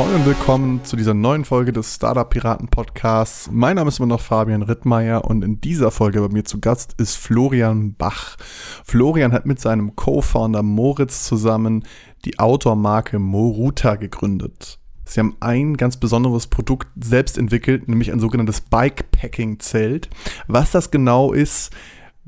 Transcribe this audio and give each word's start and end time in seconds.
Ahoi 0.00 0.14
und 0.14 0.24
willkommen 0.24 0.82
zu 0.82 0.96
dieser 0.96 1.12
neuen 1.12 1.44
Folge 1.44 1.74
des 1.74 1.96
Startup 1.96 2.26
Piraten 2.26 2.68
Podcasts. 2.68 3.50
Mein 3.52 3.76
Name 3.76 3.88
ist 3.88 3.98
immer 3.98 4.06
noch 4.06 4.22
Fabian 4.22 4.62
Rittmeier 4.62 5.26
und 5.26 5.44
in 5.44 5.60
dieser 5.60 5.90
Folge 5.90 6.22
bei 6.22 6.28
mir 6.28 6.42
zu 6.42 6.58
Gast 6.58 6.94
ist 6.96 7.16
Florian 7.16 7.96
Bach. 7.96 8.38
Florian 8.82 9.32
hat 9.32 9.44
mit 9.44 9.60
seinem 9.60 9.96
Co-Founder 9.96 10.62
Moritz 10.62 11.24
zusammen 11.24 11.84
die 12.24 12.38
Outdoor-Marke 12.38 13.18
Moruta 13.18 13.96
gegründet. 13.96 14.78
Sie 15.04 15.20
haben 15.20 15.36
ein 15.40 15.76
ganz 15.76 15.98
besonderes 15.98 16.46
Produkt 16.46 16.88
selbst 16.98 17.36
entwickelt, 17.36 17.86
nämlich 17.86 18.10
ein 18.10 18.20
sogenanntes 18.20 18.62
Bikepacking-Zelt. 18.62 20.08
Was 20.46 20.70
das 20.70 20.90
genau 20.90 21.34
ist, 21.34 21.74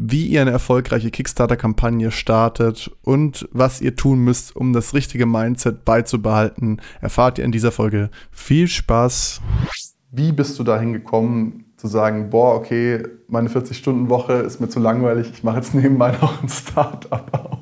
wie 0.05 0.27
ihr 0.27 0.41
eine 0.41 0.51
erfolgreiche 0.51 1.13
Kickstarter-Kampagne 1.13 2.11
startet 2.11 2.91
und 3.03 3.49
was 3.53 3.81
ihr 3.81 3.95
tun 3.95 4.19
müsst, 4.19 4.57
um 4.57 4.73
das 4.73 4.95
richtige 4.95 5.27
Mindset 5.27 5.85
beizubehalten, 5.85 6.81
erfahrt 7.01 7.39
ihr 7.39 7.45
in 7.45 7.53
dieser 7.53 7.71
Folge. 7.71 8.11
Viel 8.33 8.67
Spaß! 8.67 9.41
Wie 10.11 10.33
bist 10.33 10.59
du 10.59 10.65
dahin 10.65 10.93
gekommen, 10.93 11.67
zu 11.77 11.87
sagen, 11.87 12.31
boah, 12.31 12.57
okay, 12.57 13.05
meine 13.29 13.49
40-Stunden-Woche 13.49 14.33
ist 14.35 14.61
mir 14.61 14.69
zu 14.69 14.81
langweilig, 14.81 15.31
ich 15.33 15.45
mache 15.45 15.59
jetzt 15.59 15.73
nebenbei 15.73 16.11
noch 16.21 16.43
ein 16.43 16.49
Startup 16.49 17.25
auf? 17.33 17.59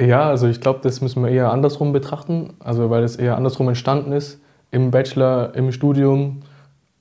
Ja, 0.00 0.28
also 0.28 0.48
ich 0.48 0.60
glaube, 0.60 0.80
das 0.82 1.00
müssen 1.00 1.22
wir 1.22 1.30
eher 1.30 1.52
andersrum 1.52 1.92
betrachten, 1.92 2.54
also 2.58 2.90
weil 2.90 3.04
es 3.04 3.14
eher 3.14 3.36
andersrum 3.36 3.68
entstanden 3.68 4.10
ist. 4.10 4.40
Im 4.72 4.90
Bachelor, 4.90 5.54
im 5.54 5.70
Studium 5.72 6.40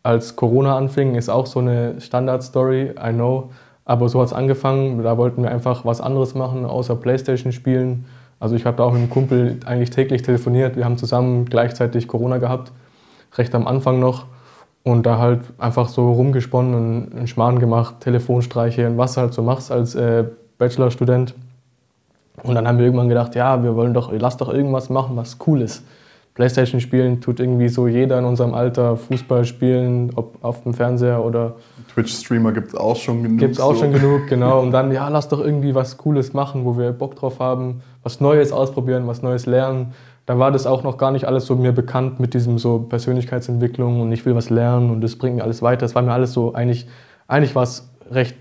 als 0.08 0.38
Corona 0.38 0.78
anfing, 0.78 1.16
ist 1.16 1.28
auch 1.28 1.46
so 1.46 1.60
eine 1.60 2.00
Standard-Story, 2.00 2.96
I 2.98 3.12
know. 3.12 3.50
Aber 3.84 4.08
so 4.08 4.22
hat 4.22 4.28
es 4.28 4.34
angefangen. 4.34 5.04
Da 5.04 5.18
wollten 5.18 5.44
wir 5.44 5.52
einfach 5.52 5.84
was 5.84 6.00
anderes 6.00 6.34
machen, 6.34 6.66
außer 6.66 6.96
Playstation 6.96 7.52
spielen. 7.52 8.06
Also 8.40 8.56
ich 8.56 8.66
habe 8.66 8.78
da 8.78 8.84
auch 8.84 8.94
mit 8.94 9.02
einem 9.02 9.10
Kumpel 9.10 9.60
eigentlich 9.66 9.90
täglich 9.90 10.22
telefoniert. 10.22 10.78
Wir 10.78 10.86
haben 10.86 10.98
zusammen 10.98 11.46
gleichzeitig 11.46 12.08
Corona 12.08 12.38
gehabt, 12.38 12.72
recht 13.38 13.54
am 13.54 13.68
Anfang 13.68 14.00
noch. 14.00 14.26
Und 14.84 15.06
da 15.06 15.18
halt 15.18 15.42
einfach 15.58 15.90
so 15.90 16.14
rumgesponnen 16.14 16.74
und 16.74 17.14
einen 17.14 17.28
Schmarrn 17.28 17.60
gemacht, 17.60 17.96
Telefonstreiche 18.00 18.88
und 18.88 18.98
was 18.98 19.18
halt 19.18 19.34
so 19.34 19.42
machst 19.44 19.74
als 19.74 19.94
äh, 19.96 20.24
Bachelorstudent. 20.58 21.36
Und 22.44 22.56
dann 22.56 22.66
haben 22.66 22.78
wir 22.78 22.86
irgendwann 22.86 23.10
gedacht, 23.10 23.36
ja, 23.36 23.62
wir 23.62 23.76
wollen 23.76 23.94
doch, 23.94 24.14
lass 24.14 24.38
doch 24.38 24.54
irgendwas 24.54 24.90
machen, 24.90 25.18
was 25.18 25.38
cool 25.46 25.62
ist. 25.62 25.84
Playstation 26.38 26.80
spielen 26.80 27.20
tut 27.20 27.40
irgendwie 27.40 27.68
so 27.68 27.88
jeder 27.88 28.20
in 28.20 28.26
unserem 28.26 28.54
Alter, 28.54 28.96
Fußball 28.96 29.44
spielen, 29.44 30.12
ob 30.16 30.38
auf 30.44 30.62
dem 30.62 30.76
Fernseher 30.76 31.26
oder. 31.26 31.56
Twitch-Streamer 31.92 32.52
gibt 32.52 32.68
es 32.68 32.76
auch 32.76 32.96
schon 32.96 33.24
genug. 33.24 33.40
Gibt 33.40 33.56
es 33.56 33.60
auch 33.60 33.74
so. 33.74 33.80
schon 33.82 33.92
genug, 33.92 34.28
genau. 34.30 34.62
Und 34.62 34.70
dann, 34.70 34.92
ja, 34.92 35.08
lass 35.08 35.30
doch 35.30 35.40
irgendwie 35.40 35.74
was 35.74 35.98
Cooles 35.98 36.34
machen, 36.34 36.64
wo 36.64 36.78
wir 36.78 36.92
Bock 36.92 37.16
drauf 37.16 37.40
haben, 37.40 37.82
was 38.04 38.22
Neues 38.22 38.52
ausprobieren, 38.52 39.08
was 39.08 39.24
Neues 39.24 39.48
lernen. 39.48 39.96
Da 40.28 40.38
war 40.38 40.52
das 40.52 40.68
auch 40.68 40.84
noch 40.84 41.00
gar 41.00 41.10
nicht 41.10 41.26
alles 41.26 41.48
so 41.48 41.56
mir 41.56 41.72
bekannt 41.72 42.20
mit 42.20 42.36
diesem 42.36 42.60
so 42.60 42.86
Persönlichkeitsentwicklung 42.88 44.00
und 44.00 44.12
ich 44.12 44.24
will 44.24 44.36
was 44.36 44.52
lernen 44.52 44.92
und 44.92 45.02
das 45.02 45.16
bringt 45.16 45.38
mir 45.38 45.44
alles 45.44 45.64
weiter. 45.64 45.82
Das 45.82 45.96
war 45.96 46.04
mir 46.04 46.12
alles 46.12 46.34
so, 46.34 46.54
eigentlich, 46.54 46.88
eigentlich 47.28 47.56
war 47.56 47.64
es 47.64 47.90
recht, 48.12 48.36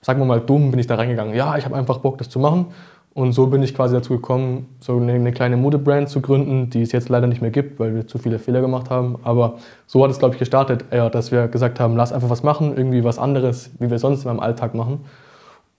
sagen 0.00 0.20
wir 0.20 0.24
mal, 0.24 0.40
dumm, 0.40 0.70
bin 0.70 0.80
ich 0.80 0.86
da 0.86 0.94
reingegangen. 0.94 1.34
Ja, 1.34 1.58
ich 1.58 1.66
habe 1.66 1.76
einfach 1.76 1.98
Bock, 1.98 2.16
das 2.16 2.30
zu 2.30 2.38
machen. 2.38 2.68
Und 3.16 3.32
so 3.32 3.46
bin 3.46 3.62
ich 3.62 3.74
quasi 3.74 3.94
dazu 3.94 4.12
gekommen, 4.12 4.76
so 4.78 4.98
eine, 4.98 5.32
kleine 5.32 5.56
Modebrand 5.56 6.10
zu 6.10 6.20
gründen, 6.20 6.68
die 6.68 6.82
es 6.82 6.92
jetzt 6.92 7.08
leider 7.08 7.26
nicht 7.26 7.40
mehr 7.40 7.50
gibt, 7.50 7.80
weil 7.80 7.94
wir 7.94 8.06
zu 8.06 8.18
viele 8.18 8.38
Fehler 8.38 8.60
gemacht 8.60 8.90
haben. 8.90 9.16
Aber 9.22 9.54
so 9.86 10.04
hat 10.04 10.10
es, 10.10 10.18
glaube 10.18 10.34
ich, 10.34 10.38
gestartet, 10.38 10.84
ja, 10.92 11.08
dass 11.08 11.32
wir 11.32 11.48
gesagt 11.48 11.80
haben, 11.80 11.96
lass 11.96 12.12
einfach 12.12 12.28
was 12.28 12.42
machen, 12.42 12.76
irgendwie 12.76 13.04
was 13.04 13.18
anderes, 13.18 13.70
wie 13.78 13.88
wir 13.88 13.98
sonst 13.98 14.24
in 14.24 14.28
meinem 14.28 14.40
Alltag 14.40 14.74
machen. 14.74 15.00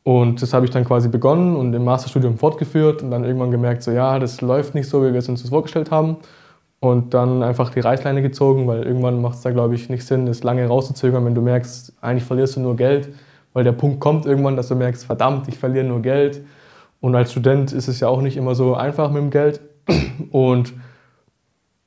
Und 0.01 0.41
das 0.41 0.51
habe 0.55 0.65
ich 0.65 0.71
dann 0.71 0.83
quasi 0.83 1.09
begonnen 1.09 1.55
und 1.55 1.75
im 1.75 1.83
Masterstudium 1.83 2.39
fortgeführt 2.39 3.03
und 3.03 3.11
dann 3.11 3.23
irgendwann 3.23 3.51
gemerkt, 3.51 3.83
so 3.83 3.91
ja, 3.91 4.17
das 4.17 4.41
läuft 4.41 4.73
nicht 4.73 4.89
so, 4.89 5.05
wie 5.05 5.13
wir 5.13 5.19
es 5.19 5.29
uns 5.29 5.43
das 5.43 5.51
vorgestellt 5.51 5.91
haben. 5.91 6.17
Und 6.79 7.13
dann 7.13 7.43
einfach 7.43 7.69
die 7.69 7.81
Reißleine 7.81 8.23
gezogen, 8.23 8.65
weil 8.65 8.81
irgendwann 8.81 9.21
macht 9.21 9.35
es 9.35 9.41
da, 9.41 9.51
glaube 9.51 9.75
ich, 9.75 9.89
nicht 9.89 10.07
Sinn, 10.07 10.25
das 10.25 10.41
lange 10.41 10.65
rauszuzögern, 10.65 11.23
wenn 11.23 11.35
du 11.35 11.43
merkst, 11.43 11.93
eigentlich 12.01 12.23
verlierst 12.23 12.55
du 12.55 12.61
nur 12.61 12.75
Geld, 12.75 13.09
weil 13.53 13.63
der 13.63 13.73
Punkt 13.73 13.99
kommt 13.99 14.25
irgendwann, 14.25 14.55
dass 14.55 14.69
du 14.69 14.75
merkst, 14.75 15.05
verdammt, 15.05 15.47
ich 15.49 15.59
verliere 15.59 15.85
nur 15.85 16.01
Geld 16.01 16.41
und 16.99 17.15
als 17.15 17.31
Student 17.31 17.73
ist 17.73 17.87
es 17.87 17.99
ja 17.99 18.07
auch 18.07 18.21
nicht 18.21 18.37
immer 18.37 18.55
so 18.55 18.75
einfach 18.75 19.11
mit 19.11 19.21
dem 19.21 19.29
Geld. 19.29 19.61
Und 20.31 20.73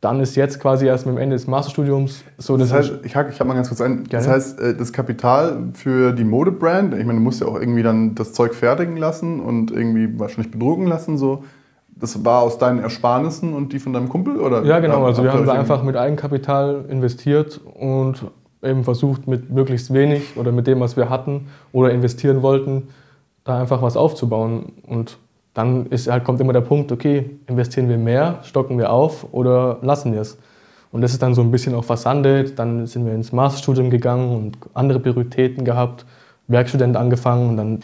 dann 0.01 0.21
ist 0.21 0.35
jetzt 0.35 0.61
quasi 0.61 0.87
erst 0.87 1.05
mit 1.05 1.15
dem 1.15 1.19
Ende 1.19 1.37
des 1.37 1.47
Masterstudiums 1.47 2.25
so. 2.39 2.57
Das, 2.57 2.73
heißt, 2.73 3.01
ich 3.05 3.15
hake 3.15 3.31
ich 3.31 3.39
hab 3.39 3.47
mal 3.47 3.55
ganz 3.55 3.69
kurz 3.69 3.83
ein. 3.83 4.05
Das 4.09 4.27
heißt, 4.27 4.59
äh, 4.59 4.75
das 4.75 4.93
Kapital 4.93 5.69
für 5.75 6.13
die 6.13 6.25
Modebrand, 6.25 6.95
ich 6.95 7.05
meine, 7.05 7.19
du 7.19 7.25
musst 7.25 7.41
ja 7.41 7.47
auch 7.47 7.61
irgendwie 7.61 7.83
dann 7.83 8.15
das 8.15 8.33
Zeug 8.33 8.55
fertigen 8.55 8.97
lassen 8.97 9.41
und 9.41 9.71
irgendwie 9.71 10.19
wahrscheinlich 10.19 10.51
bedrucken 10.51 10.87
lassen, 10.87 11.19
so. 11.19 11.45
Das 11.95 12.25
war 12.25 12.41
aus 12.41 12.57
deinen 12.57 12.79
Ersparnissen 12.79 13.53
und 13.53 13.75
die 13.75 13.79
von 13.79 13.93
deinem 13.93 14.09
Kumpel? 14.09 14.41
Oder 14.41 14.65
ja, 14.65 14.79
genau. 14.79 15.05
Also 15.05 15.23
wir 15.23 15.35
haben 15.35 15.45
da 15.45 15.53
einfach 15.53 15.83
mit 15.83 15.97
Eigenkapital 15.97 16.87
investiert 16.89 17.61
und 17.75 18.25
eben 18.63 18.85
versucht, 18.85 19.27
mit 19.27 19.51
möglichst 19.51 19.93
wenig 19.93 20.37
oder 20.37 20.51
mit 20.51 20.67
dem, 20.67 20.81
was 20.81 20.97
wir 20.97 21.11
hatten 21.11 21.49
oder 21.73 21.91
investieren 21.91 22.41
wollten, 22.41 22.89
da 23.45 23.61
einfach 23.61 23.83
was 23.83 23.97
aufzubauen. 23.97 24.73
Und 24.87 25.19
dann 25.55 25.87
ist, 25.87 26.11
halt, 26.11 26.25
kommt 26.25 26.41
immer 26.41 26.53
der 26.53 26.61
Punkt, 26.61 26.93
okay, 26.93 27.31
investieren 27.47 27.89
wir 27.89 27.99
mehr, 27.99 28.39
stocken 28.43 28.79
wir 28.79 28.93
auf 28.93 29.27
oder 29.33 29.79
lassen 29.83 30.13
wir 30.13 30.21
es. 30.21 30.39
Und 30.93 31.03
das 31.03 31.13
ist 31.13 31.23
dann 31.23 31.35
so 31.35 31.43
ein 31.43 31.51
bisschen 31.51 31.75
auch 31.75 31.85
versandet. 31.85 32.59
Dann 32.59 32.87
sind 32.87 33.07
wir 33.07 33.15
ins 33.15 33.33
Masterstudium 33.33 33.91
gegangen 33.91 34.37
und 34.37 34.59
andere 34.75 34.99
Prioritäten 34.99 35.65
gehabt, 35.65 36.05
Werkstudent 36.49 36.97
angefangen 36.97 37.51
und 37.51 37.57
dann 37.57 37.81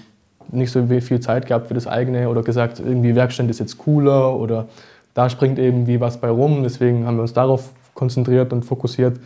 nicht 0.50 0.70
so 0.70 0.86
viel 0.86 1.20
Zeit 1.20 1.46
gehabt 1.46 1.68
für 1.68 1.74
das 1.74 1.86
eigene 1.86 2.28
oder 2.28 2.42
gesagt, 2.42 2.80
irgendwie 2.80 3.14
Werkstudent 3.14 3.50
ist 3.50 3.60
jetzt 3.60 3.78
cooler 3.78 4.36
oder 4.36 4.66
da 5.14 5.28
springt 5.30 5.58
eben 5.58 5.86
wie 5.86 6.00
was 6.00 6.20
bei 6.20 6.28
rum. 6.28 6.62
Deswegen 6.62 7.06
haben 7.06 7.16
wir 7.16 7.22
uns 7.22 7.32
darauf 7.32 7.70
konzentriert 7.94 8.52
und 8.52 8.64
fokussiert. 8.64 9.18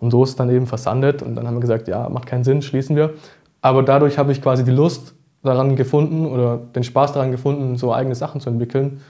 Und 0.00 0.10
so 0.10 0.22
ist 0.22 0.30
es 0.30 0.36
dann 0.36 0.50
eben 0.50 0.66
versandet. 0.66 1.22
Und 1.22 1.34
dann 1.34 1.46
haben 1.46 1.54
wir 1.54 1.60
gesagt, 1.60 1.88
ja, 1.88 2.08
macht 2.08 2.26
keinen 2.26 2.44
Sinn, 2.44 2.62
schließen 2.62 2.94
wir. 2.94 3.14
Aber 3.60 3.82
dadurch 3.82 4.18
habe 4.18 4.30
ich 4.30 4.42
quasi 4.42 4.64
die 4.64 4.70
Lust 4.70 5.14
daran 5.42 5.76
gefunden 5.76 6.26
oder 6.26 6.58
den 6.74 6.82
Spaß 6.82 7.12
daran 7.12 7.30
gefunden, 7.30 7.76
so 7.76 7.92
eigene 7.92 8.14
Sachen 8.14 8.40
zu 8.40 8.50
entwickeln. 8.50 9.00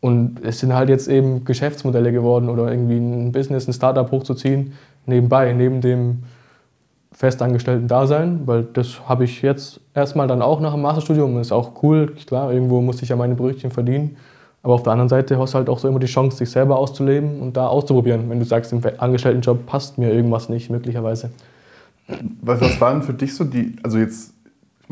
Und 0.00 0.44
es 0.44 0.58
sind 0.58 0.74
halt 0.74 0.88
jetzt 0.88 1.08
eben 1.08 1.44
Geschäftsmodelle 1.44 2.12
geworden 2.12 2.48
oder 2.48 2.70
irgendwie 2.70 2.96
ein 2.96 3.32
Business, 3.32 3.68
ein 3.68 3.72
Startup 3.72 4.10
hochzuziehen, 4.10 4.72
nebenbei, 5.06 5.52
neben 5.52 5.80
dem 5.80 6.24
festangestellten 7.12 7.86
Dasein, 7.86 8.40
weil 8.46 8.64
das 8.64 9.08
habe 9.08 9.24
ich 9.24 9.42
jetzt 9.42 9.80
erstmal 9.94 10.26
dann 10.26 10.42
auch 10.42 10.60
nach 10.60 10.72
dem 10.72 10.82
Masterstudium. 10.82 11.38
Ist 11.38 11.52
auch 11.52 11.82
cool, 11.82 12.14
klar, 12.26 12.52
irgendwo 12.52 12.80
muss 12.80 13.00
ich 13.02 13.10
ja 13.10 13.16
meine 13.16 13.34
Brötchen 13.34 13.70
verdienen. 13.70 14.16
Aber 14.64 14.74
auf 14.74 14.82
der 14.82 14.92
anderen 14.92 15.08
Seite 15.08 15.38
hast 15.38 15.54
du 15.54 15.58
halt 15.58 15.68
auch 15.68 15.78
so 15.78 15.88
immer 15.88 15.98
die 15.98 16.06
Chance, 16.06 16.36
sich 16.36 16.50
selber 16.50 16.78
auszuleben 16.78 17.40
und 17.40 17.56
da 17.56 17.66
auszuprobieren. 17.66 18.28
Wenn 18.30 18.38
du 18.38 18.44
sagst, 18.44 18.72
im 18.72 18.80
Angestelltenjob 18.98 19.66
passt 19.66 19.98
mir 19.98 20.12
irgendwas 20.12 20.48
nicht, 20.48 20.70
möglicherweise. 20.70 21.30
Was 22.40 22.80
waren 22.80 23.02
für 23.02 23.12
dich 23.12 23.34
so 23.34 23.44
die, 23.44 23.76
also 23.82 23.98
jetzt 23.98 24.32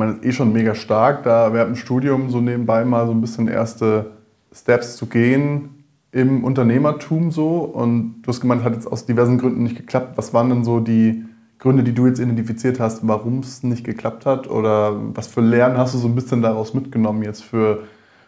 meine, 0.00 0.12
ist 0.14 0.24
eh 0.24 0.32
schon 0.32 0.52
mega 0.52 0.74
stark, 0.74 1.22
da 1.22 1.52
während 1.52 1.76
dem 1.76 1.76
Studium 1.76 2.30
so 2.30 2.40
nebenbei 2.40 2.84
mal 2.84 3.06
so 3.06 3.12
ein 3.12 3.20
bisschen 3.20 3.46
erste 3.46 4.06
Steps 4.52 4.96
zu 4.96 5.06
gehen 5.06 5.84
im 6.10 6.42
Unternehmertum 6.42 7.30
so. 7.30 7.58
Und 7.58 8.22
du 8.22 8.28
hast 8.28 8.40
gemeint, 8.40 8.64
hat 8.64 8.74
jetzt 8.74 8.90
aus 8.90 9.06
diversen 9.06 9.38
Gründen 9.38 9.62
nicht 9.62 9.76
geklappt. 9.76 10.16
Was 10.16 10.34
waren 10.34 10.48
denn 10.48 10.64
so 10.64 10.80
die 10.80 11.24
Gründe, 11.58 11.84
die 11.84 11.92
du 11.92 12.06
jetzt 12.06 12.18
identifiziert 12.18 12.80
hast, 12.80 13.06
warum 13.06 13.40
es 13.40 13.62
nicht 13.62 13.84
geklappt 13.84 14.26
hat? 14.26 14.48
Oder 14.50 14.96
was 15.14 15.28
für 15.28 15.42
Lernen 15.42 15.76
hast 15.76 15.94
du 15.94 15.98
so 15.98 16.08
ein 16.08 16.14
bisschen 16.14 16.42
daraus 16.42 16.74
mitgenommen 16.74 17.22
jetzt 17.22 17.44
für 17.44 17.84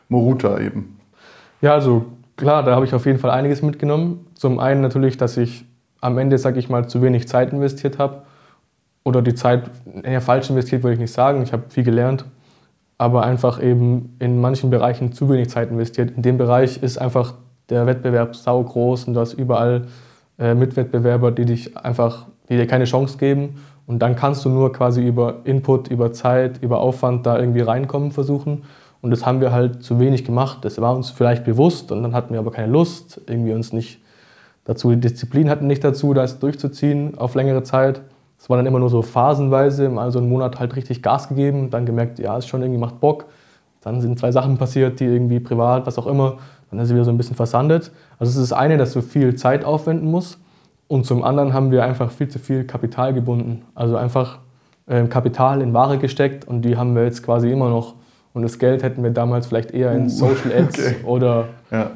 Moruta 0.08 0.60
eben? 0.60 0.98
Ja, 1.62 1.72
also 1.72 2.04
klar, 2.36 2.62
da 2.62 2.76
habe 2.76 2.84
ich 2.84 2.94
auf 2.94 3.06
jeden 3.06 3.18
Fall 3.18 3.30
einiges 3.30 3.62
mitgenommen. 3.62 4.26
Zum 4.34 4.58
einen 4.60 4.82
natürlich, 4.82 5.16
dass 5.16 5.36
ich 5.36 5.64
am 6.00 6.18
Ende, 6.18 6.36
sage 6.36 6.58
ich 6.58 6.68
mal, 6.68 6.86
zu 6.86 7.00
wenig 7.02 7.26
Zeit 7.26 7.52
investiert 7.52 7.98
habe 7.98 8.22
oder 9.04 9.22
die 9.22 9.34
Zeit 9.34 9.70
eher 10.02 10.20
falsch 10.20 10.50
investiert, 10.50 10.82
würde 10.82 10.94
ich 10.94 11.00
nicht 11.00 11.12
sagen. 11.12 11.42
Ich 11.42 11.52
habe 11.52 11.64
viel 11.68 11.84
gelernt, 11.84 12.24
aber 12.98 13.24
einfach 13.24 13.62
eben 13.62 14.16
in 14.18 14.40
manchen 14.40 14.70
Bereichen 14.70 15.12
zu 15.12 15.28
wenig 15.28 15.50
Zeit 15.50 15.70
investiert. 15.70 16.12
In 16.16 16.22
dem 16.22 16.38
Bereich 16.38 16.82
ist 16.82 16.98
einfach 16.98 17.34
der 17.68 17.86
Wettbewerb 17.86 18.36
sau 18.36 18.62
groß 18.62 19.04
und 19.04 19.14
du 19.14 19.20
hast 19.20 19.34
überall 19.34 19.86
äh, 20.38 20.54
Mitwettbewerber, 20.54 21.30
die 21.30 21.44
dich 21.44 21.76
einfach, 21.76 22.26
die 22.48 22.56
dir 22.56 22.66
keine 22.66 22.84
Chance 22.84 23.18
geben. 23.18 23.62
Und 23.86 24.00
dann 24.00 24.14
kannst 24.14 24.44
du 24.44 24.48
nur 24.48 24.72
quasi 24.72 25.04
über 25.04 25.40
Input, 25.44 25.88
über 25.88 26.12
Zeit, 26.12 26.62
über 26.62 26.80
Aufwand 26.80 27.26
da 27.26 27.38
irgendwie 27.38 27.60
reinkommen 27.60 28.12
versuchen. 28.12 28.62
Und 29.00 29.10
das 29.10 29.26
haben 29.26 29.40
wir 29.40 29.52
halt 29.52 29.82
zu 29.82 29.98
wenig 29.98 30.24
gemacht. 30.24 30.58
Das 30.62 30.80
war 30.80 30.94
uns 30.94 31.10
vielleicht 31.10 31.44
bewusst 31.44 31.90
und 31.90 32.02
dann 32.04 32.14
hatten 32.14 32.32
wir 32.32 32.38
aber 32.38 32.52
keine 32.52 32.70
Lust, 32.70 33.20
irgendwie 33.26 33.52
uns 33.52 33.72
nicht 33.72 34.00
dazu, 34.64 34.90
die 34.90 35.00
Disziplin 35.00 35.50
hatten 35.50 35.66
nicht 35.66 35.82
dazu, 35.82 36.14
das 36.14 36.38
durchzuziehen 36.38 37.18
auf 37.18 37.34
längere 37.34 37.64
Zeit. 37.64 38.02
Es 38.42 38.50
war 38.50 38.56
dann 38.56 38.66
immer 38.66 38.80
nur 38.80 38.90
so 38.90 39.02
phasenweise, 39.02 39.88
mal 39.88 40.10
so 40.10 40.18
einen 40.18 40.28
Monat 40.28 40.58
halt 40.58 40.74
richtig 40.74 41.00
Gas 41.00 41.28
gegeben, 41.28 41.70
dann 41.70 41.86
gemerkt, 41.86 42.18
ja, 42.18 42.36
es 42.36 42.44
schon 42.44 42.60
irgendwie 42.60 42.80
macht 42.80 42.98
Bock. 42.98 43.26
Dann 43.82 44.00
sind 44.00 44.18
zwei 44.18 44.32
Sachen 44.32 44.58
passiert, 44.58 44.98
die 44.98 45.04
irgendwie 45.04 45.38
privat, 45.38 45.86
was 45.86 45.96
auch 45.96 46.08
immer, 46.08 46.38
dann 46.68 46.80
ist 46.80 46.88
es 46.88 46.92
wieder 46.92 47.04
so 47.04 47.12
ein 47.12 47.16
bisschen 47.16 47.36
versandet. 47.36 47.92
Also 48.18 48.30
es 48.30 48.36
ist 48.36 48.50
das 48.50 48.58
eine, 48.58 48.78
dass 48.78 48.94
du 48.94 49.00
viel 49.00 49.36
Zeit 49.36 49.64
aufwenden 49.64 50.10
musst 50.10 50.40
und 50.88 51.06
zum 51.06 51.22
anderen 51.22 51.52
haben 51.52 51.70
wir 51.70 51.84
einfach 51.84 52.10
viel 52.10 52.26
zu 52.26 52.40
viel 52.40 52.64
Kapital 52.64 53.14
gebunden. 53.14 53.62
Also 53.76 53.96
einfach 53.96 54.40
äh, 54.88 55.04
Kapital 55.04 55.62
in 55.62 55.72
Ware 55.72 55.98
gesteckt 55.98 56.44
und 56.44 56.62
die 56.62 56.76
haben 56.76 56.96
wir 56.96 57.04
jetzt 57.04 57.22
quasi 57.22 57.48
immer 57.48 57.70
noch. 57.70 57.94
Und 58.32 58.42
das 58.42 58.58
Geld 58.58 58.82
hätten 58.82 59.04
wir 59.04 59.12
damals 59.12 59.46
vielleicht 59.46 59.70
eher 59.70 59.92
in 59.92 60.06
uh, 60.06 60.08
Social 60.08 60.52
Ads 60.52 60.78
okay. 60.80 60.96
oder 61.04 61.44
ja. 61.70 61.92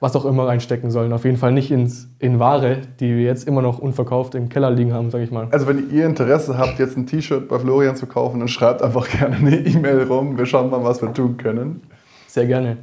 Was 0.00 0.16
auch 0.16 0.24
immer 0.24 0.46
reinstecken 0.46 0.90
sollen. 0.90 1.12
Auf 1.12 1.24
jeden 1.24 1.36
Fall 1.36 1.52
nicht 1.52 1.70
ins, 1.70 2.08
in 2.18 2.38
Ware, 2.38 2.78
die 2.98 3.16
wir 3.16 3.24
jetzt 3.24 3.46
immer 3.46 3.62
noch 3.62 3.78
unverkauft 3.78 4.34
im 4.34 4.48
Keller 4.48 4.70
liegen 4.70 4.94
haben, 4.94 5.10
sage 5.10 5.24
ich 5.24 5.30
mal. 5.30 5.48
Also 5.50 5.66
wenn 5.66 5.90
ihr 5.90 6.06
Interesse 6.06 6.56
habt, 6.56 6.78
jetzt 6.78 6.96
ein 6.96 7.06
T-Shirt 7.06 7.48
bei 7.48 7.58
Florian 7.58 7.96
zu 7.96 8.06
kaufen, 8.06 8.40
dann 8.40 8.48
schreibt 8.48 8.82
einfach 8.82 9.08
gerne 9.08 9.36
eine 9.36 9.56
E-Mail 9.56 10.04
rum. 10.04 10.38
Wir 10.38 10.46
schauen 10.46 10.70
mal, 10.70 10.82
was 10.82 11.02
wir 11.02 11.12
tun 11.12 11.36
können. 11.36 11.82
Sehr 12.26 12.46
gerne. 12.46 12.78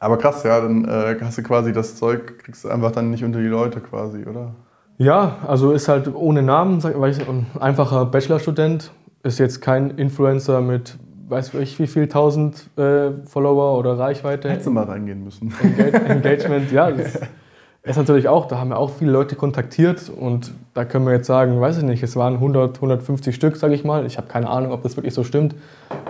Aber 0.00 0.18
krass, 0.18 0.42
ja, 0.42 0.60
dann 0.60 0.84
äh, 0.84 1.16
hast 1.20 1.38
du 1.38 1.42
quasi 1.42 1.72
das 1.72 1.96
Zeug, 1.96 2.38
kriegst 2.38 2.64
du 2.64 2.68
einfach 2.68 2.90
dann 2.90 3.10
nicht 3.10 3.24
unter 3.24 3.38
die 3.38 3.46
Leute 3.46 3.80
quasi, 3.80 4.24
oder? 4.26 4.54
Ja, 4.98 5.36
also 5.46 5.72
ist 5.72 5.88
halt 5.88 6.12
ohne 6.14 6.42
Namen, 6.42 6.82
weil 6.82 7.10
ich 7.10 7.26
ein 7.26 7.46
einfacher 7.60 8.04
Bachelorstudent, 8.06 8.92
ist 9.22 9.38
jetzt 9.38 9.60
kein 9.60 9.90
Influencer 9.90 10.60
mit 10.60 10.98
weiß 11.28 11.54
ich 11.54 11.78
wie 11.78 11.86
viel 11.86 12.08
tausend 12.08 12.68
äh, 12.76 13.10
Follower 13.24 13.78
oder 13.78 13.98
Reichweite. 13.98 14.48
Hättest 14.48 14.66
du 14.66 14.70
mal 14.70 14.84
reingehen 14.84 15.24
müssen. 15.24 15.52
Engagement, 16.08 16.70
ja. 16.72 16.90
Das 16.90 17.92
ist 17.92 17.96
natürlich 17.98 18.28
auch, 18.28 18.46
da 18.48 18.58
haben 18.58 18.70
wir 18.70 18.78
auch 18.78 18.90
viele 18.90 19.12
Leute 19.12 19.36
kontaktiert 19.36 20.10
und 20.10 20.52
da 20.74 20.84
können 20.84 21.06
wir 21.06 21.12
jetzt 21.12 21.28
sagen, 21.28 21.60
weiß 21.60 21.78
ich 21.78 21.84
nicht, 21.84 22.02
es 22.02 22.16
waren 22.16 22.34
100, 22.34 22.76
150 22.76 23.34
Stück, 23.34 23.56
sage 23.56 23.74
ich 23.74 23.84
mal. 23.84 24.06
Ich 24.06 24.18
habe 24.18 24.26
keine 24.26 24.48
Ahnung, 24.48 24.72
ob 24.72 24.82
das 24.82 24.96
wirklich 24.96 25.14
so 25.14 25.22
stimmt, 25.22 25.54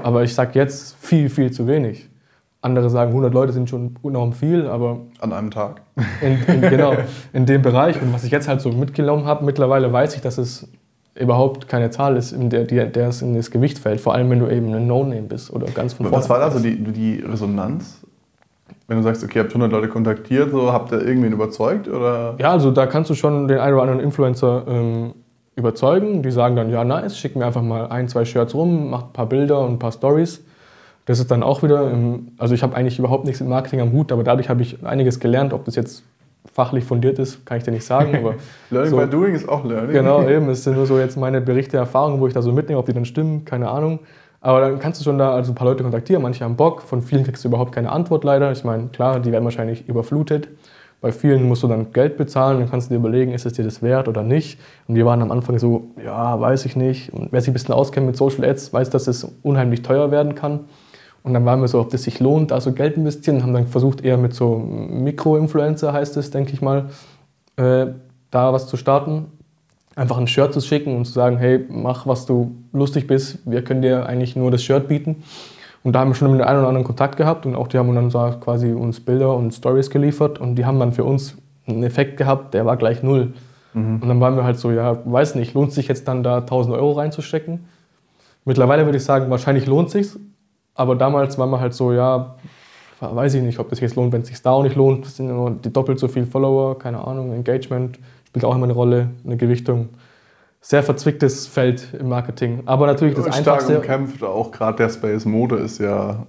aber 0.02 0.22
ich 0.22 0.34
sage 0.34 0.52
jetzt 0.54 0.96
viel, 0.98 1.28
viel 1.28 1.50
zu 1.50 1.66
wenig. 1.66 2.08
Andere 2.62 2.88
sagen, 2.88 3.10
100 3.10 3.32
Leute 3.32 3.52
sind 3.52 3.68
schon 3.68 3.94
enorm 4.02 4.32
viel, 4.32 4.66
aber... 4.66 5.00
An 5.20 5.32
einem 5.32 5.50
Tag. 5.50 5.82
In, 6.22 6.42
in, 6.46 6.60
genau, 6.62 6.94
in 7.32 7.44
dem 7.44 7.60
Bereich. 7.62 8.00
Und 8.00 8.12
was 8.12 8.24
ich 8.24 8.30
jetzt 8.30 8.48
halt 8.48 8.60
so 8.62 8.70
mitgenommen 8.72 9.26
habe, 9.26 9.44
mittlerweile 9.44 9.92
weiß 9.92 10.16
ich, 10.16 10.22
dass 10.22 10.38
es 10.38 10.66
überhaupt 11.18 11.68
keine 11.68 11.90
Zahl 11.90 12.16
ist, 12.16 12.32
in 12.32 12.50
der, 12.50 12.64
der 12.64 13.08
es 13.08 13.22
in 13.22 13.34
das 13.34 13.50
Gewicht 13.50 13.78
fällt. 13.78 14.00
Vor 14.00 14.14
allem, 14.14 14.30
wenn 14.30 14.38
du 14.38 14.48
eben 14.48 14.72
ein 14.74 14.86
No-Name 14.86 15.22
bist 15.22 15.52
oder 15.52 15.66
ganz 15.66 15.94
von 15.94 16.10
Was 16.12 16.28
war 16.28 16.38
da 16.38 16.50
so 16.50 16.58
die, 16.58 16.76
die 16.76 17.20
Resonanz? 17.20 18.02
Wenn 18.88 18.98
du 18.98 19.02
sagst, 19.02 19.24
okay, 19.24 19.38
ihr 19.38 19.42
habt 19.42 19.50
100 19.50 19.70
Leute 19.72 19.88
kontaktiert, 19.88 20.50
so, 20.50 20.72
habt 20.72 20.92
ihr 20.92 21.02
irgendwen 21.02 21.32
überzeugt? 21.32 21.88
Oder? 21.88 22.36
Ja, 22.38 22.52
also 22.52 22.70
da 22.70 22.86
kannst 22.86 23.10
du 23.10 23.14
schon 23.14 23.48
den 23.48 23.58
einen 23.58 23.74
oder 23.74 23.82
anderen 23.82 24.00
Influencer 24.00 24.64
ähm, 24.68 25.14
überzeugen. 25.56 26.22
Die 26.22 26.30
sagen 26.30 26.54
dann, 26.54 26.70
ja, 26.70 26.84
nice, 26.84 27.18
schick 27.18 27.34
mir 27.34 27.46
einfach 27.46 27.62
mal 27.62 27.88
ein, 27.88 28.08
zwei 28.08 28.24
Shirts 28.24 28.54
rum, 28.54 28.90
macht 28.90 29.06
ein 29.06 29.12
paar 29.12 29.26
Bilder 29.26 29.60
und 29.60 29.72
ein 29.72 29.78
paar 29.78 29.92
Stories. 29.92 30.44
Das 31.06 31.18
ist 31.18 31.30
dann 31.30 31.42
auch 31.42 31.62
wieder, 31.62 31.90
im, 31.90 32.32
also 32.36 32.54
ich 32.54 32.62
habe 32.62 32.76
eigentlich 32.76 32.98
überhaupt 32.98 33.24
nichts 33.24 33.40
mit 33.40 33.48
Marketing 33.48 33.80
am 33.80 33.92
Hut, 33.92 34.12
aber 34.12 34.22
dadurch 34.22 34.48
habe 34.48 34.62
ich 34.62 34.84
einiges 34.84 35.18
gelernt, 35.18 35.52
ob 35.52 35.64
das 35.64 35.76
jetzt 35.76 36.04
fachlich 36.52 36.84
fundiert 36.84 37.18
ist, 37.18 37.44
kann 37.46 37.58
ich 37.58 37.64
dir 37.64 37.72
nicht 37.72 37.84
sagen. 37.84 38.16
Aber 38.16 38.34
learning 38.70 38.90
so, 38.90 38.96
by 38.96 39.06
doing 39.06 39.34
ist 39.34 39.48
auch 39.48 39.64
Learning. 39.64 39.92
Genau, 39.92 40.26
eben. 40.28 40.48
Es 40.48 40.64
sind 40.64 40.76
nur 40.76 40.86
so 40.86 40.98
jetzt 40.98 41.16
meine 41.16 41.40
Berichte, 41.40 41.76
Erfahrungen, 41.76 42.20
wo 42.20 42.26
ich 42.26 42.34
da 42.34 42.42
so 42.42 42.52
mitnehme, 42.52 42.78
ob 42.78 42.86
die 42.86 42.92
dann 42.92 43.04
stimmen, 43.04 43.44
keine 43.44 43.68
Ahnung. 43.68 44.00
Aber 44.40 44.60
dann 44.60 44.78
kannst 44.78 45.00
du 45.00 45.04
schon 45.04 45.18
da 45.18 45.34
also 45.34 45.52
ein 45.52 45.54
paar 45.54 45.66
Leute 45.66 45.82
kontaktieren, 45.82 46.22
manche 46.22 46.44
haben 46.44 46.56
Bock, 46.56 46.82
von 46.82 47.02
vielen 47.02 47.24
kriegst 47.24 47.42
du 47.44 47.48
überhaupt 47.48 47.72
keine 47.72 47.90
Antwort 47.90 48.22
leider. 48.22 48.52
Ich 48.52 48.64
meine, 48.64 48.88
klar, 48.88 49.18
die 49.18 49.32
werden 49.32 49.44
wahrscheinlich 49.44 49.88
überflutet. 49.88 50.48
Bei 51.00 51.12
vielen 51.12 51.46
musst 51.46 51.62
du 51.62 51.68
dann 51.68 51.92
Geld 51.92 52.16
bezahlen, 52.16 52.60
dann 52.60 52.70
kannst 52.70 52.88
du 52.88 52.94
dir 52.94 53.00
überlegen, 53.00 53.32
ist 53.32 53.44
es 53.44 53.52
dir 53.52 53.64
das 53.64 53.82
wert 53.82 54.08
oder 54.08 54.22
nicht. 54.22 54.58
Und 54.88 54.94
wir 54.94 55.04
waren 55.04 55.20
am 55.20 55.30
Anfang 55.30 55.58
so, 55.58 55.90
ja, 56.02 56.40
weiß 56.40 56.64
ich 56.64 56.74
nicht. 56.74 57.12
Und 57.12 57.32
wer 57.32 57.40
sich 57.40 57.50
ein 57.50 57.52
bisschen 57.52 57.74
auskennt 57.74 58.06
mit 58.06 58.16
Social 58.16 58.44
Ads, 58.44 58.72
weiß, 58.72 58.88
dass 58.90 59.06
es 59.06 59.24
unheimlich 59.42 59.82
teuer 59.82 60.10
werden 60.10 60.34
kann. 60.34 60.60
Und 61.26 61.34
dann 61.34 61.44
waren 61.44 61.60
wir 61.60 61.66
so, 61.66 61.80
ob 61.80 61.90
das 61.90 62.04
sich 62.04 62.20
lohnt, 62.20 62.52
da 62.52 62.60
so 62.60 62.70
Geld 62.70 62.96
investieren, 62.96 63.42
haben 63.42 63.52
dann 63.52 63.66
versucht, 63.66 64.00
eher 64.04 64.16
mit 64.16 64.32
so 64.32 64.58
Mikro-Influencer, 64.58 65.92
heißt 65.92 66.16
es, 66.18 66.30
denke 66.30 66.52
ich 66.52 66.62
mal, 66.62 66.84
äh, 67.56 67.86
da 68.30 68.52
was 68.52 68.68
zu 68.68 68.76
starten. 68.76 69.26
Einfach 69.96 70.18
ein 70.18 70.28
Shirt 70.28 70.54
zu 70.54 70.60
schicken 70.60 70.96
und 70.96 71.04
zu 71.04 71.12
sagen, 71.12 71.36
hey, 71.36 71.64
mach, 71.68 72.06
was 72.06 72.26
du 72.26 72.54
lustig 72.72 73.08
bist, 73.08 73.40
wir 73.44 73.64
können 73.64 73.82
dir 73.82 74.06
eigentlich 74.06 74.36
nur 74.36 74.52
das 74.52 74.62
Shirt 74.62 74.86
bieten. 74.86 75.24
Und 75.82 75.94
da 75.94 75.98
haben 75.98 76.10
wir 76.10 76.14
schon 76.14 76.30
mit 76.30 76.38
dem 76.38 76.46
einen 76.46 76.60
oder 76.60 76.68
anderen 76.68 76.86
Kontakt 76.86 77.16
gehabt 77.16 77.44
und 77.44 77.56
auch 77.56 77.66
die 77.66 77.78
haben 77.78 77.92
dann 77.92 78.08
so 78.08 78.20
quasi 78.38 78.70
uns 78.70 79.00
Bilder 79.00 79.34
und 79.34 79.52
Stories 79.52 79.90
geliefert 79.90 80.38
und 80.38 80.54
die 80.54 80.64
haben 80.64 80.78
dann 80.78 80.92
für 80.92 81.02
uns 81.02 81.36
einen 81.66 81.82
Effekt 81.82 82.18
gehabt, 82.18 82.54
der 82.54 82.66
war 82.66 82.76
gleich 82.76 83.02
null. 83.02 83.32
Mhm. 83.74 83.98
Und 84.00 84.08
dann 84.08 84.20
waren 84.20 84.36
wir 84.36 84.44
halt 84.44 84.60
so, 84.60 84.70
ja, 84.70 84.96
weiß 85.04 85.34
nicht, 85.34 85.54
lohnt 85.54 85.72
sich 85.72 85.88
jetzt 85.88 86.06
dann 86.06 86.22
da 86.22 86.38
1000 86.38 86.76
Euro 86.76 86.92
reinzustecken? 86.92 87.64
Mittlerweile 88.44 88.84
würde 88.84 88.98
ich 88.98 89.04
sagen, 89.04 89.28
wahrscheinlich 89.28 89.66
lohnt 89.66 89.90
sich's, 89.90 90.16
aber 90.76 90.94
damals 90.94 91.38
war 91.38 91.46
man 91.46 91.60
halt 91.60 91.74
so, 91.74 91.92
ja, 91.92 92.36
weiß 93.00 93.34
ich 93.34 93.42
nicht, 93.42 93.58
ob 93.58 93.68
das 93.68 93.80
jetzt 93.80 93.96
lohnt, 93.96 94.12
wenn 94.12 94.22
es 94.22 94.28
sich 94.28 94.40
da 94.40 94.50
auch 94.50 94.62
nicht 94.62 94.76
lohnt. 94.76 95.06
Es 95.06 95.16
sind 95.16 95.28
nur 95.28 95.50
die 95.50 95.72
doppelt 95.72 95.98
so 95.98 96.08
viele 96.08 96.26
Follower, 96.26 96.78
keine 96.78 97.06
Ahnung, 97.06 97.32
Engagement 97.32 97.98
spielt 98.28 98.44
auch 98.44 98.54
immer 98.54 98.64
eine 98.64 98.72
Rolle, 98.74 99.10
eine 99.24 99.36
Gewichtung. 99.36 99.88
Sehr 100.60 100.82
verzwicktes 100.82 101.46
Feld 101.46 101.94
im 101.98 102.08
Marketing. 102.08 102.62
Aber 102.66 102.86
natürlich 102.86 103.14
das 103.14 103.24
Stark 103.24 103.38
Einfachste. 103.38 103.72
Stark 103.72 103.84
umkämpft, 103.84 104.22
auch 104.22 104.50
gerade 104.50 104.76
der 104.78 104.88
Space 104.88 105.24
Mode 105.24 105.56
ist 105.56 105.78
ja 105.78 106.26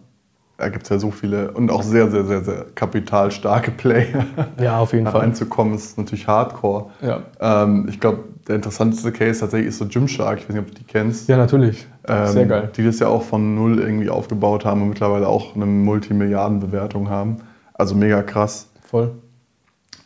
da 0.58 0.70
gibt 0.70 0.84
es 0.84 0.90
ja 0.90 0.98
so 0.98 1.12
viele 1.12 1.52
und 1.52 1.72
auch 1.72 1.84
sehr, 1.84 2.10
sehr, 2.10 2.26
sehr, 2.26 2.44
sehr 2.44 2.66
kapitalstarke 2.74 3.72
Player. 3.72 4.26
Ja, 4.60 4.80
auf 4.80 4.92
jeden 4.94 5.06
da 5.06 5.12
Fall. 5.12 5.22
Reinzukommen 5.22 5.76
ist 5.76 5.98
natürlich 5.98 6.28
hardcore. 6.28 6.88
Ja. 7.02 7.22
Ähm, 7.40 7.86
ich 7.90 8.00
glaube, 8.00 8.24
der 8.48 8.56
interessanteste 8.56 9.12
Case 9.12 9.40
tatsächlich 9.40 9.70
ist 9.70 9.78
so 9.78 9.88
Gymshark. 9.88 10.40
Ich 10.40 10.50
weiß 10.50 10.56
nicht, 10.56 10.66
ob 10.66 10.68
du 10.68 10.74
die 10.74 10.84
kennst. 10.84 11.30
Ja, 11.30 11.38
natürlich. 11.38 11.88
Ähm, 12.08 12.28
sehr 12.28 12.46
geil. 12.46 12.72
Die 12.76 12.84
das 12.84 13.00
ja 13.00 13.08
auch 13.08 13.22
von 13.22 13.56
null 13.56 13.80
irgendwie 13.80 14.10
aufgebaut 14.10 14.66
haben 14.66 14.82
und 14.82 14.90
mittlerweile 14.90 15.28
auch 15.28 15.56
eine 15.56 15.66
Multimilliardenbewertung 15.66 17.10
haben. 17.10 17.38
Also 17.74 17.94
mega 17.94 18.24
krass. 18.24 18.70
Voll. 18.82 19.12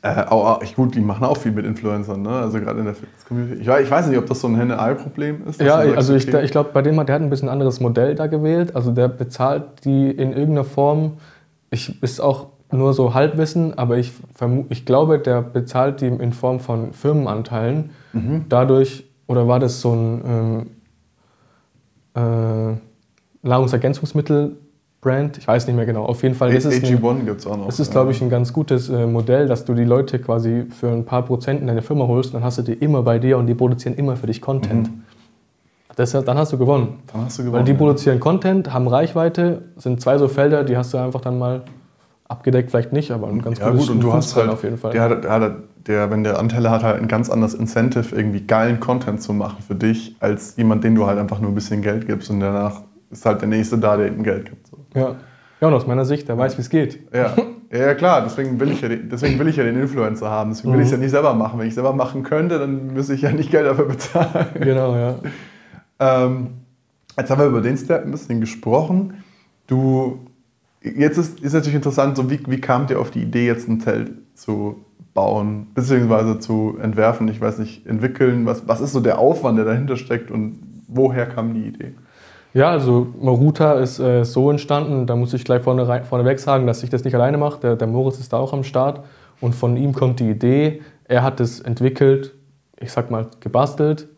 Äh, 0.04 0.24
auch, 0.26 0.64
ich, 0.64 0.76
gut, 0.76 0.96
die 0.96 1.00
machen 1.00 1.24
auch 1.26 1.38
viel 1.38 1.52
mit 1.52 1.64
Influencern, 1.64 2.24
ne? 2.24 2.30
also 2.30 2.60
gerade 2.60 2.80
in 2.80 2.86
der 2.86 2.96
Fitness-Community. 2.96 3.62
Ich, 3.62 3.68
ich, 3.68 3.92
weiß 3.92 4.08
nicht, 4.08 4.18
ob 4.18 4.26
das 4.26 4.42
so 4.42 4.48
ein 4.48 4.56
Henne-Ei-Problem 4.56 5.44
ist. 5.48 5.62
Ja, 5.62 5.78
sagst, 5.84 5.96
also 5.96 6.16
okay. 6.16 6.38
ich, 6.38 6.44
ich 6.46 6.52
glaube, 6.52 6.72
bei 6.74 6.82
dem 6.82 6.96
der 7.06 7.16
hat 7.16 7.22
ein 7.22 7.30
bisschen 7.30 7.50
anderes 7.50 7.80
Modell 7.80 8.16
da 8.16 8.26
gewählt. 8.26 8.76
Also 8.76 8.92
der 8.92 9.08
bezahlt 9.10 9.86
die 9.86 10.10
in 10.10 10.32
irgendeiner 10.32 10.64
Form, 10.64 11.18
ich 11.70 12.02
ist 12.02 12.20
auch 12.20 12.48
nur 12.72 12.94
so 12.94 13.14
Halbwissen, 13.14 13.78
aber 13.78 13.98
ich, 13.98 14.12
ich 14.70 14.86
glaube, 14.86 15.20
der 15.20 15.44
bezahlt 15.44 16.02
die 16.02 16.08
in 16.08 16.34
Form 16.34 16.60
von 16.60 16.94
Firmenanteilen. 16.94 17.92
Mhm. 18.14 18.46
Dadurch, 18.50 19.06
oder 19.28 19.48
war 19.48 19.60
das 19.60 19.82
so 19.82 19.94
ein 19.94 20.66
ähm, 22.16 22.74
äh, 22.74 23.48
Nahrungsergänzungsmittel 23.48 24.58
Brand, 25.02 25.40
ich 25.40 25.48
weiß 25.48 25.66
nicht 25.66 25.76
mehr 25.76 25.88
genau. 25.88 26.06
Auf 26.06 26.22
jeden 26.22 26.36
Fall 26.36 26.54
ist 26.54 26.66
es. 26.66 26.76
AG1 26.76 27.26
gibt 27.26 27.40
es 27.40 27.48
auch 27.48 27.58
noch. 27.58 27.68
Es 27.68 27.80
ist, 27.80 27.92
glaube 27.92 28.12
ich, 28.12 28.22
ein 28.22 28.30
ganz 28.30 28.54
gutes 28.54 28.88
äh, 28.88 29.08
Modell, 29.08 29.48
dass 29.48 29.66
du 29.66 29.74
die 29.74 29.84
Leute 29.84 30.20
quasi 30.20 30.66
für 30.70 30.90
ein 30.90 31.06
paar 31.06 31.24
Prozent 31.24 31.60
in 31.60 31.68
deine 31.68 31.82
Firma 31.82 32.06
holst, 32.06 32.36
dann 32.36 32.44
hast 32.44 32.60
du 32.60 32.62
die 32.62 32.74
immer 32.74 33.02
bei 33.02 33.18
dir 33.18 33.40
und 33.40 33.48
die 33.48 33.56
produzieren 33.56 33.96
immer 33.96 34.16
für 34.16 34.28
dich 34.28 34.42
Content. 34.42 34.90
Mhm. 34.90 35.04
Das, 35.96 36.12
dann 36.12 36.38
hast 36.38 36.54
du 36.54 36.58
gewonnen. 36.58 37.00
Dann 37.12 37.26
hast 37.26 37.40
du 37.40 37.44
gewonnen. 37.44 37.60
Weil 37.60 37.66
die 37.66 37.74
produzieren 37.74 38.20
Content, 38.20 38.72
haben 38.72 38.88
Reichweite, 38.88 39.64
sind 39.76 40.02
zwei 40.02 40.20
so 40.20 40.28
Felder, 40.28 40.64
die 40.64 40.78
hast 40.78 40.94
du 40.94 41.00
einfach 41.00 41.22
dann 41.22 41.40
mal 41.40 41.64
abgedeckt, 42.28 42.70
vielleicht 42.70 42.94
nicht, 42.94 43.12
aber 43.12 43.28
ein 43.28 43.42
ganz 43.42 43.60
ja, 43.60 43.72
gut, 43.72 43.90
und 43.90 44.02
du 44.02 44.14
hast 44.14 44.36
halt 44.36 44.50
auf 44.50 44.64
jeden 44.64 44.78
Fall. 44.78 44.94
Der, 44.94 45.16
der, 45.16 45.56
der, 45.88 46.12
wenn 46.12 46.24
der 46.24 46.40
Anteile 46.40 46.70
hat, 46.70 46.84
halt 46.84 47.02
ein 47.02 47.08
ganz 47.08 47.30
anderes 47.30 47.56
Incentive, 47.56 48.16
irgendwie 48.16 48.42
geilen 48.42 48.80
Content 48.80 49.22
zu 49.22 49.34
machen 49.34 49.64
für 49.68 49.76
dich, 49.76 50.16
als 50.20 50.56
jemand, 50.56 50.84
den 50.84 50.96
du 50.96 51.08
halt 51.08 51.18
einfach 51.20 51.40
nur 51.40 51.52
ein 51.52 51.56
bisschen 51.56 51.82
Geld 51.82 52.08
gibst 52.08 52.30
und 52.30 52.40
danach 52.40 52.84
ist 53.12 53.26
halt 53.26 53.42
der 53.42 53.50
Nächste 53.50 53.78
da, 53.78 53.98
der 53.98 54.08
ihm 54.08 54.24
Geld 54.24 54.46
gibt. 54.50 54.68
So. 54.68 54.78
Ja. 54.96 55.16
ja, 55.60 55.68
und 55.68 55.74
aus 55.74 55.88
meiner 55.88 56.06
Sicht, 56.06 56.28
der 56.28 56.38
weiß, 56.38 56.58
wie 56.58 56.62
es 56.62 56.70
geht. 56.70 57.00
Ja. 57.14 57.36
ja, 57.72 57.94
klar, 57.94 58.22
deswegen 58.24 58.60
will, 58.60 58.72
ich 58.72 58.82
ja 58.82 58.90
den, 58.90 59.10
deswegen 59.10 59.38
will 59.40 59.48
ich 59.48 59.58
ja 59.58 59.64
den 59.64 59.80
Influencer 59.80 60.30
haben. 60.30 60.52
Deswegen 60.52 60.74
will 60.74 60.78
mhm. 60.78 60.84
ich 60.84 60.88
es 60.88 60.92
ja 60.94 60.98
nicht 60.98 61.12
selber 61.12 61.34
machen. 61.34 61.60
Wenn 61.60 61.68
ich 61.68 61.72
es 61.72 61.76
selber 61.76 61.94
machen 61.94 62.24
könnte, 62.24 62.60
dann 62.60 62.94
müsste 62.94 63.14
ich 63.14 63.22
ja 63.22 63.32
nicht 63.32 63.52
Geld 63.52 63.66
dafür 63.66 63.86
bezahlen. 63.86 64.48
Genau, 64.60 64.96
ja. 64.96 65.16
Ähm, 66.00 66.48
jetzt 67.18 67.30
haben 67.30 67.40
wir 67.40 67.48
über 67.48 67.62
den 67.62 67.78
Step 67.78 68.06
ein 68.06 68.12
bisschen 68.12 68.40
gesprochen. 68.40 69.24
Du, 69.68 70.20
jetzt 70.82 71.18
ist, 71.18 71.40
ist 71.40 71.54
natürlich 71.54 71.76
interessant, 71.76 72.18
so 72.18 72.30
wie, 72.30 72.40
wie 72.48 72.60
kamt 72.60 72.90
ihr 72.90 73.00
auf 73.00 73.12
die 73.12 73.22
Idee, 73.22 73.46
jetzt 73.46 73.68
ein 73.70 73.80
Zelt 73.80 74.12
zu 74.34 74.84
bauen, 75.14 75.68
beziehungsweise 75.74 76.40
zu 76.40 76.78
entwerfen, 76.82 77.28
ich 77.28 77.42
weiß 77.42 77.60
nicht, 77.60 77.86
entwickeln? 77.86 78.46
Was, 78.46 78.68
was 78.68 78.82
ist 78.82 78.94
so 78.94 79.00
der 79.00 79.20
Aufwand, 79.20 79.58
der 79.58 79.66
dahinter 79.66 79.98
steckt 79.98 80.32
und 80.32 80.60
woher 80.88 81.28
kam 81.28 81.54
die 81.54 81.68
Idee? 81.68 81.94
Ja, 82.54 82.70
also 82.70 83.08
Maruta 83.22 83.74
ist 83.76 84.00
äh, 84.00 84.26
so 84.26 84.52
entstanden, 84.52 85.08
da 85.08 85.16
muss 85.16 85.34
ich 85.34 85.46
gleich 85.46 85.62
vorne, 85.62 86.04
vorneweg 86.04 86.38
sagen, 86.40 86.68
dass 86.68 86.84
ich 86.84 86.90
das 86.90 87.06
nicht 87.06 87.16
alleine 87.16 87.38
mache. 87.38 87.62
Der, 87.62 87.76
der 87.78 87.88
Moritz 87.88 88.20
ist 88.20 88.34
da 88.34 88.38
auch 88.38 88.52
am 88.52 88.66
Start 88.66 89.06
und 89.40 89.56
von 89.56 89.78
ihm 89.78 89.94
kommt 89.94 90.20
die 90.20 90.30
Idee. 90.30 90.82
Er 91.06 91.24
hat 91.24 91.40
es 91.40 91.62
entwickelt, 91.62 92.34
ich 92.78 92.92
sag 92.92 93.10
mal 93.10 93.28
gebastelt 93.40 94.10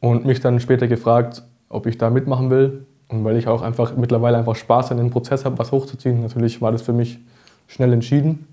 und 0.00 0.24
mich 0.24 0.40
dann 0.40 0.58
später 0.58 0.88
gefragt, 0.88 1.44
ob 1.68 1.86
ich 1.86 1.96
da 1.96 2.10
mitmachen 2.10 2.50
will. 2.50 2.86
Und 3.06 3.24
weil 3.24 3.36
ich 3.36 3.46
auch 3.46 3.62
einfach 3.62 3.96
mittlerweile 3.96 4.38
einfach 4.38 4.56
Spaß 4.56 4.90
an 4.92 4.98
dem 4.98 5.10
Prozess 5.10 5.44
habe, 5.44 5.58
was 5.58 5.72
hochzuziehen, 5.72 6.22
natürlich 6.22 6.62
war 6.62 6.72
das 6.72 6.82
für 6.82 6.92
mich 6.92 7.18
schnell 7.66 7.92
entschieden. 7.92 8.46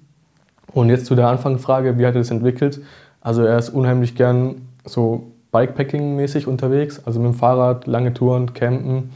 Und 0.73 0.89
jetzt 0.89 1.05
zu 1.07 1.15
der 1.15 1.27
Anfangsfrage, 1.27 1.97
wie 1.97 2.05
hat 2.05 2.15
er 2.15 2.21
das 2.21 2.31
entwickelt? 2.31 2.81
Also 3.21 3.43
er 3.43 3.57
ist 3.57 3.69
unheimlich 3.69 4.15
gern 4.15 4.67
so 4.85 5.31
Bikepacking-mäßig 5.51 6.47
unterwegs, 6.47 7.01
also 7.05 7.19
mit 7.19 7.33
dem 7.33 7.35
Fahrrad, 7.35 7.87
lange 7.87 8.13
Touren, 8.13 8.53
campen. 8.53 9.11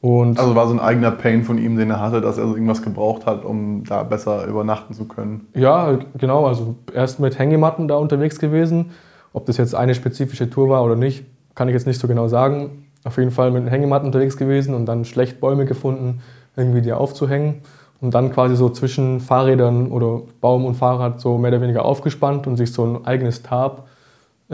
Und 0.00 0.38
also 0.38 0.54
war 0.54 0.66
so 0.66 0.74
ein 0.74 0.80
eigener 0.80 1.10
Pain 1.10 1.44
von 1.44 1.56
ihm, 1.56 1.78
den 1.78 1.88
er 1.90 1.98
hatte, 1.98 2.20
dass 2.20 2.36
er 2.36 2.46
so 2.46 2.52
irgendwas 2.52 2.82
gebraucht 2.82 3.24
hat, 3.24 3.44
um 3.44 3.84
da 3.84 4.02
besser 4.02 4.46
übernachten 4.46 4.92
zu 4.92 5.06
können. 5.06 5.48
Ja, 5.54 5.98
genau. 6.18 6.44
Also 6.46 6.74
er 6.92 7.04
ist 7.04 7.20
mit 7.20 7.38
Hängematten 7.38 7.88
da 7.88 7.96
unterwegs 7.96 8.38
gewesen. 8.38 8.90
Ob 9.32 9.46
das 9.46 9.56
jetzt 9.56 9.74
eine 9.74 9.94
spezifische 9.94 10.50
Tour 10.50 10.68
war 10.68 10.84
oder 10.84 10.94
nicht, 10.94 11.24
kann 11.54 11.68
ich 11.68 11.72
jetzt 11.72 11.86
nicht 11.86 11.98
so 11.98 12.06
genau 12.06 12.28
sagen. 12.28 12.84
Auf 13.04 13.16
jeden 13.16 13.30
Fall 13.30 13.50
mit 13.50 13.70
Hängematten 13.70 14.06
unterwegs 14.06 14.36
gewesen 14.36 14.74
und 14.74 14.84
dann 14.84 15.06
schlecht 15.06 15.40
Bäume 15.40 15.64
gefunden, 15.64 16.20
irgendwie 16.54 16.82
die 16.82 16.92
aufzuhängen. 16.92 17.62
und 18.04 18.12
dann 18.12 18.30
quasi 18.30 18.54
so 18.54 18.68
zwischen 18.68 19.18
Fahrrädern 19.18 19.90
oder 19.90 20.20
Baum 20.42 20.66
und 20.66 20.74
Fahrrad 20.74 21.20
so 21.22 21.38
mehr 21.38 21.50
oder 21.50 21.62
weniger 21.62 21.86
aufgespannt 21.86 22.46
und 22.46 22.56
sich 22.56 22.70
so 22.70 22.84
ein 22.84 23.06
eigenes 23.06 23.42
Tarp, 23.42 23.84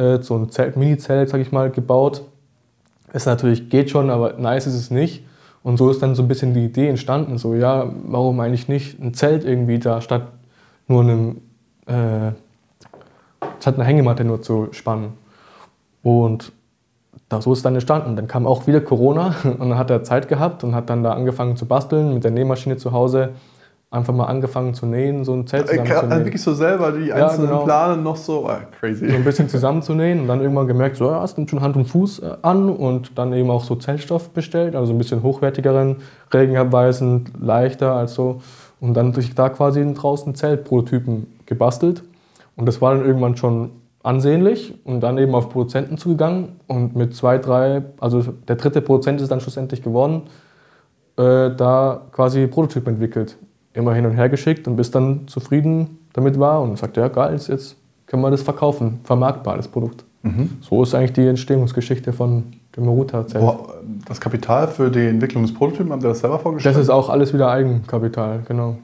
äh, 0.00 0.22
so 0.22 0.36
ein 0.36 0.50
Zelt, 0.50 0.76
Mini-Zelt, 0.76 1.28
sag 1.28 1.40
ich 1.40 1.52
mal, 1.52 1.70
gebaut. 1.70 2.22
Es 3.12 3.26
natürlich 3.26 3.68
geht 3.68 3.90
schon, 3.90 4.10
aber 4.10 4.34
nice 4.34 4.66
ist 4.66 4.74
es 4.74 4.90
nicht. 4.90 5.24
Und 5.62 5.76
so 5.76 5.90
ist 5.90 6.02
dann 6.02 6.14
so 6.14 6.22
ein 6.22 6.28
bisschen 6.28 6.54
die 6.54 6.64
Idee 6.64 6.88
entstanden, 6.88 7.36
so 7.36 7.54
ja, 7.54 7.92
warum 8.04 8.40
eigentlich 8.40 8.68
nicht 8.68 8.98
ein 8.98 9.12
Zelt 9.12 9.44
irgendwie 9.44 9.78
da 9.78 10.00
statt 10.00 10.22
nur 10.86 11.02
einem, 11.02 11.42
äh, 11.86 12.32
statt 13.60 13.74
einer 13.74 13.84
Hängematte 13.84 14.24
nur 14.24 14.40
zu 14.40 14.68
spannen. 14.72 15.12
Und 16.02 16.52
da, 17.28 17.42
so 17.42 17.52
ist 17.52 17.58
es 17.58 17.62
dann 17.62 17.74
entstanden. 17.74 18.16
Dann 18.16 18.26
kam 18.26 18.46
auch 18.46 18.66
wieder 18.66 18.80
Corona 18.80 19.34
und 19.44 19.60
dann 19.60 19.78
hat 19.78 19.90
er 19.90 20.02
Zeit 20.02 20.28
gehabt 20.28 20.64
und 20.64 20.74
hat 20.74 20.88
dann 20.88 21.02
da 21.02 21.12
angefangen 21.12 21.56
zu 21.56 21.66
basteln 21.66 22.14
mit 22.14 22.24
der 22.24 22.30
Nähmaschine 22.30 22.76
zu 22.78 22.92
Hause. 22.92 23.30
Einfach 23.92 24.14
mal 24.14 24.26
angefangen 24.26 24.72
zu 24.72 24.86
nähen, 24.86 25.24
so 25.24 25.32
ein 25.32 25.48
Zelt 25.48 25.68
Äh, 25.68 25.76
kann- 25.78 25.86
zusammenzunähen. 25.86 26.24
Wirklich 26.24 26.42
so 26.42 26.54
selber 26.54 26.92
die 26.92 27.06
Ja, 27.06 27.16
einzelnen 27.26 27.48
genau. 27.48 27.64
Plane 27.64 28.00
noch 28.00 28.14
so, 28.16 28.42
so 28.42 28.50
crazy. 28.78 29.06
ein 29.06 29.24
bisschen 29.24 29.48
zusammenzunähen 29.48 30.20
und 30.20 30.28
dann 30.28 30.40
irgendwann 30.40 30.68
gemerkt, 30.68 30.94
so, 30.96 31.06
ja, 31.10 31.24
es 31.24 31.36
nimmt 31.36 31.50
schon 31.50 31.60
Hand 31.60 31.74
und 31.74 31.86
Fuß 31.86 32.20
äh, 32.20 32.36
an 32.42 32.68
und 32.68 33.18
dann 33.18 33.32
eben 33.32 33.50
auch 33.50 33.64
so 33.64 33.74
Zeltstoff 33.74 34.30
bestellt, 34.30 34.76
also 34.76 34.92
ein 34.92 34.98
bisschen 34.98 35.24
hochwertigeren, 35.24 35.96
regenabweisend, 36.32 37.32
leichter 37.40 37.92
als 37.94 38.14
so. 38.14 38.40
Und 38.80 38.94
dann 38.94 39.12
durch 39.12 39.34
da 39.34 39.48
quasi 39.48 39.92
draußen 39.92 40.36
Zeltprototypen 40.36 41.26
gebastelt. 41.46 42.04
Und 42.54 42.66
das 42.66 42.80
war 42.80 42.94
dann 42.94 43.04
irgendwann 43.04 43.36
schon 43.36 43.72
ansehnlich 44.04 44.72
und 44.84 45.00
dann 45.00 45.18
eben 45.18 45.34
auf 45.34 45.48
Produzenten 45.50 45.98
zugegangen 45.98 46.60
und 46.68 46.94
mit 46.94 47.14
zwei, 47.16 47.38
drei, 47.38 47.82
also 47.98 48.22
der 48.46 48.54
dritte 48.54 48.80
Produzent 48.82 49.20
ist 49.20 49.30
dann 49.32 49.40
schlussendlich 49.40 49.82
geworden, 49.82 50.22
äh, 51.18 51.50
da 51.56 52.02
quasi 52.12 52.46
Prototyp 52.46 52.86
entwickelt. 52.86 53.36
Immer 53.72 53.94
hin 53.94 54.04
und 54.06 54.12
her 54.12 54.28
geschickt 54.28 54.66
und 54.66 54.76
bis 54.76 54.90
dann 54.90 55.28
zufrieden 55.28 55.98
damit 56.12 56.38
war 56.40 56.60
und 56.62 56.76
sagte, 56.78 57.00
ja 57.00 57.08
geil, 57.08 57.32
jetzt- 57.32 57.48
jetzt 57.48 57.76
können 58.06 58.22
wir 58.22 58.30
das 58.30 58.42
verkaufen, 58.42 58.98
vermarktbar, 59.04 59.56
das 59.56 59.68
Produkt. 59.68 60.04
Mhm. 60.22 60.50
So 60.60 60.82
ist 60.82 60.94
eigentlich 60.94 61.12
die 61.12 61.26
Entstehungsgeschichte 61.26 62.12
von 62.12 62.44
dem 62.76 62.84
Maruta-Zelt. 62.86 63.42
Boah, 63.44 63.74
Das 64.06 64.20
Kapital 64.20 64.68
für 64.68 64.90
die 64.90 65.06
Entwicklung 65.06 65.42
des 65.44 65.54
Prototypen, 65.54 65.92
habt 65.92 66.02
ihr 66.02 66.08
das 66.08 66.20
selber 66.20 66.38
vorgestellt? 66.38 66.74
Das 66.74 66.82
ist 66.82 66.90
auch 66.90 67.08
alles 67.08 67.32
wieder 67.32 67.50
Eigenkapital, 67.50 68.42
genau. 68.46 68.76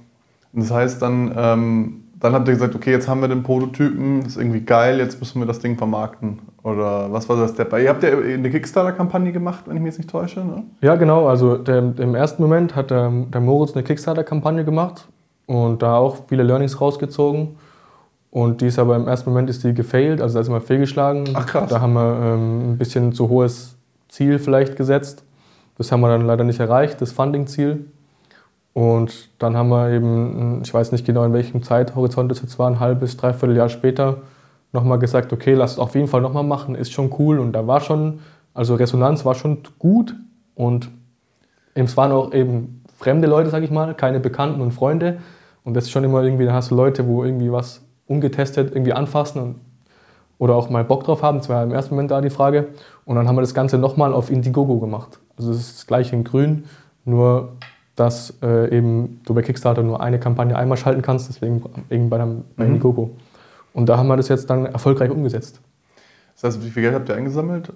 Und 0.53 0.63
das 0.63 0.71
heißt, 0.71 1.03
dann, 1.03 1.33
ähm, 1.37 2.03
dann 2.21 2.33
habt 2.33 2.47
ihr 2.49 2.55
gesagt, 2.55 2.75
okay, 2.75 2.91
jetzt 2.93 3.09
haben 3.09 3.21
wir 3.21 3.29
den 3.29 3.43
Prototypen, 3.43 4.21
das 4.23 4.33
ist 4.33 4.37
irgendwie 4.39 4.61
geil, 4.61 4.99
jetzt 4.99 5.19
müssen 5.21 5.41
wir 5.41 5.47
das 5.47 5.59
Ding 5.59 5.77
vermarkten. 5.77 6.39
Oder 6.67 7.13
was 7.13 7.29
war 7.29 7.37
das 7.37 7.53
Step? 7.53 7.73
Ihr 7.79 7.89
habt 7.89 8.03
ja 8.03 8.19
eine 8.19 8.51
Kickstarter-Kampagne 8.51 9.31
gemacht, 9.31 9.63
wenn 9.67 9.77
ich 9.77 9.83
mich 9.83 9.93
jetzt 9.93 9.99
nicht 9.99 10.11
täusche, 10.11 10.41
ne? 10.41 10.65
Ja, 10.81 10.97
genau. 10.97 11.29
Also 11.29 11.59
der, 11.59 11.79
im 11.79 12.17
ersten 12.17 12.43
Moment 12.43 12.75
hat 12.75 12.91
der, 12.91 13.09
der 13.09 13.41
Moritz 13.41 13.75
eine 13.75 13.85
Kickstarter-Kampagne 13.85 14.65
gemacht 14.65 15.07
und 15.47 15.81
da 15.81 15.97
auch 15.97 16.17
viele 16.29 16.43
Learnings 16.43 16.81
rausgezogen. 16.81 17.51
Und 18.33 18.63
die 18.63 18.67
ist 18.67 18.81
aber 18.81 18.97
im 18.97 19.07
ersten 19.07 19.31
Moment 19.31 19.49
ist 19.49 19.63
die 19.63 19.75
gefailt, 19.75 20.21
also 20.21 20.35
da 20.35 20.41
ist 20.41 20.49
mal 20.49 20.61
fehlgeschlagen. 20.61 21.29
Ach, 21.35 21.47
krass. 21.47 21.71
Da 21.71 21.81
haben 21.81 21.93
wir 21.93 22.19
ähm, 22.21 22.73
ein 22.73 22.79
bisschen 22.79 23.13
zu 23.13 23.29
hohes 23.29 23.77
Ziel 24.09 24.41
vielleicht 24.41 24.75
gesetzt. 24.75 25.23
Das 25.79 25.93
haben 25.93 26.01
wir 26.01 26.09
dann 26.09 26.27
leider 26.27 26.43
nicht 26.43 26.59
erreicht, 26.59 27.01
das 27.01 27.13
Funding-Ziel. 27.13 27.87
Und 28.73 29.29
dann 29.39 29.57
haben 29.57 29.69
wir 29.69 29.91
eben, 29.91 30.63
ich 30.65 30.75
weiß 30.75 30.91
nicht 30.91 31.07
genau 31.07 31.23
in 31.25 31.33
welchem 31.33 31.63
Zeithorizont 31.63 32.29
das 32.29 32.43
jetzt 32.43 32.59
war, 32.59 32.69
ein 32.69 32.81
halbes, 32.81 33.17
dreiviertel 33.17 33.57
Jahr 33.57 33.69
später, 33.69 34.17
nochmal 34.73 34.99
gesagt, 34.99 35.33
okay, 35.33 35.55
lass 35.55 35.73
es 35.73 35.79
auf 35.79 35.95
jeden 35.95 36.09
Fall 36.09 36.21
nochmal 36.21 36.45
machen, 36.45 36.75
ist 36.75 36.93
schon 36.93 37.15
cool. 37.19 37.39
Und 37.39 37.53
da 37.53 37.67
war 37.67 37.81
schon, 37.81 38.21
also 38.55 38.75
Resonanz 38.75 39.25
war 39.25 39.35
schon 39.35 39.59
gut 39.79 40.15
und 40.55 40.91
es 41.75 41.97
waren 41.97 42.13
auch 42.13 42.33
eben 42.33 42.83
fremde 42.97 43.29
Leute, 43.29 43.51
sag 43.51 43.63
ich 43.63 43.71
mal, 43.71 43.95
keine 43.95 44.21
Bekannten 44.21 44.61
und 44.61 44.73
Freunde. 44.73 45.19
Und 45.65 45.75
das 45.75 45.85
ist 45.85 45.91
schon 45.91 46.05
immer 46.05 46.23
irgendwie, 46.23 46.45
da 46.47 46.53
hast 46.53 46.71
du 46.71 46.75
Leute, 46.75 47.07
wo 47.07 47.25
irgendwie 47.25 47.53
was 47.53 47.83
ungetestet 48.07 48.71
irgendwie 48.73 48.93
anfassen 48.93 49.43
und, 49.43 49.55
oder 50.39 50.55
auch 50.55 50.71
mal 50.71 50.85
Bock 50.85 51.05
drauf 51.05 51.23
haben. 51.23 51.39
Das 51.39 51.49
war 51.49 51.63
im 51.63 51.73
ersten 51.73 51.95
Moment 51.95 52.11
da 52.11 52.21
die 52.21 52.31
Frage. 52.31 52.69
Und 53.05 53.17
dann 53.17 53.29
haben 53.29 53.37
wir 53.37 53.41
das 53.41 53.55
Ganze 53.55 53.79
nochmal 53.79 54.13
auf 54.15 54.31
Indiegogo 54.31 54.79
gemacht. 54.79 55.19
Also 55.37 55.51
es 55.51 55.59
ist 55.59 55.79
das 55.79 55.87
gleiche 55.87 56.15
in 56.17 56.25
grün, 56.25 56.65
nur 57.05 57.53
dass 57.95 58.37
äh, 58.43 58.77
eben 58.77 59.21
du 59.25 59.35
bei 59.35 59.43
Kickstarter 59.43 59.83
nur 59.83 60.01
eine 60.01 60.21
Kampagne 60.21 60.55
einmal 60.57 60.77
schalten 60.77 61.03
kannst, 61.03 61.29
deswegen 61.31 61.63
eben 61.91 62.11
bei, 62.11 62.19
dem, 62.19 62.45
bei 62.57 62.65
Mhm. 62.65 62.71
Indiegogo. 62.71 63.11
Und 63.77 63.91
da 63.91 63.99
haben 63.99 64.07
wir 64.09 64.17
das 64.17 64.29
jetzt 64.29 64.49
dann 64.49 64.65
erfolgreich 64.65 65.11
umgesetzt. 65.11 65.61
Das 66.35 66.45
heißt, 66.45 66.65
wie 66.65 66.71
viel 66.71 66.83
Geld 66.83 66.95
habt 66.95 67.11
ihr 67.11 67.15
eingesammelt? 67.15 67.75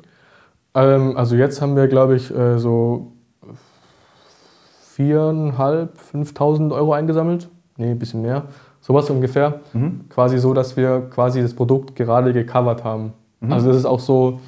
Ähm, 0.74 1.14
also 1.14 1.36
jetzt 1.36 1.60
haben 1.60 1.76
wir, 1.76 1.88
glaube 1.88 2.16
ich, 2.16 2.34
äh, 2.34 2.58
so 2.58 3.12
4.500, 4.96 5.88
5.000 6.12 6.72
Euro 6.72 6.94
eingesammelt. 6.94 7.50
Nee, 7.76 7.90
ein 7.90 7.98
bisschen 7.98 8.22
mehr. 8.22 8.44
Sowas 8.80 9.10
ungefähr. 9.10 9.60
Mhm. 9.74 10.06
Quasi 10.08 10.38
so, 10.38 10.54
dass 10.54 10.74
wir 10.74 11.02
quasi 11.10 11.42
das 11.42 11.52
Produkt 11.52 11.94
gerade 11.96 12.32
gecovert 12.32 12.82
haben. 12.82 13.12
Mhm. 13.40 13.52
Also 13.52 13.68
das 13.68 13.76
ist 13.76 13.84
auch 13.84 14.00
so 14.00 14.40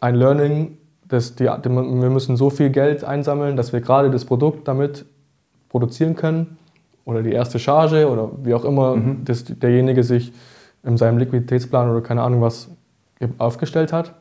ein 0.00 0.16
Learning, 0.16 0.76
dass 1.08 1.34
die, 1.34 1.44
wir 1.44 2.10
müssen 2.10 2.36
so 2.36 2.50
viel 2.50 2.68
Geld 2.68 3.04
einsammeln, 3.04 3.56
dass 3.56 3.72
wir 3.72 3.80
gerade 3.80 4.10
das 4.10 4.26
Produkt 4.26 4.68
damit 4.68 5.06
produzieren 5.70 6.14
können 6.14 6.58
oder 7.06 7.22
die 7.22 7.32
erste 7.32 7.58
Charge 7.58 8.06
oder 8.06 8.30
wie 8.42 8.52
auch 8.52 8.66
immer 8.66 8.96
Mhm. 8.96 9.24
das, 9.24 9.44
derjenige 9.44 10.04
sich 10.04 10.32
in 10.82 10.96
seinem 10.96 11.18
Liquiditätsplan 11.18 11.90
oder 11.90 12.00
keine 12.00 12.22
Ahnung 12.22 12.40
was 12.42 12.68
aufgestellt 13.38 13.92
hat. 13.92 14.14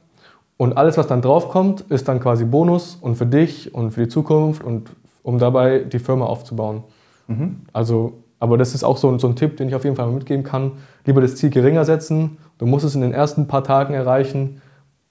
Und 0.58 0.76
alles, 0.78 0.98
was 0.98 1.08
dann 1.08 1.22
draufkommt, 1.22 1.82
ist 1.90 2.08
dann 2.10 2.20
quasi 2.20 2.44
Bonus 2.44 2.98
und 3.00 3.16
für 3.16 3.26
dich 3.26 3.74
und 3.74 3.92
für 3.92 4.04
die 4.04 4.10
Zukunft 4.10 4.64
und 4.64 4.90
um 5.24 5.38
dabei 5.38 5.80
die 5.80 6.00
Firma 6.00 6.26
aufzubauen. 6.26 6.84
Mhm. 7.28 7.62
Also, 7.72 8.14
aber 8.40 8.58
das 8.58 8.74
ist 8.76 8.84
auch 8.84 8.98
so, 8.98 9.10
ein- 9.10 9.20
so 9.20 9.28
ein 9.28 9.36
Tipp, 9.38 9.56
den 9.58 9.70
ich 9.70 9.76
auf 9.76 9.86
jeden 9.86 9.96
Fall 9.96 10.10
mitgeben 10.12 10.44
kann. 10.44 10.74
Lieber 11.06 11.22
das 11.22 11.36
Ziel 11.38 11.50
geringer 11.50 11.86
setzen. 11.86 12.38
Du 12.58 12.66
musst 12.66 12.84
es 12.84 12.94
in 12.96 13.02
den 13.02 13.14
ersten 13.14 13.48
paar 13.48 13.64
Tagen 13.64 13.94
erreichen 13.94 14.62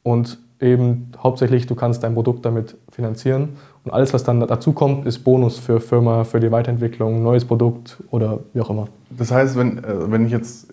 und 0.03 0.39
eben 0.61 1.13
hauptsächlich, 1.23 1.67
du 1.67 1.75
kannst 1.75 2.03
dein 2.03 2.15
Produkt 2.15 2.45
damit 2.45 2.77
finanzieren. 2.91 3.51
Und 3.85 3.93
alles, 3.93 4.13
was 4.13 4.25
dann 4.25 4.41
dazu 4.41 4.73
kommt, 4.73 5.07
ist 5.07 5.21
Bonus 5.21 5.59
für 5.59 5.81
Firma, 5.81 6.25
für 6.25 6.41
die 6.41 6.51
Weiterentwicklung, 6.51 7.23
neues 7.23 7.45
Produkt 7.47 8.03
oder 8.11 8.41
wie 8.53 8.61
auch 8.61 8.69
immer. 8.69 8.89
Das 9.11 9.31
heißt, 9.31 9.57
wenn, 9.57 9.79
äh, 9.79 10.11
wenn 10.11 10.27
ich 10.27 10.33
jetzt, 10.33 10.69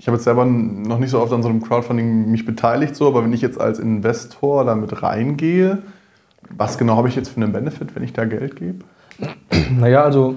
ich 0.00 0.06
habe 0.06 0.16
jetzt 0.16 0.24
selber 0.24 0.46
noch 0.46 0.98
nicht 0.98 1.10
so 1.10 1.20
oft 1.20 1.30
an 1.30 1.42
so 1.42 1.50
einem 1.50 1.62
Crowdfunding 1.62 2.30
mich 2.30 2.46
beteiligt, 2.46 2.96
so, 2.96 3.06
aber 3.06 3.22
wenn 3.22 3.34
ich 3.34 3.42
jetzt 3.42 3.60
als 3.60 3.78
Investor 3.78 4.64
damit 4.64 5.02
reingehe, 5.02 5.82
was 6.48 6.78
genau 6.78 6.96
habe 6.96 7.08
ich 7.08 7.16
jetzt 7.16 7.28
für 7.28 7.36
einen 7.36 7.52
Benefit, 7.52 7.94
wenn 7.94 8.02
ich 8.02 8.14
da 8.14 8.24
Geld 8.24 8.56
gebe? 8.56 8.78
Naja, 9.78 10.02
also 10.02 10.36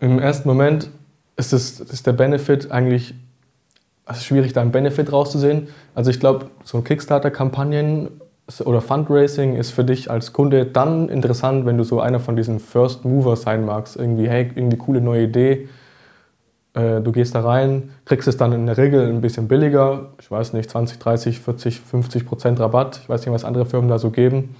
im 0.00 0.20
ersten 0.20 0.48
Moment 0.48 0.90
ist, 1.36 1.52
es, 1.52 1.80
ist 1.80 2.06
der 2.06 2.12
Benefit 2.12 2.70
eigentlich 2.70 3.14
ist 4.08 4.24
schwierig, 4.24 4.52
da 4.52 4.60
einen 4.60 4.70
Benefit 4.70 5.10
rauszusehen. 5.10 5.66
Also 5.96 6.10
ich 6.10 6.20
glaube, 6.20 6.46
so 6.62 6.80
Kickstarter-Kampagnen 6.80 8.08
oder 8.64 8.80
Fundraising 8.80 9.56
ist 9.56 9.72
für 9.72 9.84
dich 9.84 10.08
als 10.10 10.32
Kunde 10.32 10.66
dann 10.66 11.08
interessant, 11.08 11.66
wenn 11.66 11.78
du 11.78 11.84
so 11.84 12.00
einer 12.00 12.20
von 12.20 12.36
diesen 12.36 12.60
First 12.60 13.04
Movers 13.04 13.42
sein 13.42 13.64
magst. 13.64 13.96
Irgendwie, 13.96 14.28
hey, 14.28 14.50
irgendwie 14.54 14.78
coole 14.78 15.00
neue 15.00 15.24
Idee. 15.24 15.68
Äh, 16.74 17.00
Du 17.00 17.12
gehst 17.12 17.34
da 17.34 17.40
rein, 17.40 17.90
kriegst 18.04 18.28
es 18.28 18.36
dann 18.36 18.52
in 18.52 18.66
der 18.66 18.76
Regel 18.76 19.08
ein 19.08 19.20
bisschen 19.20 19.48
billiger. 19.48 20.10
Ich 20.20 20.30
weiß 20.30 20.52
nicht, 20.52 20.68
20, 20.68 20.98
30, 20.98 21.40
40, 21.40 21.80
50 21.80 22.26
Prozent 22.26 22.60
Rabatt. 22.60 23.00
Ich 23.02 23.08
weiß 23.08 23.20
nicht, 23.20 23.32
was 23.32 23.44
andere 23.44 23.66
Firmen 23.66 23.88
da 23.88 23.98
so 23.98 24.10
geben 24.10 24.54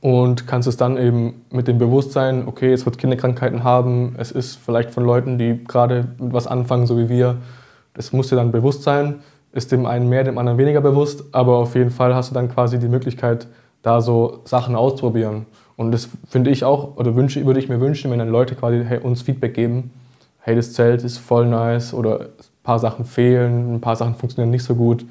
und 0.00 0.46
kannst 0.46 0.68
es 0.68 0.76
dann 0.76 0.96
eben 0.96 1.44
mit 1.50 1.68
dem 1.68 1.78
Bewusstsein, 1.78 2.46
okay, 2.46 2.72
es 2.72 2.84
wird 2.84 2.98
Kinderkrankheiten 2.98 3.64
haben, 3.64 4.14
es 4.18 4.30
ist 4.30 4.56
vielleicht 4.56 4.90
von 4.90 5.04
Leuten, 5.04 5.38
die 5.38 5.62
gerade 5.64 6.08
mit 6.18 6.32
was 6.32 6.46
anfangen, 6.46 6.86
so 6.86 6.98
wie 6.98 7.08
wir, 7.08 7.36
das 7.94 8.12
muss 8.12 8.28
dir 8.28 8.36
dann 8.36 8.52
bewusst 8.52 8.82
sein, 8.82 9.16
ist 9.52 9.72
dem 9.72 9.86
einen 9.86 10.08
mehr, 10.08 10.24
dem 10.24 10.38
anderen 10.38 10.58
weniger 10.58 10.80
bewusst, 10.80 11.24
aber 11.32 11.56
auf 11.58 11.74
jeden 11.74 11.90
Fall 11.90 12.14
hast 12.14 12.30
du 12.30 12.34
dann 12.34 12.50
quasi 12.52 12.78
die 12.78 12.88
Möglichkeit, 12.88 13.46
da 13.82 14.00
so 14.00 14.40
Sachen 14.44 14.74
auszuprobieren. 14.74 15.46
Und 15.76 15.92
das 15.92 16.08
finde 16.28 16.50
ich 16.50 16.64
auch, 16.64 16.96
oder 16.96 17.14
wünsche, 17.14 17.44
würde 17.46 17.60
ich 17.60 17.68
mir 17.68 17.80
wünschen, 17.80 18.10
wenn 18.10 18.18
dann 18.18 18.28
Leute 18.28 18.54
quasi 18.54 18.84
hey, 18.84 18.98
uns 18.98 19.22
Feedback 19.22 19.54
geben, 19.54 19.90
hey, 20.46 20.54
das 20.54 20.72
Zelt 20.72 21.02
ist 21.02 21.18
voll 21.18 21.46
nice 21.46 21.92
oder 21.92 22.20
ein 22.20 22.26
paar 22.62 22.78
Sachen 22.78 23.04
fehlen, 23.04 23.74
ein 23.74 23.80
paar 23.80 23.96
Sachen 23.96 24.14
funktionieren 24.14 24.50
nicht 24.52 24.62
so 24.62 24.76
gut. 24.76 25.04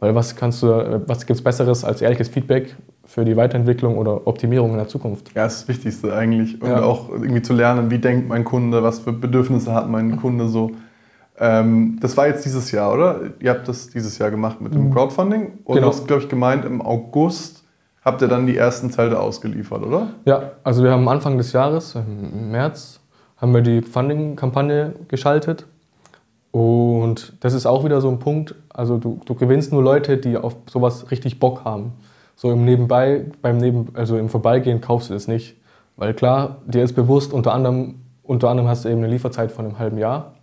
Weil 0.00 0.14
was 0.16 0.34
kannst 0.34 0.62
du, 0.64 1.02
was 1.06 1.26
gibt 1.26 1.38
es 1.38 1.44
Besseres 1.44 1.84
als 1.84 2.02
ehrliches 2.02 2.28
Feedback 2.28 2.74
für 3.04 3.24
die 3.24 3.36
Weiterentwicklung 3.36 3.98
oder 3.98 4.26
Optimierung 4.26 4.70
in 4.72 4.78
der 4.78 4.88
Zukunft? 4.88 5.28
Ja, 5.34 5.44
das 5.44 5.54
ist 5.56 5.60
das 5.62 5.68
Wichtigste 5.68 6.12
eigentlich. 6.12 6.60
Und 6.60 6.70
Ja. 6.70 6.82
auch 6.82 7.08
irgendwie 7.10 7.42
zu 7.42 7.52
lernen, 7.52 7.90
wie 7.90 7.98
denkt 7.98 8.28
mein 8.28 8.44
Kunde, 8.44 8.82
was 8.82 8.98
für 8.98 9.12
Bedürfnisse 9.12 9.72
hat 9.72 9.88
mein 9.88 10.16
Kunde 10.16 10.48
so. 10.48 10.72
Ähm, 11.38 11.98
das 12.00 12.16
war 12.16 12.26
jetzt 12.26 12.44
dieses 12.44 12.72
Jahr, 12.72 12.92
oder? 12.92 13.20
Ihr 13.38 13.50
habt 13.50 13.68
das 13.68 13.90
dieses 13.90 14.18
Jahr 14.18 14.30
gemacht 14.32 14.60
mit 14.60 14.74
dem 14.74 14.92
Crowdfunding. 14.92 15.58
Und 15.64 15.74
Genau. 15.76 15.86
du 15.88 15.92
hast, 15.92 16.06
glaube 16.08 16.22
ich, 16.22 16.28
gemeint, 16.28 16.64
im 16.64 16.82
August 16.82 17.62
habt 18.04 18.22
ihr 18.22 18.28
dann 18.28 18.46
die 18.46 18.56
ersten 18.56 18.90
Zelte 18.90 19.20
ausgeliefert, 19.20 19.84
oder? 19.84 20.08
Ja, 20.24 20.52
also 20.64 20.82
wir 20.82 20.90
haben 20.90 21.06
Anfang 21.08 21.36
des 21.38 21.52
Jahres, 21.52 21.94
im 21.94 22.50
März, 22.50 22.99
haben 23.40 23.54
wir 23.54 23.62
die 23.62 23.82
Funding-Kampagne 23.82 24.94
geschaltet. 25.08 25.66
Und 26.50 27.32
das 27.40 27.54
ist 27.54 27.66
auch 27.66 27.84
wieder 27.84 28.00
so 28.00 28.08
ein 28.08 28.18
Punkt, 28.18 28.54
also 28.68 28.98
du, 28.98 29.20
du 29.24 29.34
gewinnst 29.34 29.72
nur 29.72 29.82
Leute, 29.82 30.16
die 30.16 30.36
auf 30.36 30.56
sowas 30.68 31.10
richtig 31.10 31.38
Bock 31.38 31.64
haben. 31.64 31.92
So 32.36 32.50
im 32.50 32.64
Nebenbei, 32.64 33.26
beim 33.42 33.58
Neben, 33.58 33.88
also 33.94 34.16
im 34.18 34.28
Vorbeigehen 34.28 34.80
kaufst 34.80 35.10
du 35.10 35.14
das 35.14 35.28
nicht. 35.28 35.56
Weil 35.96 36.14
klar, 36.14 36.56
dir 36.66 36.82
ist 36.82 36.94
bewusst, 36.94 37.32
unter 37.32 37.52
anderem 37.52 37.96
Unter 38.22 38.48
anderem 38.48 38.68
hast 38.68 38.84
du 38.84 38.88
eben 38.88 38.98
eine 38.98 39.08
Lieferzeit 39.08 39.50
von 39.50 39.64
einem 39.64 39.78
halben 39.80 39.98
Jahr. 39.98 40.34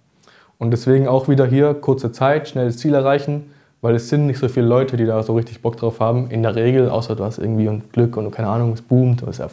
Und 0.60 0.72
deswegen 0.72 1.08
auch 1.08 1.30
wieder 1.30 1.46
hier 1.46 1.74
kurze 1.74 2.12
Zeit, 2.12 2.50
schnelles 2.50 2.78
Ziel 2.78 2.94
erreichen, 2.94 3.52
weil 3.82 3.96
es 3.96 4.10
sind 4.10 4.28
nicht 4.28 4.40
so 4.40 4.50
viele 4.50 4.66
Leute, 4.68 4.98
die 4.98 5.06
da 5.06 5.24
so 5.24 5.36
richtig 5.36 5.62
Bock 5.62 5.78
drauf 5.78 6.00
haben. 6.00 6.30
In 6.30 6.44
der 6.44 6.56
Regel, 6.56 6.90
außer 6.90 7.16
du 7.16 7.24
hast 7.24 7.38
irgendwie 7.38 7.70
ein 7.70 7.84
Glück 7.94 8.18
und 8.18 8.32
keine 8.32 8.50
Ahnung, 8.50 8.74
es 8.74 8.82
boomt, 8.82 9.22
das 9.22 9.30
ist 9.30 9.40
ja 9.40 9.50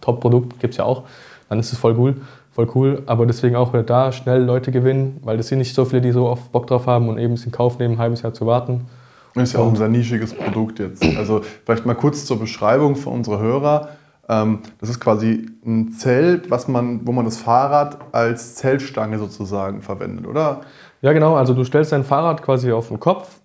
Top-Produkt, 0.00 0.60
gibt 0.60 0.74
es 0.74 0.78
ja 0.78 0.84
auch, 0.84 1.02
dann 1.48 1.58
ist 1.58 1.72
es 1.72 1.78
voll 1.78 1.96
cool, 1.98 2.16
voll 2.56 2.68
cool. 2.74 3.02
Aber 3.06 3.26
deswegen 3.26 3.54
auch 3.54 3.72
wieder 3.72 3.84
da 3.84 4.10
schnell 4.10 4.42
Leute 4.42 4.72
gewinnen, 4.72 5.20
weil 5.22 5.38
es 5.38 5.48
sind 5.48 5.58
nicht 5.58 5.74
so 5.74 5.84
viele, 5.84 6.00
die 6.00 6.10
so 6.10 6.26
oft 6.26 6.50
Bock 6.50 6.66
drauf 6.66 6.86
haben 6.86 7.08
und 7.08 7.18
eben 7.18 7.34
es 7.34 7.44
in 7.44 7.52
Kauf 7.52 7.78
nehmen, 7.78 7.94
ein 7.94 7.98
halbes 7.98 8.22
Jahr 8.22 8.32
zu 8.32 8.46
warten. 8.46 8.86
Ist 9.34 9.52
ja 9.52 9.60
auch 9.60 9.68
ein 9.68 9.76
sehr 9.76 9.88
nischiges 9.88 10.32
Produkt 10.32 10.78
jetzt. 10.78 11.04
Also 11.18 11.42
vielleicht 11.66 11.84
mal 11.84 11.94
kurz 11.94 12.24
zur 12.24 12.38
Beschreibung 12.38 12.96
für 12.96 13.10
unsere 13.10 13.38
Hörer. 13.38 13.90
Ähm, 14.30 14.60
das 14.80 14.88
ist 14.88 14.98
quasi 14.98 15.46
ein 15.64 15.92
Zelt, 15.92 16.50
was 16.50 16.66
man, 16.68 17.06
wo 17.06 17.12
man 17.12 17.26
das 17.26 17.36
Fahrrad 17.36 17.98
als 18.12 18.54
Zeltstange 18.54 19.18
sozusagen 19.18 19.82
verwendet, 19.82 20.26
oder? 20.26 20.62
Ja, 21.02 21.12
genau. 21.12 21.36
Also 21.36 21.52
du 21.52 21.64
stellst 21.64 21.92
dein 21.92 22.02
Fahrrad 22.02 22.40
quasi 22.40 22.72
auf 22.72 22.88
den 22.88 22.98
Kopf 22.98 23.40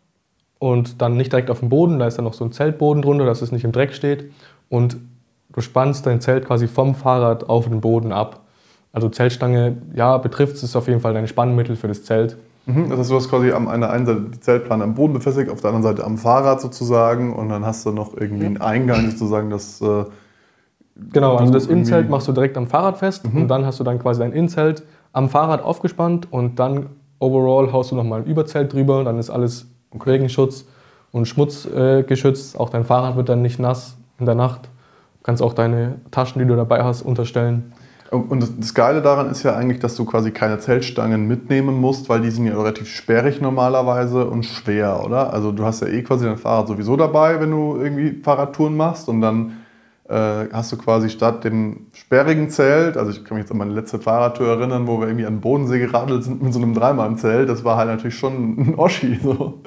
und 0.60 1.02
dann 1.02 1.18
nicht 1.18 1.34
direkt 1.34 1.50
auf 1.50 1.60
dem 1.60 1.68
Boden. 1.68 2.00
Da 2.00 2.08
ist 2.08 2.18
dann 2.18 2.24
noch 2.24 2.34
so 2.34 2.46
ein 2.46 2.54
Zeltboden 2.54 3.02
drunter, 3.02 3.26
dass 3.26 3.42
es 3.42 3.52
nicht 3.52 3.66
im 3.66 3.74
Dreck 3.74 3.94
steht. 3.94 4.32
Und 4.70 4.96
du 5.52 5.60
spannst 5.60 6.06
dein 6.06 6.22
Zelt 6.22 6.46
quasi 6.46 6.70
vom 6.70 6.96
Fahrrad 6.96 7.50
auf 7.50 7.68
den 7.68 7.82
Boden 7.82 8.14
ab. 8.14 8.46
Also 8.94 9.10
Zeltstange, 9.10 9.78
ja, 9.94 10.18
betrifft 10.18 10.62
es 10.62 10.76
auf 10.76 10.88
jeden 10.88 11.00
Fall 11.00 11.14
dein 11.14 11.28
Spannmittel 11.28 11.76
für 11.76 11.88
das 11.88 12.04
Zelt. 12.04 12.38
Mhm, 12.66 12.90
das 12.90 13.00
heißt, 13.00 13.12
du 13.12 13.16
hast 13.16 13.30
quasi 13.30 13.52
an 13.52 13.68
einer 13.68 13.90
einen 13.90 14.06
Seite 14.06 14.22
die 14.34 14.40
Zeltplane 14.40 14.84
am 14.84 14.94
Boden 14.94 15.14
befestigt, 15.14 15.50
auf 15.50 15.62
der 15.62 15.72
anderen 15.72 15.96
Seite 15.96 16.06
am 16.06 16.18
Fahrrad 16.18 16.62
sozusagen 16.62 17.34
und 17.34 17.50
dann 17.50 17.66
hast 17.66 17.86
du 17.86 17.92
noch 17.92 18.16
irgendwie 18.16 18.46
einen 18.46 18.62
Eingang 18.62 19.10
sozusagen, 19.12 19.50
das... 19.50 19.82
Äh, 19.82 20.06
genau, 21.12 21.38
also 21.38 21.52
das 21.52 21.68
Innenzelt 21.68 22.10
machst 22.10 22.28
du 22.28 22.34
direkt 22.34 22.58
am 22.58 22.68
Fahrrad 22.68 22.98
fest 22.98 23.32
mhm. 23.32 23.44
und 23.44 23.48
dann 23.48 23.66
hast 23.66 23.80
du 23.80 23.84
dann 23.84 23.98
quasi 23.98 24.20
dein 24.20 24.34
Innenzelt 24.34 24.84
am 25.14 25.30
Fahrrad 25.30 25.64
aufgespannt 25.64 26.28
und 26.32 26.60
dann 26.60 26.88
overall 27.20 27.72
haust 27.72 27.92
du 27.92 27.96
nochmal 27.96 28.22
ein 28.22 28.26
Überzelt 28.26 28.74
drüber, 28.74 29.04
dann 29.04 29.18
ist 29.18 29.30
alles 29.30 29.68
Regenschutz 30.06 30.66
und 31.12 31.28
Schmutz 31.28 31.66
äh, 31.66 32.04
geschützt. 32.04 32.60
Auch 32.60 32.70
dein 32.70 32.86
Fahrrad 32.86 33.16
wird 33.16 33.30
dann 33.30 33.42
nicht 33.42 33.60
nass 33.60 33.98
in 34.20 34.26
der 34.26 34.36
Nacht. 34.36 34.66
Du 34.66 35.24
kannst 35.24 35.42
auch 35.42 35.54
deine 35.54 35.96
Taschen, 36.10 36.40
die 36.40 36.48
du 36.48 36.56
dabei 36.56 36.84
hast, 36.84 37.02
unterstellen. 37.02 37.74
Und 38.12 38.60
das, 38.60 38.74
Geile 38.74 39.02
daran 39.02 39.32
ist 39.32 39.44
ja 39.44 39.56
eigentlich, 39.56 39.80
dass 39.80 39.96
du 39.96 40.04
quasi 40.04 40.32
keine 40.32 40.60
Zeltstangen 40.60 41.30
mitnehmen 41.30 41.80
musst, 41.80 42.10
weil 42.10 42.20
die 42.20 42.30
sind 42.30 42.46
ja 42.46 42.58
relativ 42.58 42.90
sperrig 42.90 43.40
normalerweise 43.40 44.26
und 44.28 44.46
schwer, 44.46 45.02
oder? 45.06 45.32
Also 45.32 45.54
du 45.54 45.64
hast 45.64 45.82
ja 45.82 45.88
eh 45.88 46.02
quasi 46.04 46.26
dein 46.26 46.38
Fahrrad 46.38 46.68
sowieso 46.68 46.98
dabei, 46.98 47.40
wenn 47.40 47.52
du 47.52 47.78
irgendwie 47.78 48.22
Fahrradtouren 48.22 48.76
machst 48.76 49.08
und 49.08 49.22
dann 49.22 49.62
äh, 50.10 50.50
hast 50.52 50.74
du 50.74 50.78
quasi 50.78 51.10
statt 51.10 51.46
dem 51.46 51.88
sperrigen 51.94 52.50
Zelt, 52.50 52.98
also 52.98 53.12
ich 53.12 53.24
kann 53.24 53.38
mich 53.38 53.46
jetzt 53.46 53.52
an 53.54 53.58
meine 53.58 53.72
letzte 53.72 53.98
Fahrradtour 53.98 54.48
erinnern, 54.48 54.88
wo 54.88 55.00
wir 55.00 55.08
irgendwie 55.08 55.26
an 55.26 55.36
den 55.36 55.42
Bodensee 55.42 55.80
geradelt 55.80 56.26
sind 56.26 56.44
mit 56.44 56.52
so 56.52 56.60
einem 56.60 56.74
Dreimann-Zelt, 56.74 57.48
das 57.48 57.64
war 57.64 57.78
halt 57.78 57.88
natürlich 57.88 58.18
schon 58.18 58.58
ein 58.60 58.76
Oschi. 58.76 59.22
So. 59.24 59.62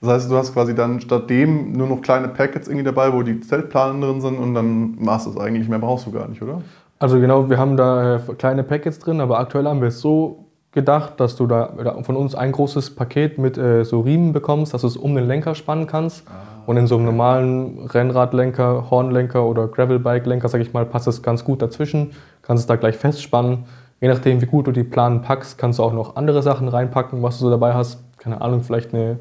Das 0.00 0.10
heißt, 0.10 0.30
du 0.30 0.36
hast 0.36 0.54
quasi 0.54 0.74
dann 0.74 1.02
statt 1.02 1.28
dem 1.28 1.72
nur 1.72 1.88
noch 1.88 2.00
kleine 2.00 2.28
Packets 2.28 2.68
irgendwie 2.68 2.84
dabei, 2.84 3.12
wo 3.12 3.22
die 3.22 3.40
Zeltplanen 3.40 4.00
drin 4.00 4.22
sind 4.22 4.38
und 4.38 4.54
dann 4.54 4.96
machst 4.98 5.26
du 5.26 5.30
es 5.30 5.36
eigentlich, 5.36 5.68
mehr 5.68 5.78
brauchst 5.78 6.06
du 6.06 6.10
gar 6.10 6.26
nicht, 6.26 6.40
oder? 6.40 6.62
Also 7.02 7.18
genau, 7.18 7.50
wir 7.50 7.58
haben 7.58 7.76
da 7.76 8.14
äh, 8.14 8.20
kleine 8.38 8.62
Packets 8.62 9.00
drin, 9.00 9.20
aber 9.20 9.40
aktuell 9.40 9.64
haben 9.64 9.80
wir 9.80 9.88
es 9.88 10.00
so 10.00 10.44
gedacht, 10.70 11.18
dass 11.18 11.34
du 11.34 11.48
da 11.48 11.74
von 12.04 12.14
uns 12.14 12.36
ein 12.36 12.52
großes 12.52 12.94
Paket 12.94 13.38
mit 13.38 13.58
äh, 13.58 13.82
so 13.82 14.02
Riemen 14.02 14.32
bekommst, 14.32 14.72
dass 14.72 14.82
du 14.82 14.86
es 14.86 14.96
um 14.96 15.16
den 15.16 15.26
Lenker 15.26 15.56
spannen 15.56 15.88
kannst. 15.88 16.22
Ah, 16.28 16.62
und 16.64 16.76
in 16.76 16.86
so 16.86 16.94
einem 16.94 17.06
normalen 17.06 17.88
Rennradlenker, 17.88 18.88
Hornlenker 18.88 19.44
oder 19.44 19.66
Gravelbike-Lenker, 19.66 20.48
sag 20.48 20.60
ich 20.60 20.72
mal, 20.72 20.86
passt 20.86 21.08
es 21.08 21.24
ganz 21.24 21.42
gut 21.42 21.60
dazwischen. 21.60 22.12
Kannst 22.42 22.60
es 22.60 22.66
da 22.68 22.76
gleich 22.76 22.96
festspannen. 22.96 23.64
Je 24.00 24.06
nachdem, 24.06 24.40
wie 24.40 24.46
gut 24.46 24.68
du 24.68 24.70
die 24.70 24.84
Planen 24.84 25.22
packst, 25.22 25.58
kannst 25.58 25.80
du 25.80 25.82
auch 25.82 25.92
noch 25.92 26.14
andere 26.14 26.40
Sachen 26.40 26.68
reinpacken, 26.68 27.20
was 27.20 27.40
du 27.40 27.46
so 27.46 27.50
dabei 27.50 27.74
hast. 27.74 27.98
Keine 28.18 28.40
Ahnung, 28.40 28.62
vielleicht 28.62 28.94
eine 28.94 29.18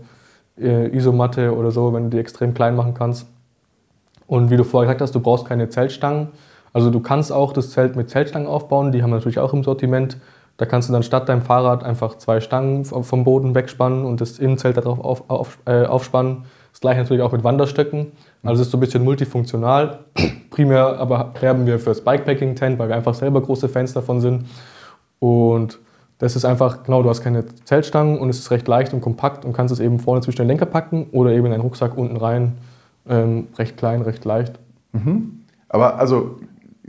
äh, 0.60 0.96
Isomatte 0.96 1.58
oder 1.58 1.72
so, 1.72 1.96
wenn 1.96 2.04
du 2.04 2.10
die 2.12 2.20
extrem 2.20 2.54
klein 2.54 2.76
machen 2.76 2.94
kannst. 2.94 3.26
Und 4.28 4.52
wie 4.52 4.58
du 4.58 4.63
vorher 4.63 4.86
gesagt 4.86 5.02
hast, 5.02 5.15
du 5.15 5.20
brauchst 5.20 5.46
keine 5.46 5.67
Zeltstangen 5.70 6.28
also 6.74 6.90
du 6.90 7.00
kannst 7.00 7.32
auch 7.32 7.54
das 7.54 7.72
Zelt 7.72 7.96
mit 7.96 8.10
Zeltstangen 8.10 8.48
aufbauen, 8.48 8.92
die 8.92 9.04
haben 9.04 9.10
wir 9.10 9.18
natürlich 9.18 9.40
auch 9.40 9.54
im 9.54 9.64
Sortiment. 9.64 10.18
Da 10.58 10.66
kannst 10.66 10.90
du 10.90 10.94
dann 10.94 11.04
statt 11.04 11.28
deinem 11.28 11.42
Fahrrad 11.42 11.84
einfach 11.84 12.18
zwei 12.18 12.40
Stangen 12.40 12.86
vom 12.86 13.24
Boden 13.24 13.56
wegspannen 13.56 14.06
und 14.06 14.22
das 14.22 14.38
Innenzelt 14.38 14.78
darauf 14.78 15.00
auf, 15.00 15.24
auf, 15.28 15.58
äh, 15.66 15.86
aufspannen. 15.86 16.44
Das 16.72 16.82
gleiche 16.82 17.02
natürlich 17.02 17.24
auch 17.24 17.32
mit 17.32 17.44
Wanderstöcken. 17.44 18.12
Also 18.44 18.62
es 18.62 18.68
ist 18.68 18.72
so 18.72 18.78
ein 18.78 18.82
bisschen 18.82 19.04
multifunktional. 19.04 20.00
Primär 20.52 21.00
aber 21.00 21.34
werben 21.40 21.66
wir 21.66 21.80
fürs 21.80 22.02
Bikepacking-Tent, 22.02 22.80
weil 22.80 22.90
wir 22.90 22.96
einfach 22.96 23.14
selber 23.14 23.42
große 23.42 23.70
Fans 23.70 23.94
davon 23.94 24.22
sind. 24.22 24.46
Und 25.20 25.80
das 26.20 26.36
ist 26.36 26.46
einfach, 26.46 26.84
genau, 26.84 27.02
du 27.02 27.10
hast 27.10 27.22
keine 27.22 27.44
Zeltstangen 27.66 28.20
und 28.20 28.30
es 28.30 28.38
ist 28.38 28.52
recht 28.52 28.68
leicht 28.68 28.94
und 28.94 29.02
kompakt 29.02 29.44
und 29.44 29.54
kannst 29.54 29.74
es 29.74 29.80
eben 29.80 30.00
vorne 30.00 30.22
zwischen 30.22 30.44
den 30.44 30.48
Lenker 30.48 30.68
packen 30.68 31.08
oder 31.12 31.32
eben 31.32 31.48
in 31.48 31.54
einen 31.54 31.64
Rucksack 31.64 31.98
unten 31.98 32.18
rein. 32.18 32.58
Ähm, 33.10 33.48
recht 33.58 33.78
klein, 33.78 34.04
recht 34.04 34.24
leicht. 34.26 34.60
Mhm. 34.92 35.42
Aber 35.70 35.98
also 35.98 36.36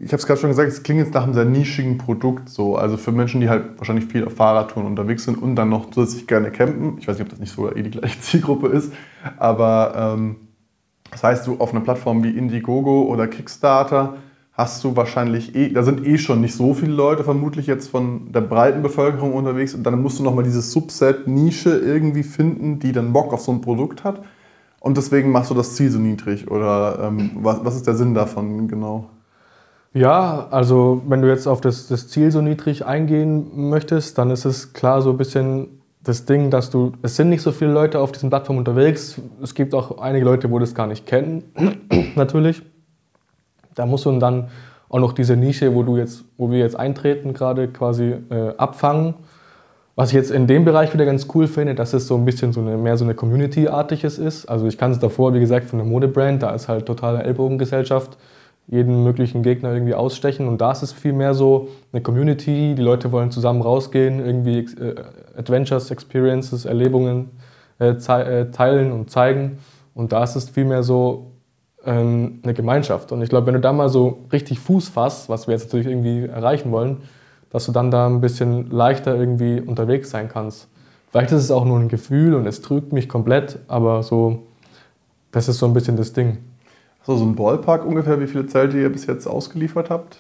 ich 0.02 0.08
habe 0.08 0.16
es 0.16 0.26
gerade 0.26 0.40
schon 0.40 0.50
gesagt, 0.50 0.68
es 0.68 0.82
klingt 0.82 0.98
jetzt 0.98 1.14
nach 1.14 1.22
einem 1.22 1.32
sehr 1.32 1.44
nischigen 1.44 1.96
Produkt 1.96 2.48
so. 2.48 2.76
Also 2.76 2.96
für 2.96 3.12
Menschen, 3.12 3.40
die 3.40 3.48
halt 3.48 3.78
wahrscheinlich 3.78 4.06
viel 4.06 4.24
auf 4.24 4.34
Fahrradtouren 4.34 4.84
unterwegs 4.84 5.24
sind 5.24 5.40
und 5.40 5.54
dann 5.54 5.68
noch 5.68 5.92
zusätzlich 5.92 6.26
gerne 6.26 6.50
campen. 6.50 6.98
Ich 6.98 7.06
weiß 7.06 7.18
nicht, 7.18 7.24
ob 7.24 7.30
das 7.30 7.38
nicht 7.38 7.52
sogar 7.52 7.76
eh 7.76 7.82
die 7.82 7.90
gleiche 7.90 8.20
Zielgruppe 8.20 8.66
ist. 8.66 8.92
Aber 9.38 9.94
ähm, 9.96 10.36
das 11.12 11.22
heißt, 11.22 11.46
du 11.46 11.58
auf 11.58 11.72
einer 11.72 11.82
Plattform 11.82 12.24
wie 12.24 12.30
Indiegogo 12.30 13.02
oder 13.02 13.28
Kickstarter 13.28 14.16
hast 14.54 14.82
du 14.82 14.96
wahrscheinlich 14.96 15.54
eh, 15.54 15.68
da 15.70 15.84
sind 15.84 16.04
eh 16.04 16.18
schon 16.18 16.40
nicht 16.40 16.54
so 16.54 16.74
viele 16.74 16.92
Leute 16.92 17.22
vermutlich 17.22 17.66
jetzt 17.66 17.88
von 17.88 18.32
der 18.32 18.42
breiten 18.42 18.82
Bevölkerung 18.82 19.32
unterwegs 19.32 19.72
und 19.72 19.84
dann 19.84 20.02
musst 20.02 20.18
du 20.18 20.24
nochmal 20.24 20.44
diese 20.44 20.62
Subset-Nische 20.62 21.78
irgendwie 21.78 22.22
finden, 22.22 22.80
die 22.80 22.92
dann 22.92 23.12
Bock 23.12 23.32
auf 23.32 23.40
so 23.40 23.52
ein 23.52 23.60
Produkt 23.60 24.04
hat. 24.04 24.22
Und 24.80 24.96
deswegen 24.96 25.30
machst 25.30 25.50
du 25.50 25.54
das 25.54 25.76
Ziel 25.76 25.90
so 25.90 26.00
niedrig 26.00 26.50
oder 26.50 26.98
ähm, 27.04 27.30
was, 27.36 27.64
was 27.64 27.76
ist 27.76 27.86
der 27.86 27.94
Sinn 27.94 28.14
davon 28.14 28.66
genau? 28.66 29.08
Ja, 29.94 30.48
also 30.50 31.02
wenn 31.06 31.20
du 31.20 31.28
jetzt 31.28 31.46
auf 31.46 31.60
das, 31.60 31.88
das 31.88 32.08
Ziel 32.08 32.30
so 32.30 32.40
niedrig 32.40 32.86
eingehen 32.86 33.68
möchtest, 33.68 34.16
dann 34.16 34.30
ist 34.30 34.46
es 34.46 34.72
klar 34.72 35.02
so 35.02 35.10
ein 35.10 35.18
bisschen 35.18 35.82
das 36.02 36.24
Ding, 36.24 36.50
dass 36.50 36.70
du, 36.70 36.92
es 37.02 37.16
sind 37.16 37.28
nicht 37.28 37.42
so 37.42 37.52
viele 37.52 37.72
Leute 37.72 38.00
auf 38.00 38.10
diesen 38.10 38.30
Plattformen 38.30 38.60
unterwegs. 38.60 39.20
Es 39.42 39.54
gibt 39.54 39.74
auch 39.74 39.98
einige 39.98 40.24
Leute, 40.24 40.50
wo 40.50 40.58
das 40.58 40.74
gar 40.74 40.86
nicht 40.86 41.06
kennen, 41.06 41.44
natürlich. 42.16 42.62
Da 43.74 43.86
musst 43.86 44.06
du 44.06 44.18
dann 44.18 44.48
auch 44.88 44.98
noch 44.98 45.12
diese 45.12 45.36
Nische, 45.36 45.74
wo, 45.74 45.82
du 45.82 45.96
jetzt, 45.96 46.24
wo 46.36 46.50
wir 46.50 46.58
jetzt 46.58 46.76
eintreten, 46.76 47.34
gerade 47.34 47.68
quasi 47.68 48.16
äh, 48.30 48.54
abfangen. 48.56 49.14
Was 49.94 50.08
ich 50.08 50.14
jetzt 50.14 50.30
in 50.30 50.46
dem 50.46 50.64
Bereich 50.64 50.92
wieder 50.94 51.04
ganz 51.04 51.28
cool 51.34 51.46
finde, 51.46 51.74
dass 51.74 51.92
es 51.92 52.06
so 52.06 52.16
ein 52.16 52.24
bisschen 52.24 52.52
so 52.54 52.60
eine, 52.60 52.78
mehr 52.78 52.96
so 52.96 53.04
eine 53.04 53.14
Community-artiges 53.14 54.18
ist. 54.18 54.46
Also 54.46 54.66
ich 54.66 54.78
kann 54.78 54.90
es 54.90 54.98
davor, 54.98 55.34
wie 55.34 55.40
gesagt, 55.40 55.66
von 55.66 55.80
einer 55.80 55.88
Modebrand, 55.88 56.42
da 56.42 56.50
ist 56.50 56.68
halt 56.68 56.86
totale 56.86 57.22
Ellbogengesellschaft 57.22 58.16
jeden 58.66 59.02
möglichen 59.02 59.42
Gegner 59.42 59.72
irgendwie 59.72 59.94
ausstechen. 59.94 60.48
Und 60.48 60.60
da 60.60 60.72
ist 60.72 60.82
es 60.82 60.92
vielmehr 60.92 61.34
so 61.34 61.68
eine 61.92 62.02
Community, 62.02 62.74
die 62.74 62.82
Leute 62.82 63.12
wollen 63.12 63.30
zusammen 63.30 63.60
rausgehen, 63.60 64.24
irgendwie 64.24 64.60
äh, 64.80 64.94
Adventures, 65.36 65.90
Experiences, 65.90 66.64
Erlebungen 66.64 67.30
äh, 67.80 67.90
äh, 67.90 68.50
teilen 68.50 68.92
und 68.92 69.10
zeigen. 69.10 69.58
Und 69.94 70.12
da 70.12 70.24
ist 70.24 70.36
es 70.36 70.48
vielmehr 70.48 70.82
so 70.82 71.32
ähm, 71.84 72.40
eine 72.42 72.54
Gemeinschaft. 72.54 73.12
Und 73.12 73.22
ich 73.22 73.28
glaube, 73.28 73.48
wenn 73.48 73.54
du 73.54 73.60
da 73.60 73.72
mal 73.72 73.88
so 73.88 74.20
richtig 74.32 74.60
Fuß 74.60 74.88
fasst, 74.88 75.28
was 75.28 75.46
wir 75.46 75.52
jetzt 75.52 75.64
natürlich 75.64 75.88
irgendwie 75.88 76.26
erreichen 76.26 76.70
wollen, 76.70 76.98
dass 77.50 77.66
du 77.66 77.72
dann 77.72 77.90
da 77.90 78.06
ein 78.06 78.20
bisschen 78.20 78.70
leichter 78.70 79.14
irgendwie 79.14 79.60
unterwegs 79.60 80.10
sein 80.10 80.28
kannst. 80.28 80.68
Vielleicht 81.10 81.32
ist 81.32 81.42
es 81.42 81.50
auch 81.50 81.66
nur 81.66 81.78
ein 81.78 81.88
Gefühl 81.88 82.34
und 82.34 82.46
es 82.46 82.62
trügt 82.62 82.92
mich 82.92 83.08
komplett, 83.08 83.58
aber 83.68 84.02
so, 84.02 84.44
das 85.30 85.48
ist 85.48 85.58
so 85.58 85.66
ein 85.66 85.74
bisschen 85.74 85.96
das 85.96 86.14
Ding. 86.14 86.38
So, 87.04 87.16
so 87.16 87.24
ein 87.24 87.34
Ballpark 87.34 87.84
ungefähr, 87.84 88.20
wie 88.20 88.26
viele 88.26 88.46
Zelte 88.46 88.78
ihr 88.78 88.90
bis 88.90 89.06
jetzt 89.06 89.26
ausgeliefert 89.26 89.90
habt? 89.90 90.18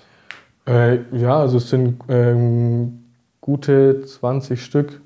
Äh, 0.66 0.98
ja, 1.12 1.38
also 1.38 1.58
es 1.58 1.70
sind 1.70 2.00
ähm, 2.08 3.04
gute 3.40 4.04
20 4.04 4.62
Stück. 4.64 5.00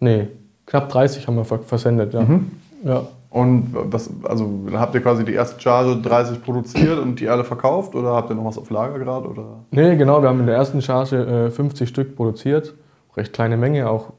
Nee, 0.00 0.28
knapp 0.66 0.88
30 0.88 1.26
haben 1.26 1.36
wir 1.36 1.44
versendet, 1.44 2.14
ja. 2.14 2.22
Mhm. 2.22 2.50
ja. 2.84 3.06
Und 3.30 3.74
was, 3.74 4.08
also 4.22 4.50
habt 4.72 4.94
ihr 4.94 5.02
quasi 5.02 5.22
die 5.22 5.34
erste 5.34 5.60
Charge 5.60 6.00
30 6.00 6.42
produziert 6.42 6.98
und 6.98 7.20
die 7.20 7.28
alle 7.28 7.44
verkauft 7.44 7.94
oder 7.94 8.14
habt 8.14 8.30
ihr 8.30 8.34
noch 8.34 8.46
was 8.46 8.56
auf 8.56 8.70
Lager 8.70 8.98
gerade? 8.98 9.28
Oder? 9.28 9.44
Nee, 9.70 9.96
genau, 9.96 10.22
wir 10.22 10.30
haben 10.30 10.40
in 10.40 10.46
der 10.46 10.56
ersten 10.56 10.80
Charge 10.80 11.46
äh, 11.48 11.50
50 11.50 11.88
Stück 11.88 12.16
produziert. 12.16 12.74
Recht 13.16 13.34
kleine 13.34 13.58
Menge, 13.58 13.90
auch 13.90 14.12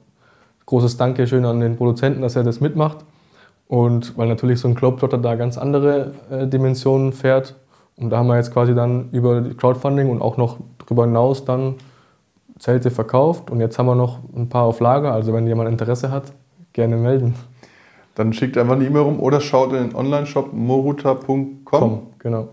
großes 0.67 0.98
Dankeschön 0.98 1.43
an 1.45 1.60
den 1.60 1.76
Produzenten, 1.76 2.22
dass 2.22 2.36
er 2.36 2.43
das 2.43 2.62
mitmacht. 2.62 2.98
Und 3.69 4.17
weil 4.17 4.27
natürlich 4.27 4.60
so 4.60 4.67
ein 4.67 4.73
Globetrotter 4.73 5.19
da 5.19 5.36
ganz 5.36 5.55
andere 5.60 6.13
äh, 6.32 6.47
Dimensionen 6.47 7.13
fährt. 7.13 7.55
Und 7.97 8.10
da 8.10 8.17
haben 8.17 8.25
wir 8.25 8.36
jetzt 8.36 8.51
quasi 8.51 8.73
dann 8.73 9.10
über 9.12 9.43
Crowdfunding 9.43 10.10
und 10.10 10.23
auch 10.23 10.38
noch 10.38 10.58
darüber 10.79 11.05
hinaus 11.05 11.45
dann 11.45 11.75
Zelte 12.58 12.89
verkauft. 12.89 13.51
Und 13.51 13.60
jetzt 13.60 13.77
haben 13.77 13.86
wir 13.86 13.93
noch 13.93 14.19
ein 14.36 14.49
paar 14.49 14.63
auf 14.63 14.79
Lager. 14.79 15.13
Also 15.13 15.34
wenn 15.34 15.45
jemand 15.45 15.69
Interesse 15.69 16.10
hat, 16.10 16.34
gerne 16.73 16.97
melden. 16.97 17.36
Dann 18.15 18.34
schickt 18.34 18.58
einfach 18.58 18.73
eine 18.73 18.86
E-Mail 18.86 19.03
rum 19.03 19.19
oder 19.19 19.39
schaut 19.39 19.71
in 19.71 19.89
den 19.89 19.95
Online-Shop 19.95 20.51
moruta.com. 20.51 22.08
Genau. 22.17 22.49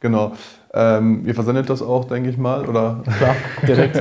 Genau. 0.00 0.32
Ähm, 0.74 1.22
ihr 1.26 1.34
versendet 1.34 1.70
das 1.70 1.80
auch, 1.80 2.04
denke 2.04 2.28
ich 2.28 2.36
mal, 2.36 2.68
oder? 2.68 3.02
Klar, 3.16 3.36
direkt. 3.66 3.96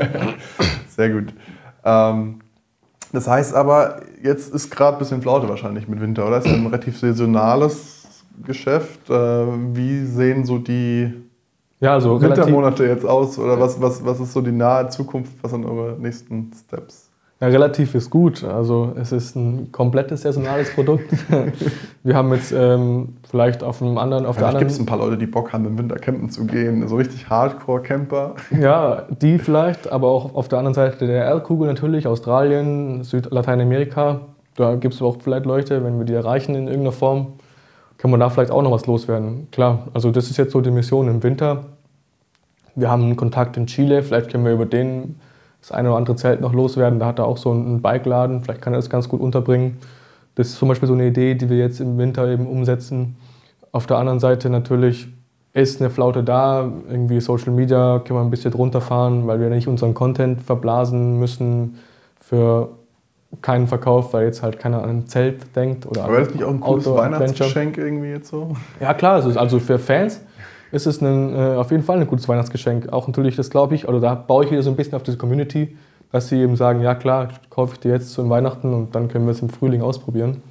Sehr 0.90 1.12
gut. 1.12 1.34
Ähm, 1.86 2.42
das 3.12 3.28
heißt 3.28 3.56
aber, 3.56 4.02
jetzt 4.22 4.54
ist 4.54 4.70
gerade 4.70 4.98
ein 4.98 5.00
bisschen 5.00 5.22
Flaute 5.22 5.48
wahrscheinlich 5.50 5.88
mit 5.88 6.02
Winter, 6.02 6.28
oder? 6.28 6.38
Es 6.38 6.46
ist 6.46 6.54
ein 6.54 6.66
relativ 6.66 6.98
saisonales 6.98 8.24
Geschäft. 8.46 9.10
Äh, 9.10 9.14
wie 9.14 10.06
sehen 10.06 10.46
so 10.46 10.58
die 10.58 11.14
ja, 11.80 11.94
also 11.94 12.20
Wintermonate 12.20 12.86
jetzt 12.86 13.06
aus? 13.06 13.38
Oder 13.38 13.60
was, 13.60 13.80
was, 13.80 14.04
was 14.04 14.20
ist 14.20 14.34
so 14.34 14.42
die 14.42 14.52
nahe 14.52 14.90
Zukunft? 14.90 15.34
Was 15.42 15.52
sind 15.52 15.66
eure 15.66 15.98
nächsten 16.00 16.52
Steps? 16.54 17.07
Ja, 17.40 17.48
relativ 17.48 17.94
ist 17.94 18.10
gut. 18.10 18.44
Also 18.44 18.94
es 19.00 19.12
ist 19.12 19.36
ein 19.36 19.72
komplettes 19.72 20.24
saisonales 20.24 20.74
Produkt. 20.74 21.06
Wir 22.04 22.16
haben 22.16 22.34
jetzt 22.34 22.52
ähm, 22.52 23.16
vielleicht 23.30 23.64
auf 23.64 23.82
einem 23.82 24.00
anderen, 24.00 24.26
auf 24.26 24.38
ja, 24.38 24.40
der 24.40 24.48
anderen. 24.48 24.66
gibt 24.66 24.72
es 24.72 24.80
ein 24.80 24.88
paar 24.88 24.98
Leute, 24.98 25.18
die 25.18 25.28
Bock 25.28 25.54
haben, 25.54 25.66
im 25.66 25.78
Winter 25.78 25.98
campen 25.98 26.32
zu 26.32 26.48
gehen, 26.48 26.88
so 26.88 26.96
richtig 26.96 27.30
Hardcore-Camper. 27.30 28.36
Ja, 28.60 29.04
die 29.10 29.38
vielleicht, 29.38 29.92
aber 29.92 30.08
auch 30.08 30.34
auf 30.34 30.48
der 30.48 30.58
anderen 30.58 30.74
Seite 30.74 31.06
der 31.06 31.26
Erdkugel 31.26 31.68
natürlich, 31.68 32.08
Australien, 32.08 33.04
Süd-Lateinamerika. 33.04 34.22
Da 34.56 34.76
gibt 34.76 34.96
es 34.96 35.02
auch 35.04 35.18
vielleicht 35.22 35.46
Leute, 35.46 35.84
wenn 35.84 36.00
wir 36.00 36.06
die 36.06 36.14
erreichen 36.14 36.56
in 36.56 36.66
irgendeiner 36.66 36.92
Form, 36.92 37.34
kann 38.00 38.10
man 38.10 38.20
da 38.20 38.30
vielleicht 38.30 38.50
auch 38.50 38.64
noch 38.64 38.72
was 38.72 38.88
loswerden. 38.88 39.48
Klar, 39.52 39.88
also 39.94 40.10
das 40.10 40.32
ist 40.32 40.38
jetzt 40.38 40.54
so 40.54 40.62
die 40.62 40.72
Mission 40.72 41.08
im 41.08 41.22
Winter. 41.22 41.66
Wir 42.74 42.90
haben 42.90 43.04
einen 43.04 43.16
Kontakt 43.16 43.58
in 43.58 43.68
Chile, 43.68 44.02
vielleicht 44.02 44.32
können 44.32 44.46
wir 44.46 44.54
über 44.54 44.66
den 44.66 45.20
das 45.68 45.78
eine 45.78 45.90
oder 45.90 45.98
andere 45.98 46.16
Zelt 46.16 46.40
noch 46.40 46.54
loswerden. 46.54 47.00
Da 47.00 47.08
hat 47.08 47.20
er 47.20 47.26
auch 47.26 47.38
so 47.38 47.52
einen 47.52 47.82
Bikeladen, 47.82 48.42
vielleicht 48.42 48.62
kann 48.62 48.74
er 48.74 48.78
das 48.78 48.90
ganz 48.90 49.10
gut 49.10 49.20
unterbringen. 49.20 49.78
Das 50.36 50.48
ist 50.48 50.58
zum 50.58 50.70
Beispiel 50.70 50.88
so 50.88 50.94
eine 50.94 51.08
Idee, 51.08 51.36
die 51.36 51.50
wir 51.50 51.58
jetzt 51.58 51.82
im 51.82 51.98
Winter 51.98 52.28
eben 52.28 52.48
umsetzen. 52.48 53.18
Auf 53.72 53.86
der 53.86 53.98
anderen 53.98 54.20
Seite 54.20 54.50
natürlich 54.50 55.08
ist 55.54 55.82
eine 55.82 55.90
Flaute 55.90 56.24
da. 56.24 56.72
Irgendwie 56.90 57.20
Social 57.20 57.52
Media 57.52 58.00
können 58.00 58.20
wir 58.20 58.24
ein 58.24 58.30
bisschen 58.30 58.54
runterfahren, 58.54 59.28
weil 59.28 59.40
wir 59.40 59.50
nicht 59.50 59.68
unseren 59.68 59.94
Content 59.94 60.42
verblasen 60.42 61.20
müssen 61.20 61.80
für 62.22 62.70
keinen 63.42 63.68
Verkauf, 63.68 64.14
weil 64.14 64.26
jetzt 64.26 64.42
halt 64.42 64.60
keiner 64.60 64.84
an 64.84 64.90
ein 64.90 65.08
Zelt 65.08 65.54
denkt. 65.56 65.86
Oder 65.86 66.06
Aber 66.06 66.20
das 66.20 66.34
nicht 66.34 66.44
auch 66.44 66.50
ein 66.50 66.62
cooles 66.62 66.86
Weihnachtsgeschenk 66.86 67.78
irgendwie 67.78 68.10
jetzt 68.10 68.30
so? 68.30 68.56
Ja 68.80 68.94
klar, 68.94 69.22
also 69.22 69.60
für 69.60 69.80
Fans 69.80 70.22
ist 70.72 70.86
es 70.86 71.02
ein, 71.02 71.34
äh, 71.34 71.56
auf 71.56 71.72
jeden 71.72 71.84
Fall 71.84 72.00
ein 72.00 72.08
gutes 72.08 72.28
Weihnachtsgeschenk. 72.28 72.92
Auch 72.92 73.08
natürlich, 73.08 73.36
das 73.36 73.50
glaube 73.50 73.76
ich, 73.76 73.88
oder 73.88 74.00
da 74.00 74.16
baue 74.16 74.46
ich 74.46 74.52
wieder 74.52 74.64
so 74.64 74.70
ein 74.70 74.76
bisschen 74.76 74.96
auf 74.96 75.04
diese 75.04 75.18
Community, 75.18 75.78
dass 76.12 76.30
sie 76.30 76.40
eben 76.42 76.56
sagen, 76.56 76.82
ja 76.82 76.96
klar, 76.96 77.30
kaufe 77.50 77.74
ich 77.74 77.80
dir 77.80 77.92
jetzt 77.92 78.12
zu 78.12 78.30
Weihnachten 78.30 78.74
und 78.74 78.96
dann 78.96 79.08
können 79.08 79.26
wir 79.26 79.32
es 79.32 79.42
im 79.42 79.50
Frühling 79.50 79.82
ausprobieren. 79.82 80.42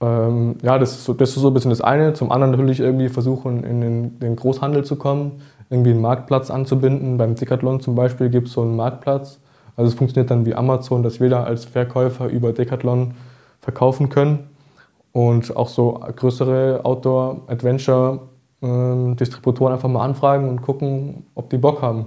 Ähm, 0.00 0.56
ja, 0.62 0.78
das 0.78 0.92
ist, 0.92 1.04
so, 1.04 1.14
das 1.14 1.30
ist 1.30 1.36
so 1.36 1.48
ein 1.48 1.54
bisschen 1.54 1.70
das 1.70 1.80
eine. 1.80 2.12
Zum 2.12 2.30
anderen 2.30 2.52
natürlich 2.52 2.80
irgendwie 2.80 3.08
versuchen, 3.08 3.64
in 3.64 3.80
den, 3.80 4.18
den 4.20 4.36
Großhandel 4.36 4.84
zu 4.84 4.96
kommen, 4.96 5.40
irgendwie 5.70 5.90
einen 5.90 6.00
Marktplatz 6.00 6.50
anzubinden. 6.50 7.16
Beim 7.16 7.34
Decathlon 7.34 7.80
zum 7.80 7.94
Beispiel 7.94 8.28
gibt 8.28 8.48
es 8.48 8.54
so 8.54 8.62
einen 8.62 8.76
Marktplatz. 8.76 9.40
Also 9.76 9.90
es 9.90 9.94
funktioniert 9.94 10.30
dann 10.30 10.46
wie 10.46 10.54
Amazon, 10.54 11.02
dass 11.02 11.20
wir 11.20 11.28
da 11.28 11.44
als 11.44 11.64
Verkäufer 11.64 12.28
über 12.28 12.52
Decathlon 12.52 13.14
verkaufen 13.60 14.08
können. 14.08 14.50
Und 15.12 15.56
auch 15.56 15.68
so 15.68 16.00
größere 16.14 16.80
Outdoor-Adventure 16.84 18.20
ähm, 18.62 19.16
Distributoren 19.16 19.72
einfach 19.72 19.88
mal 19.88 20.04
anfragen 20.04 20.48
und 20.48 20.62
gucken, 20.62 21.26
ob 21.34 21.50
die 21.50 21.58
Bock 21.58 21.82
haben. 21.82 22.06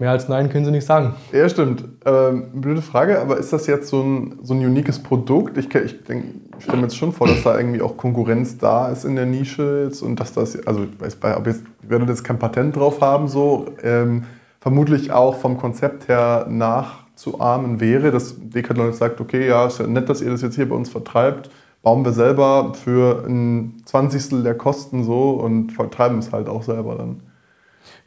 Mehr 0.00 0.12
als 0.12 0.28
Nein 0.28 0.48
können 0.48 0.64
sie 0.64 0.70
nicht 0.70 0.86
sagen. 0.86 1.14
Ja, 1.32 1.48
stimmt. 1.48 1.84
Ähm, 2.04 2.50
blöde 2.54 2.82
Frage, 2.82 3.20
aber 3.20 3.36
ist 3.36 3.52
das 3.52 3.66
jetzt 3.66 3.88
so 3.88 4.00
ein, 4.00 4.38
so 4.42 4.54
ein 4.54 4.64
uniques 4.64 5.02
Produkt? 5.02 5.58
Ich, 5.58 5.74
ich, 5.74 5.96
ich 6.08 6.62
stelle 6.62 6.76
mir 6.76 6.82
jetzt 6.84 6.96
schon 6.96 7.12
vor, 7.12 7.26
dass 7.26 7.42
da 7.42 7.58
irgendwie 7.58 7.82
auch 7.82 7.96
Konkurrenz 7.96 8.58
da 8.58 8.90
ist 8.90 9.04
in 9.04 9.16
der 9.16 9.26
Nische 9.26 9.86
jetzt 9.86 10.02
und 10.02 10.20
dass 10.20 10.32
das, 10.32 10.64
also 10.66 10.84
ich 10.84 11.00
weiß, 11.00 11.36
ob 11.36 11.46
jetzt, 11.48 11.64
werde 11.82 12.04
jetzt 12.06 12.22
kein 12.22 12.38
Patent 12.38 12.76
drauf 12.76 13.00
haben, 13.00 13.26
so 13.26 13.66
ähm, 13.82 14.22
vermutlich 14.60 15.10
auch 15.10 15.34
vom 15.34 15.56
Konzept 15.56 16.06
her 16.06 16.46
nachzuahmen 16.48 17.80
wäre, 17.80 18.12
dass 18.12 18.36
Decathlon 18.38 18.86
jetzt 18.86 18.98
sagt, 18.98 19.20
okay, 19.20 19.48
ja, 19.48 19.66
ist 19.66 19.80
ja 19.80 19.88
nett, 19.88 20.08
dass 20.08 20.22
ihr 20.22 20.30
das 20.30 20.42
jetzt 20.42 20.54
hier 20.54 20.68
bei 20.68 20.76
uns 20.76 20.90
vertreibt, 20.90 21.50
bauen 21.82 22.04
wir 22.04 22.12
selber 22.12 22.72
für 22.74 23.24
ein 23.26 23.80
Zwanzigstel 23.84 24.42
der 24.42 24.56
Kosten 24.56 25.04
so 25.04 25.30
und 25.30 25.72
vertreiben 25.72 26.18
es 26.18 26.32
halt 26.32 26.48
auch 26.48 26.62
selber 26.62 26.96
dann. 26.96 27.20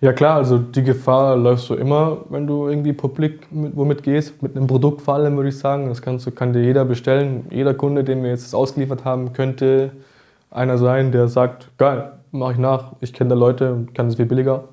Ja 0.02 0.14
klar, 0.14 0.38
also 0.38 0.58
die 0.58 0.84
Gefahr 0.84 1.36
läufst 1.36 1.70
du 1.70 1.76
immer, 1.76 2.26
wenn 2.30 2.48
du 2.48 2.68
irgendwie 2.68 2.94
publik 2.94 3.52
mit, 3.52 3.76
womit 3.76 4.04
gehst, 4.04 4.42
mit 4.42 4.56
einem 4.56 4.68
Produkt 4.68 5.02
vor 5.02 5.14
allem 5.16 5.36
würde 5.36 5.50
ich 5.50 5.58
sagen. 5.58 5.90
Das 5.90 6.02
kannst, 6.02 6.36
kann 6.36 6.54
dir 6.54 6.64
jeder 6.64 6.86
bestellen. 6.86 7.46
Jeder 7.52 7.74
Kunde, 7.74 8.04
den 8.04 8.24
wir 8.24 8.32
jetzt 8.32 8.54
ausgeliefert 8.56 9.06
haben, 9.06 9.34
könnte 9.34 9.92
einer 10.50 10.78
sein, 10.78 11.12
der 11.12 11.28
sagt, 11.28 11.70
geil, 11.78 12.14
mache 12.32 12.54
ich 12.54 12.58
nach, 12.58 12.94
ich 13.00 13.14
kenne 13.14 13.30
da 13.30 13.36
Leute 13.36 13.74
und 13.74 13.94
kann 13.94 14.08
es 14.08 14.16
viel 14.16 14.26
billiger. 14.26 14.66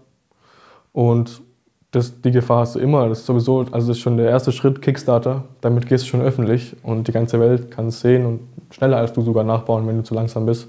Und 0.92 1.42
das, 1.90 2.20
die 2.20 2.30
Gefahr 2.30 2.60
hast 2.60 2.74
du 2.74 2.80
immer. 2.80 3.08
Das 3.08 3.20
ist 3.20 3.26
sowieso, 3.26 3.60
also 3.60 3.88
das 3.88 3.96
ist 3.96 4.00
schon 4.00 4.16
der 4.16 4.28
erste 4.28 4.52
Schritt 4.52 4.82
Kickstarter. 4.82 5.44
Damit 5.60 5.88
gehst 5.88 6.04
du 6.04 6.08
schon 6.08 6.20
öffentlich 6.20 6.76
und 6.82 7.08
die 7.08 7.12
ganze 7.12 7.40
Welt 7.40 7.70
kann 7.70 7.88
es 7.88 8.00
sehen 8.00 8.26
und 8.26 8.40
schneller 8.70 8.98
als 8.98 9.12
du 9.12 9.22
sogar 9.22 9.44
nachbauen, 9.44 9.86
wenn 9.86 9.96
du 9.96 10.02
zu 10.02 10.14
langsam 10.14 10.46
bist. 10.46 10.68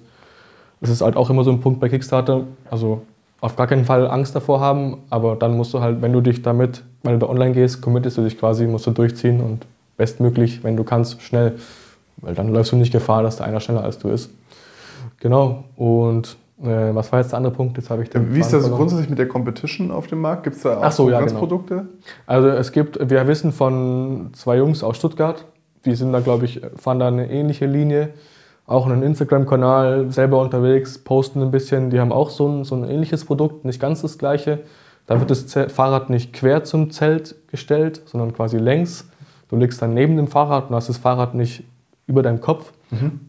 Das 0.79 0.89
ist 0.89 1.01
halt 1.01 1.17
auch 1.17 1.29
immer 1.29 1.43
so 1.43 1.51
ein 1.51 1.59
Punkt 1.59 1.81
bei 1.81 1.89
Kickstarter. 1.89 2.43
Also 2.71 3.01
auf 3.41 3.55
gar 3.55 3.67
keinen 3.67 3.85
Fall 3.85 4.09
Angst 4.09 4.35
davor 4.35 4.61
haben, 4.61 4.97
aber 5.09 5.35
dann 5.35 5.57
musst 5.57 5.73
du 5.73 5.81
halt, 5.81 6.01
wenn 6.01 6.13
du 6.13 6.21
dich 6.21 6.41
damit, 6.41 6.83
wenn 7.03 7.13
du 7.13 7.25
da 7.25 7.31
online 7.31 7.53
gehst, 7.53 7.81
committest 7.81 8.17
du 8.17 8.21
dich 8.21 8.37
quasi, 8.37 8.65
musst 8.67 8.87
du 8.87 8.91
durchziehen 8.91 9.41
und 9.41 9.65
bestmöglich, 9.97 10.63
wenn 10.63 10.77
du 10.77 10.83
kannst, 10.83 11.21
schnell. 11.21 11.57
Weil 12.17 12.33
dann 12.33 12.53
läufst 12.53 12.71
du 12.71 12.75
nicht 12.77 12.91
Gefahr, 12.91 13.23
dass 13.23 13.37
da 13.37 13.43
einer 13.43 13.59
schneller 13.59 13.83
als 13.83 13.99
du 13.99 14.09
ist. 14.09 14.29
Genau. 15.19 15.65
Und 15.75 16.37
äh, 16.61 16.93
was 16.93 17.11
war 17.11 17.19
jetzt 17.19 17.31
der 17.31 17.37
andere 17.37 17.53
Punkt? 17.53 17.77
Jetzt 17.77 17.89
habe 17.89 18.03
ich 18.03 18.09
den 18.09 18.33
Wie 18.33 18.39
ist 18.39 18.51
das 18.51 18.69
grundsätzlich 18.69 19.09
mit 19.09 19.19
der 19.19 19.27
Competition 19.27 19.91
auf 19.91 20.07
dem 20.07 20.21
Markt? 20.21 20.43
Gibt 20.43 20.57
es 20.57 20.63
da 20.63 20.77
auch 20.85 20.91
so, 20.91 21.09
ja, 21.09 21.21
genau. 21.21 21.63
Also 22.25 22.49
es 22.49 22.71
gibt, 22.71 23.09
wir 23.09 23.27
wissen 23.27 23.51
von 23.51 24.31
zwei 24.33 24.57
Jungs 24.57 24.83
aus 24.83 24.97
Stuttgart, 24.97 25.45
die 25.85 25.95
sind 25.95 26.11
da, 26.11 26.19
glaube 26.19 26.45
ich, 26.45 26.61
fahren 26.75 26.99
da 26.99 27.07
eine 27.07 27.29
ähnliche 27.29 27.65
Linie. 27.65 28.09
Auch 28.65 28.85
einen 28.85 29.01
Instagram-Kanal, 29.01 30.11
selber 30.11 30.39
unterwegs, 30.41 30.99
posten 30.99 31.41
ein 31.41 31.49
bisschen. 31.49 31.89
Die 31.89 31.99
haben 31.99 32.11
auch 32.11 32.29
so 32.29 32.47
ein, 32.47 32.63
so 32.65 32.75
ein 32.75 32.83
ähnliches 32.83 33.25
Produkt, 33.25 33.65
nicht 33.65 33.79
ganz 33.79 34.01
das 34.01 34.19
gleiche. 34.19 34.59
Da 35.07 35.19
wird 35.19 35.31
das 35.31 35.51
Fahrrad 35.73 36.11
nicht 36.11 36.33
quer 36.33 36.63
zum 36.63 36.91
Zelt 36.91 37.35
gestellt, 37.47 38.03
sondern 38.05 38.31
quasi 38.31 38.57
längs. 38.57 39.09
Du 39.49 39.55
liegst 39.55 39.81
dann 39.81 39.95
neben 39.95 40.17
dem 40.17 40.27
Fahrrad 40.27 40.69
und 40.69 40.75
hast 40.75 40.87
das 40.87 40.99
Fahrrad 40.99 41.33
nicht 41.33 41.63
über 42.05 42.21
deinem 42.21 42.41
Kopf. 42.41 42.71
Mhm. 42.91 43.21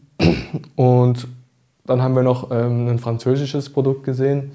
Und 0.75 1.27
dann 1.85 2.01
haben 2.01 2.15
wir 2.15 2.23
noch 2.23 2.51
ähm, 2.51 2.87
ein 2.87 2.99
französisches 2.99 3.69
Produkt 3.69 4.03
gesehen, 4.03 4.51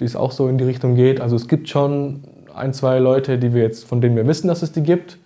die 0.00 0.04
es 0.04 0.16
auch 0.16 0.32
so 0.32 0.48
in 0.48 0.58
die 0.58 0.64
Richtung 0.64 0.94
geht. 0.94 1.20
Also 1.20 1.36
es 1.36 1.48
gibt 1.48 1.68
schon 1.68 2.24
ein, 2.54 2.72
zwei 2.72 2.98
Leute, 2.98 3.38
die 3.38 3.54
wir 3.54 3.62
jetzt, 3.62 3.84
von 3.84 4.00
denen 4.00 4.16
wir 4.16 4.26
wissen, 4.26 4.48
dass 4.48 4.62
es 4.62 4.72
die 4.72 4.82
gibt. 4.82 5.18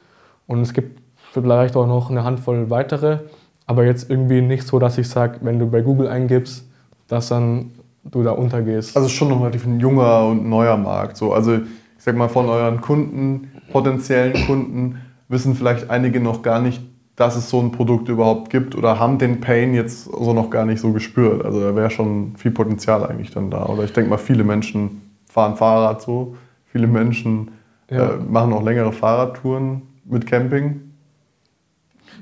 Und 0.46 0.60
es 0.60 0.72
gibt 0.72 1.00
vielleicht 1.32 1.76
auch 1.76 1.86
noch 1.86 2.10
eine 2.10 2.24
Handvoll 2.24 2.70
weitere. 2.70 3.18
Aber 3.66 3.84
jetzt 3.84 4.10
irgendwie 4.10 4.40
nicht 4.40 4.66
so, 4.66 4.78
dass 4.78 4.96
ich 4.98 5.08
sage, 5.08 5.38
wenn 5.42 5.58
du 5.58 5.66
bei 5.66 5.82
Google 5.82 6.08
eingibst, 6.08 6.64
dass 7.08 7.28
dann 7.28 7.72
du 8.04 8.22
da 8.22 8.32
untergehst. 8.32 8.96
Also 8.96 9.08
schon 9.08 9.28
noch 9.28 9.40
relativ 9.40 9.66
ein 9.66 9.80
junger 9.80 10.26
und 10.26 10.48
neuer 10.48 10.76
Markt. 10.76 11.16
So. 11.16 11.32
Also 11.32 11.54
ich 11.54 11.62
sag 11.98 12.16
mal, 12.16 12.28
von 12.28 12.48
euren 12.48 12.80
Kunden, 12.80 13.50
potenziellen 13.72 14.46
Kunden, 14.46 15.00
wissen 15.28 15.54
vielleicht 15.54 15.90
einige 15.90 16.20
noch 16.20 16.42
gar 16.42 16.60
nicht, 16.60 16.80
dass 17.16 17.34
es 17.34 17.48
so 17.48 17.60
ein 17.60 17.72
Produkt 17.72 18.08
überhaupt 18.08 18.50
gibt 18.50 18.74
oder 18.74 19.00
haben 19.00 19.18
den 19.18 19.40
Pain 19.40 19.74
jetzt 19.74 20.04
so 20.04 20.32
noch 20.34 20.50
gar 20.50 20.66
nicht 20.66 20.80
so 20.80 20.92
gespürt. 20.92 21.44
Also 21.44 21.60
da 21.60 21.74
wäre 21.74 21.90
schon 21.90 22.36
viel 22.36 22.50
Potenzial 22.50 23.04
eigentlich 23.04 23.30
dann 23.30 23.50
da. 23.50 23.64
Oder 23.66 23.84
ich 23.84 23.92
denke 23.94 24.10
mal, 24.10 24.18
viele 24.18 24.44
Menschen 24.44 25.02
fahren 25.26 25.56
Fahrrad 25.56 26.02
so, 26.02 26.36
viele 26.66 26.86
Menschen 26.86 27.52
ja. 27.90 28.10
äh, 28.10 28.16
machen 28.18 28.52
auch 28.52 28.62
längere 28.62 28.92
Fahrradtouren 28.92 29.82
mit 30.04 30.26
Camping. 30.26 30.82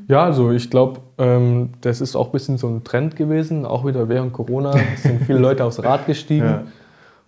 Ja, 0.07 0.25
also 0.25 0.53
ich 0.53 0.71
glaube, 0.71 1.01
ähm, 1.19 1.71
das 1.81 2.01
ist 2.01 2.15
auch 2.15 2.27
ein 2.27 2.33
bisschen 2.33 2.59
so 2.59 2.69
ein 2.69 2.85
Trend 2.85 3.17
gewesen. 3.17 3.67
Auch 3.67 3.85
wieder 3.85 4.09
während 4.09 4.33
Corona 4.33 4.73
sind 4.97 5.23
viele 5.23 5.39
Leute 5.39 5.65
aufs 5.65 5.83
Rad 5.83 6.07
gestiegen. 6.07 6.45
Ja. 6.45 6.63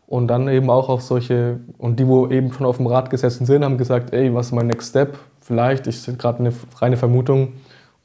Und 0.06 0.28
dann 0.28 0.46
eben 0.48 0.70
auch 0.70 0.88
auf 0.88 1.02
solche, 1.02 1.58
und 1.78 1.98
die, 1.98 2.06
wo 2.06 2.28
eben 2.28 2.52
schon 2.52 2.64
auf 2.64 2.76
dem 2.76 2.86
Rad 2.86 3.10
gesessen 3.10 3.44
sind, 3.44 3.64
haben 3.64 3.76
gesagt, 3.76 4.12
ey, 4.12 4.32
was 4.32 4.46
ist 4.46 4.52
mein 4.52 4.68
Next 4.68 4.90
Step? 4.90 5.18
Vielleicht, 5.46 5.86
ich 5.86 6.02
sind 6.02 6.18
gerade 6.18 6.40
eine 6.40 6.52
reine 6.80 6.96
Vermutung, 6.96 7.52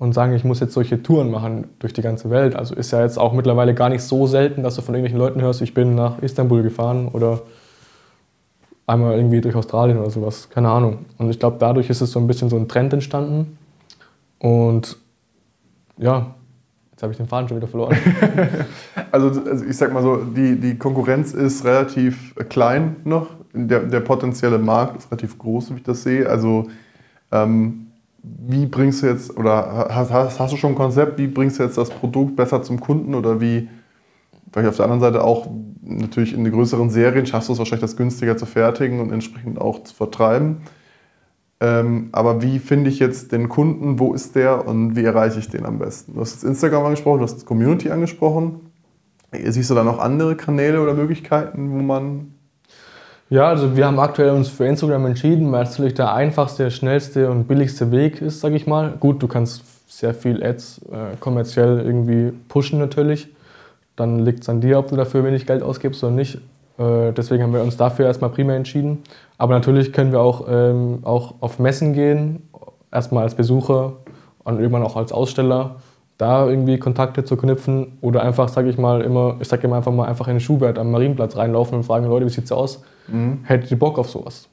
und 0.01 0.13
sagen, 0.13 0.33
ich 0.33 0.43
muss 0.43 0.59
jetzt 0.59 0.73
solche 0.73 1.03
Touren 1.03 1.29
machen 1.29 1.67
durch 1.77 1.93
die 1.93 2.01
ganze 2.01 2.31
Welt. 2.31 2.55
Also 2.55 2.73
ist 2.73 2.89
ja 2.89 3.03
jetzt 3.03 3.19
auch 3.19 3.33
mittlerweile 3.33 3.75
gar 3.75 3.87
nicht 3.87 4.01
so 4.01 4.25
selten, 4.25 4.63
dass 4.63 4.73
du 4.73 4.81
von 4.81 4.95
irgendwelchen 4.95 5.19
Leuten 5.19 5.41
hörst, 5.41 5.61
ich 5.61 5.75
bin 5.75 5.93
nach 5.93 6.17
Istanbul 6.23 6.63
gefahren 6.63 7.07
oder 7.09 7.43
einmal 8.87 9.15
irgendwie 9.15 9.41
durch 9.41 9.53
Australien 9.53 9.99
oder 9.99 10.09
sowas, 10.09 10.49
keine 10.49 10.69
Ahnung. 10.69 11.05
Und 11.19 11.29
ich 11.29 11.37
glaube, 11.37 11.57
dadurch 11.59 11.91
ist 11.91 12.01
es 12.01 12.11
so 12.11 12.19
ein 12.19 12.25
bisschen 12.25 12.49
so 12.49 12.57
ein 12.57 12.67
Trend 12.67 12.93
entstanden. 12.93 13.59
Und 14.39 14.97
ja, 15.99 16.33
jetzt 16.93 17.03
habe 17.03 17.11
ich 17.11 17.17
den 17.17 17.27
Faden 17.27 17.47
schon 17.47 17.57
wieder 17.57 17.67
verloren. 17.67 17.95
also, 19.11 19.27
also, 19.39 19.65
ich 19.65 19.77
sag 19.77 19.93
mal 19.93 20.01
so, 20.01 20.15
die, 20.15 20.59
die 20.59 20.79
Konkurrenz 20.79 21.35
ist 21.35 21.63
relativ 21.63 22.33
klein 22.49 22.95
noch. 23.03 23.27
Der, 23.53 23.81
der 23.81 23.99
potenzielle 23.99 24.57
Markt 24.57 24.97
ist 24.97 25.11
relativ 25.11 25.37
groß, 25.37 25.69
wie 25.69 25.75
ich 25.75 25.83
das 25.83 26.01
sehe. 26.01 26.27
Also 26.27 26.69
ähm, 27.31 27.87
wie 28.23 28.65
bringst 28.67 29.01
du 29.01 29.07
jetzt, 29.07 29.35
oder 29.35 29.87
hast, 29.89 30.11
hast, 30.11 30.39
hast, 30.39 30.53
du 30.53 30.57
schon 30.57 30.71
ein 30.71 30.75
Konzept, 30.75 31.17
wie 31.17 31.27
bringst 31.27 31.59
du 31.59 31.63
jetzt 31.63 31.77
das 31.77 31.89
Produkt 31.89 32.35
besser 32.35 32.61
zum 32.61 32.79
Kunden 32.79 33.15
oder 33.15 33.41
wie, 33.41 33.67
vielleicht 34.51 34.69
auf 34.69 34.75
der 34.75 34.85
anderen 34.85 35.01
Seite 35.01 35.23
auch 35.23 35.47
natürlich 35.81 36.33
in 36.33 36.43
den 36.43 36.53
größeren 36.53 36.89
Serien 36.89 37.25
schaffst 37.25 37.49
du 37.49 37.53
es 37.53 37.59
wahrscheinlich, 37.59 37.81
das 37.81 37.97
günstiger 37.97 38.37
zu 38.37 38.45
fertigen 38.45 38.99
und 38.99 39.11
entsprechend 39.11 39.59
auch 39.59 39.83
zu 39.83 39.95
vertreiben. 39.95 40.57
Ähm, 41.59 42.09
aber 42.11 42.41
wie 42.41 42.59
finde 42.59 42.89
ich 42.89 42.99
jetzt 42.99 43.31
den 43.31 43.47
Kunden, 43.47 43.99
wo 43.99 44.13
ist 44.13 44.35
der 44.35 44.67
und 44.67 44.95
wie 44.95 45.03
erreiche 45.03 45.39
ich 45.39 45.49
den 45.49 45.65
am 45.65 45.77
besten? 45.77 46.15
Du 46.15 46.21
hast 46.21 46.33
jetzt 46.33 46.43
Instagram 46.43 46.85
angesprochen, 46.85 47.19
du 47.19 47.23
hast 47.23 47.45
Community 47.45 47.91
angesprochen. 47.91 48.71
Siehst 49.31 49.69
du 49.69 49.75
da 49.75 49.83
noch 49.83 49.99
andere 49.99 50.35
Kanäle 50.35 50.81
oder 50.81 50.93
Möglichkeiten, 50.93 51.71
wo 51.71 51.81
man. 51.81 52.33
Ja, 53.31 53.47
also 53.47 53.77
wir 53.77 53.85
haben 53.85 53.97
aktuell 53.97 54.31
uns 54.31 54.49
für 54.49 54.65
Instagram 54.65 55.05
entschieden, 55.05 55.49
weil 55.53 55.63
es 55.63 55.69
natürlich 55.69 55.93
der 55.93 56.13
einfachste, 56.13 56.69
schnellste 56.69 57.31
und 57.31 57.47
billigste 57.47 57.89
Weg 57.89 58.21
ist, 58.21 58.41
sage 58.41 58.57
ich 58.57 58.67
mal. 58.67 58.91
Gut, 58.99 59.23
du 59.23 59.29
kannst 59.29 59.63
sehr 59.89 60.13
viel 60.13 60.43
Ads 60.43 60.81
äh, 60.91 61.15
kommerziell 61.17 61.79
irgendwie 61.79 62.33
pushen 62.49 62.77
natürlich. 62.77 63.29
Dann 63.95 64.19
liegt 64.19 64.41
es 64.41 64.49
an 64.49 64.59
dir, 64.59 64.77
ob 64.79 64.89
du 64.89 64.97
dafür 64.97 65.23
wenig 65.23 65.47
Geld 65.47 65.63
ausgibst 65.63 66.03
oder 66.03 66.11
nicht. 66.11 66.39
Äh, 66.77 67.13
deswegen 67.13 67.41
haben 67.43 67.53
wir 67.53 67.61
uns 67.61 67.77
dafür 67.77 68.05
erstmal 68.05 68.31
primär 68.31 68.57
entschieden. 68.57 69.01
Aber 69.37 69.53
natürlich 69.53 69.93
können 69.93 70.11
wir 70.11 70.19
auch, 70.19 70.47
ähm, 70.49 70.99
auch 71.03 71.35
auf 71.39 71.57
Messen 71.57 71.93
gehen, 71.93 72.49
erstmal 72.91 73.23
als 73.23 73.35
Besucher 73.35 73.93
und 74.43 74.59
irgendwann 74.59 74.83
auch 74.83 74.97
als 74.97 75.13
Aussteller, 75.13 75.77
da 76.21 76.47
irgendwie 76.47 76.77
Kontakte 76.77 77.23
zu 77.23 77.35
knüpfen 77.35 77.97
oder 78.01 78.21
einfach, 78.21 78.47
sage 78.47 78.69
ich 78.69 78.77
mal, 78.77 79.01
immer, 79.01 79.37
ich 79.39 79.47
sage 79.47 79.65
immer 79.65 79.77
einfach 79.77 79.91
mal 79.91 80.05
einfach 80.05 80.27
in 80.27 80.35
den 80.35 80.39
Schubert 80.39 80.77
am 80.77 80.91
Marienplatz 80.91 81.35
reinlaufen 81.35 81.77
und 81.77 81.83
fragen, 81.83 82.05
Leute, 82.05 82.27
wie 82.27 82.29
sieht's 82.29 82.51
aus? 82.51 82.83
Mhm. 83.07 83.39
Hättet 83.43 83.71
ihr 83.71 83.79
Bock 83.79 83.97
auf 83.97 84.09
sowas? 84.09 84.47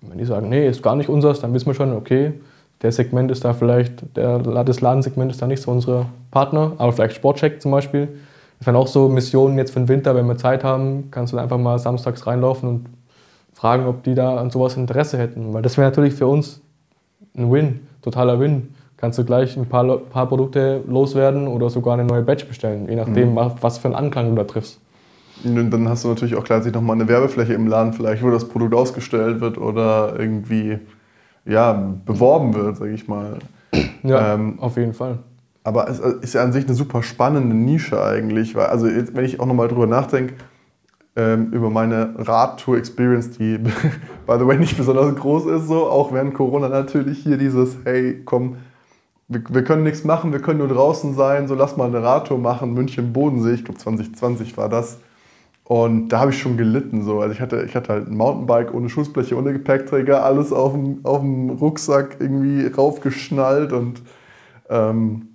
Wenn 0.00 0.16
die 0.16 0.24
sagen, 0.24 0.48
nee, 0.48 0.66
ist 0.66 0.82
gar 0.82 0.96
nicht 0.96 1.10
unseres, 1.10 1.40
dann 1.40 1.52
wissen 1.52 1.66
wir 1.66 1.74
schon, 1.74 1.92
okay, 1.92 2.32
der 2.80 2.92
Segment 2.92 3.30
ist 3.30 3.44
da 3.44 3.52
vielleicht, 3.52 4.16
der, 4.16 4.38
das 4.38 4.80
Ladensegment 4.80 5.30
ist 5.30 5.42
da 5.42 5.46
nicht 5.46 5.62
so 5.62 5.70
unsere 5.70 6.06
Partner, 6.30 6.72
aber 6.78 6.92
vielleicht 6.92 7.14
Sportcheck 7.14 7.60
zum 7.60 7.70
Beispiel. 7.70 8.08
Das 8.58 8.66
wären 8.66 8.76
auch 8.76 8.86
so 8.86 9.08
Missionen 9.08 9.58
jetzt 9.58 9.72
für 9.72 9.80
den 9.80 9.88
Winter, 9.88 10.14
wenn 10.14 10.26
wir 10.26 10.38
Zeit 10.38 10.64
haben, 10.64 11.10
kannst 11.10 11.34
du 11.34 11.38
einfach 11.38 11.58
mal 11.58 11.78
samstags 11.78 12.26
reinlaufen 12.26 12.68
und 12.68 12.86
fragen, 13.52 13.86
ob 13.86 14.02
die 14.02 14.14
da 14.14 14.38
an 14.38 14.50
sowas 14.50 14.76
Interesse 14.76 15.18
hätten. 15.18 15.52
Weil 15.52 15.62
das 15.62 15.76
wäre 15.76 15.88
natürlich 15.88 16.14
für 16.14 16.26
uns 16.26 16.62
ein 17.36 17.52
Win, 17.52 17.80
totaler 18.00 18.40
Win. 18.40 18.74
Kannst 19.02 19.18
du 19.18 19.24
gleich 19.24 19.56
ein 19.56 19.66
paar, 19.66 19.98
paar 19.98 20.28
Produkte 20.28 20.80
loswerden 20.86 21.48
oder 21.48 21.70
sogar 21.70 21.94
eine 21.94 22.04
neue 22.04 22.22
Batch 22.22 22.46
bestellen, 22.46 22.88
je 22.88 22.94
nachdem, 22.94 23.32
mhm. 23.32 23.50
was 23.60 23.78
für 23.78 23.88
einen 23.88 23.96
Anklang 23.96 24.30
du 24.30 24.36
da 24.36 24.44
triffst. 24.44 24.78
Und 25.44 25.70
dann 25.72 25.88
hast 25.88 26.04
du 26.04 26.08
natürlich 26.08 26.36
auch 26.36 26.44
gleich 26.44 26.64
nochmal 26.72 26.94
eine 26.94 27.08
Werbefläche 27.08 27.52
im 27.52 27.66
Laden, 27.66 27.94
vielleicht, 27.94 28.22
wo 28.22 28.30
das 28.30 28.48
Produkt 28.48 28.74
ausgestellt 28.74 29.40
wird 29.40 29.58
oder 29.58 30.14
irgendwie 30.16 30.78
ja, 31.44 31.72
beworben 32.06 32.54
wird, 32.54 32.76
sage 32.76 32.92
ich 32.92 33.08
mal. 33.08 33.38
Ja, 34.04 34.34
ähm, 34.34 34.60
auf 34.60 34.76
jeden 34.76 34.94
Fall. 34.94 35.18
Aber 35.64 35.88
es 35.88 35.98
ist 35.98 36.34
ja 36.34 36.44
an 36.44 36.52
sich 36.52 36.66
eine 36.66 36.74
super 36.74 37.02
spannende 37.02 37.56
Nische 37.56 38.00
eigentlich, 38.00 38.54
weil, 38.54 38.66
also 38.66 38.86
jetzt, 38.86 39.16
wenn 39.16 39.24
ich 39.24 39.40
auch 39.40 39.46
nochmal 39.46 39.66
drüber 39.66 39.88
nachdenke, 39.88 40.34
ähm, 41.16 41.50
über 41.50 41.70
meine 41.70 42.14
Radtour-Experience, 42.18 43.32
die 43.32 43.58
by 44.28 44.38
the 44.38 44.46
way 44.46 44.58
nicht 44.58 44.76
besonders 44.76 45.12
groß 45.16 45.46
ist, 45.46 45.66
so, 45.66 45.88
auch 45.88 46.12
während 46.12 46.34
Corona 46.34 46.68
natürlich 46.68 47.18
hier 47.18 47.36
dieses, 47.36 47.78
hey, 47.84 48.22
komm, 48.24 48.58
wir, 49.32 49.42
wir 49.48 49.64
können 49.64 49.82
nichts 49.82 50.04
machen, 50.04 50.32
wir 50.32 50.40
können 50.40 50.58
nur 50.58 50.68
draußen 50.68 51.14
sein, 51.14 51.48
so 51.48 51.54
lass 51.54 51.76
mal 51.76 51.86
eine 51.86 52.02
Radtour 52.02 52.38
machen, 52.38 52.74
München 52.74 53.12
Bodensee, 53.12 53.54
ich 53.54 53.64
glaube 53.64 53.78
2020 53.78 54.56
war 54.56 54.68
das. 54.68 54.98
Und 55.64 56.08
da 56.08 56.20
habe 56.20 56.32
ich 56.32 56.38
schon 56.38 56.56
gelitten. 56.56 57.02
So. 57.02 57.20
Also 57.20 57.32
ich, 57.32 57.40
hatte, 57.40 57.62
ich 57.62 57.74
hatte 57.74 57.92
halt 57.92 58.08
ein 58.08 58.16
Mountainbike 58.16 58.74
ohne 58.74 58.90
Schussbleche, 58.90 59.36
ohne 59.36 59.52
Gepäckträger, 59.52 60.24
alles 60.24 60.52
auf 60.52 60.72
dem, 60.72 61.00
auf 61.04 61.20
dem 61.20 61.50
Rucksack 61.50 62.16
irgendwie 62.18 62.66
raufgeschnallt 62.66 63.72
und 63.72 64.02
ähm, 64.68 65.28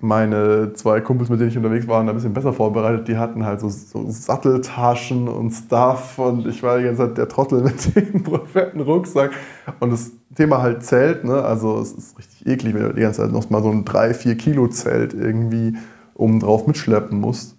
meine 0.00 0.72
zwei 0.74 1.00
Kumpels, 1.00 1.30
mit 1.30 1.40
denen 1.40 1.50
ich 1.50 1.56
unterwegs 1.56 1.86
war, 1.86 2.00
ein 2.00 2.14
bisschen 2.14 2.34
besser 2.34 2.52
vorbereitet. 2.52 3.08
Die 3.08 3.16
hatten 3.16 3.44
halt 3.44 3.60
so, 3.60 3.68
so 3.68 4.04
Satteltaschen 4.08 5.28
und 5.28 5.50
Stuff 5.52 6.18
und 6.18 6.46
ich 6.46 6.62
war 6.62 6.78
die 6.78 6.84
ganze 6.84 7.06
Zeit 7.06 7.18
der 7.18 7.28
Trottel 7.28 7.62
mit 7.62 7.94
dem 7.96 8.24
fetten 8.46 8.80
Rucksack. 8.80 9.32
Und 9.80 9.92
das 9.92 10.12
Thema 10.34 10.60
halt 10.60 10.84
Zelt, 10.84 11.24
ne? 11.24 11.42
also 11.42 11.78
es 11.80 11.92
ist 11.92 12.18
richtig 12.18 12.46
eklig, 12.46 12.74
wenn 12.74 12.82
du 12.82 12.92
die 12.94 13.02
ganze 13.02 13.22
Zeit 13.22 13.32
noch 13.32 13.48
mal 13.50 13.62
so 13.62 13.70
ein 13.70 13.84
3-4 13.84 14.34
Kilo 14.34 14.68
Zelt 14.68 15.14
irgendwie 15.14 15.74
oben 16.14 16.40
drauf 16.40 16.66
mitschleppen 16.66 17.20
musst. 17.20 17.56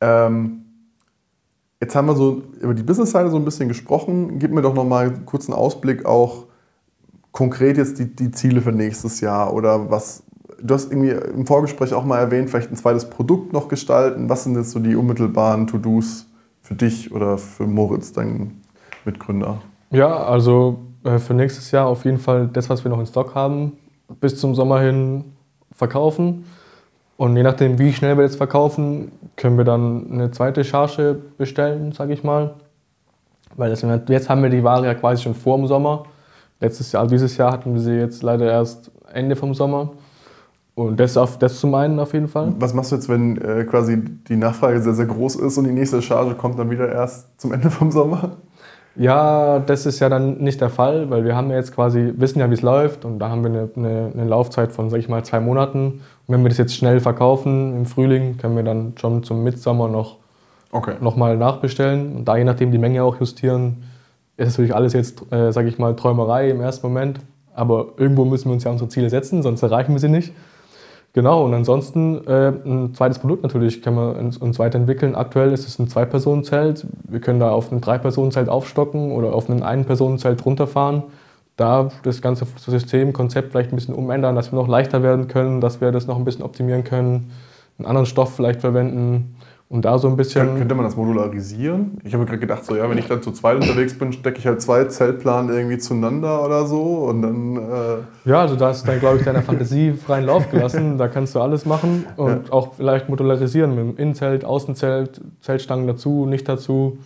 Ähm, 0.00 0.64
jetzt 1.80 1.94
haben 1.94 2.08
wir 2.08 2.16
so 2.16 2.42
über 2.60 2.74
die 2.74 2.82
Business-Seite 2.82 3.30
so 3.30 3.36
ein 3.36 3.44
bisschen 3.44 3.68
gesprochen. 3.68 4.38
Gib 4.38 4.50
mir 4.52 4.62
doch 4.62 4.74
noch 4.74 4.84
mal 4.84 5.12
kurz 5.24 5.48
einen 5.48 5.58
Ausblick 5.58 6.04
auch 6.04 6.46
konkret 7.32 7.76
jetzt 7.76 7.98
die, 7.98 8.16
die 8.16 8.30
Ziele 8.30 8.62
für 8.62 8.72
nächstes 8.72 9.20
Jahr 9.20 9.52
oder 9.52 9.90
was, 9.90 10.22
du 10.62 10.74
hast 10.74 10.90
irgendwie 10.90 11.10
im 11.10 11.46
Vorgespräch 11.46 11.94
auch 11.94 12.04
mal 12.04 12.18
erwähnt, 12.18 12.50
vielleicht 12.50 12.70
ein 12.70 12.76
zweites 12.76 13.08
Produkt 13.10 13.52
noch 13.52 13.68
gestalten. 13.68 14.28
Was 14.28 14.44
sind 14.44 14.56
jetzt 14.56 14.70
so 14.70 14.78
die 14.78 14.96
unmittelbaren 14.96 15.66
To-Dos 15.66 16.26
für 16.62 16.74
dich 16.74 17.12
oder 17.12 17.38
für 17.38 17.66
Moritz, 17.66 18.12
deinen 18.12 18.62
Mitgründer? 19.04 19.58
Ja, 19.90 20.24
also 20.24 20.78
äh, 21.04 21.18
für 21.18 21.34
nächstes 21.34 21.70
Jahr 21.70 21.86
auf 21.86 22.04
jeden 22.04 22.18
Fall 22.18 22.48
das, 22.52 22.68
was 22.68 22.84
wir 22.84 22.90
noch 22.90 22.98
in 22.98 23.06
Stock 23.06 23.34
haben, 23.34 23.72
bis 24.20 24.38
zum 24.38 24.54
Sommer 24.54 24.80
hin 24.80 25.24
verkaufen. 25.72 26.44
Und 27.16 27.36
je 27.36 27.42
nachdem, 27.42 27.78
wie 27.78 27.92
schnell 27.92 28.16
wir 28.16 28.24
jetzt 28.24 28.36
verkaufen, 28.36 29.12
können 29.36 29.56
wir 29.56 29.64
dann 29.64 30.12
eine 30.12 30.30
zweite 30.32 30.64
Charge 30.64 31.18
bestellen, 31.38 31.92
sage 31.92 32.12
ich 32.12 32.22
mal. 32.24 32.54
Weil 33.56 33.70
das, 33.70 33.82
jetzt 34.08 34.28
haben 34.28 34.42
wir 34.42 34.50
die 34.50 34.62
Ware 34.62 34.84
ja 34.84 34.94
quasi 34.94 35.22
schon 35.22 35.34
vor 35.34 35.56
dem 35.56 35.66
Sommer. 35.66 36.04
Letztes 36.60 36.92
Jahr, 36.92 37.02
also 37.02 37.14
dieses 37.14 37.36
Jahr 37.36 37.52
hatten 37.52 37.72
wir 37.72 37.80
sie 37.80 37.94
jetzt 37.94 38.22
leider 38.22 38.50
erst 38.50 38.90
Ende 39.12 39.36
vom 39.36 39.54
Sommer. 39.54 39.92
Und 40.76 41.00
das, 41.00 41.16
auf, 41.16 41.38
das 41.38 41.58
zum 41.58 41.74
einen 41.74 41.98
auf 41.98 42.12
jeden 42.12 42.28
Fall. 42.28 42.52
Was 42.58 42.74
machst 42.74 42.92
du 42.92 42.96
jetzt, 42.96 43.08
wenn 43.08 43.40
äh, 43.40 43.64
quasi 43.64 43.96
die 44.28 44.36
Nachfrage 44.36 44.82
sehr, 44.82 44.92
sehr 44.92 45.06
groß 45.06 45.36
ist 45.36 45.56
und 45.56 45.64
die 45.64 45.72
nächste 45.72 46.02
Charge 46.02 46.34
kommt 46.34 46.58
dann 46.58 46.70
wieder 46.70 46.92
erst 46.92 47.40
zum 47.40 47.54
Ende 47.54 47.70
vom 47.70 47.90
Sommer? 47.90 48.36
Ja, 48.94 49.58
das 49.58 49.86
ist 49.86 50.00
ja 50.00 50.10
dann 50.10 50.36
nicht 50.36 50.60
der 50.60 50.68
Fall, 50.68 51.08
weil 51.08 51.24
wir 51.24 51.34
haben 51.34 51.48
ja 51.48 51.56
jetzt 51.56 51.74
quasi, 51.74 52.12
wissen 52.18 52.40
ja, 52.40 52.50
wie 52.50 52.54
es 52.54 52.60
läuft 52.60 53.06
und 53.06 53.18
da 53.18 53.30
haben 53.30 53.42
wir 53.42 53.50
eine, 53.50 53.70
eine, 53.74 54.10
eine, 54.12 54.24
Laufzeit 54.28 54.70
von, 54.70 54.90
sag 54.90 54.98
ich 54.98 55.08
mal, 55.08 55.24
zwei 55.24 55.40
Monaten. 55.40 56.02
Und 56.26 56.34
wenn 56.34 56.42
wir 56.42 56.50
das 56.50 56.58
jetzt 56.58 56.74
schnell 56.76 57.00
verkaufen 57.00 57.74
im 57.74 57.86
Frühling, 57.86 58.36
können 58.36 58.54
wir 58.54 58.62
dann 58.62 58.92
schon 58.96 59.22
zum 59.22 59.44
Mitsommer 59.44 59.88
noch, 59.88 60.16
okay. 60.72 60.96
noch 61.00 61.16
mal 61.16 61.38
nachbestellen 61.38 62.16
und 62.16 62.26
da 62.26 62.36
je 62.36 62.44
nachdem 62.44 62.70
die 62.70 62.78
Menge 62.78 63.02
auch 63.02 63.18
justieren. 63.18 63.84
Ist 64.36 64.48
natürlich 64.48 64.74
alles 64.74 64.92
jetzt, 64.92 65.22
äh, 65.32 65.52
sag 65.52 65.64
ich 65.64 65.78
mal, 65.78 65.96
Träumerei 65.96 66.50
im 66.50 66.60
ersten 66.60 66.86
Moment, 66.86 67.20
aber 67.54 67.94
irgendwo 67.96 68.26
müssen 68.26 68.50
wir 68.50 68.52
uns 68.52 68.64
ja 68.64 68.70
unsere 68.70 68.90
Ziele 68.90 69.08
setzen, 69.08 69.42
sonst 69.42 69.62
erreichen 69.62 69.92
wir 69.92 70.00
sie 70.00 70.10
nicht. 70.10 70.34
Genau, 71.16 71.46
und 71.46 71.54
ansonsten 71.54 72.26
äh, 72.26 72.52
ein 72.66 72.92
zweites 72.92 73.20
Produkt 73.20 73.42
natürlich 73.42 73.80
können 73.80 73.96
wir 73.96 74.18
uns, 74.18 74.36
uns 74.36 74.58
weiterentwickeln. 74.58 75.14
Aktuell 75.14 75.50
ist 75.50 75.66
es 75.66 75.78
ein 75.78 75.88
Zwei-Personen-Zelt. 75.88 76.86
Wir 77.08 77.20
können 77.20 77.40
da 77.40 77.52
auf 77.52 77.72
ein 77.72 77.80
Drei-Personen-Zelt 77.80 78.50
aufstocken 78.50 79.12
oder 79.12 79.32
auf 79.32 79.48
ein 79.48 79.62
Ein-Personen-Zelt 79.62 80.44
runterfahren. 80.44 81.04
Da 81.56 81.88
das 82.02 82.20
ganze 82.20 82.46
System, 82.58 83.14
Konzept 83.14 83.52
vielleicht 83.52 83.72
ein 83.72 83.76
bisschen 83.76 83.94
umändern, 83.94 84.36
dass 84.36 84.52
wir 84.52 84.58
noch 84.58 84.68
leichter 84.68 85.02
werden 85.02 85.26
können, 85.26 85.62
dass 85.62 85.80
wir 85.80 85.90
das 85.90 86.06
noch 86.06 86.18
ein 86.18 86.26
bisschen 86.26 86.44
optimieren 86.44 86.84
können, 86.84 87.30
einen 87.78 87.86
anderen 87.86 88.04
Stoff 88.04 88.34
vielleicht 88.36 88.60
verwenden. 88.60 89.36
Und 89.68 89.84
da 89.84 89.98
so 89.98 90.06
ein 90.06 90.16
bisschen. 90.16 90.58
Könnte 90.58 90.76
man 90.76 90.84
das 90.84 90.96
modularisieren? 90.96 91.98
Ich 92.04 92.14
habe 92.14 92.24
gerade 92.24 92.38
gedacht, 92.38 92.64
so 92.64 92.76
ja, 92.76 92.88
wenn 92.88 92.98
ich 92.98 93.08
dann 93.08 93.20
zu 93.20 93.32
zweit 93.32 93.56
unterwegs 93.56 93.98
bin, 93.98 94.12
stecke 94.12 94.38
ich 94.38 94.46
halt 94.46 94.62
zwei 94.62 94.84
Zeltplan 94.84 95.48
irgendwie 95.48 95.78
zueinander 95.78 96.44
oder 96.44 96.66
so 96.66 97.08
und 97.08 97.22
dann. 97.22 97.56
Äh 97.56 98.30
ja, 98.30 98.42
also 98.42 98.54
da 98.54 98.70
ist 98.70 98.86
dann, 98.86 99.00
glaube 99.00 99.18
ich, 99.18 99.24
deiner 99.24 99.42
Fantasie 99.42 99.92
freien 99.92 100.24
Lauf 100.24 100.48
gelassen. 100.52 100.98
Da 100.98 101.08
kannst 101.08 101.34
du 101.34 101.40
alles 101.40 101.66
machen 101.66 102.06
und 102.16 102.46
ja. 102.46 102.52
auch 102.52 102.74
vielleicht 102.74 103.08
modularisieren 103.08 103.74
mit 103.74 103.78
dem 103.78 103.96
Innenzelt, 103.96 104.44
Außenzelt, 104.44 105.20
Zeltstangen 105.40 105.88
dazu, 105.88 106.26
nicht 106.26 106.48
dazu. 106.48 106.98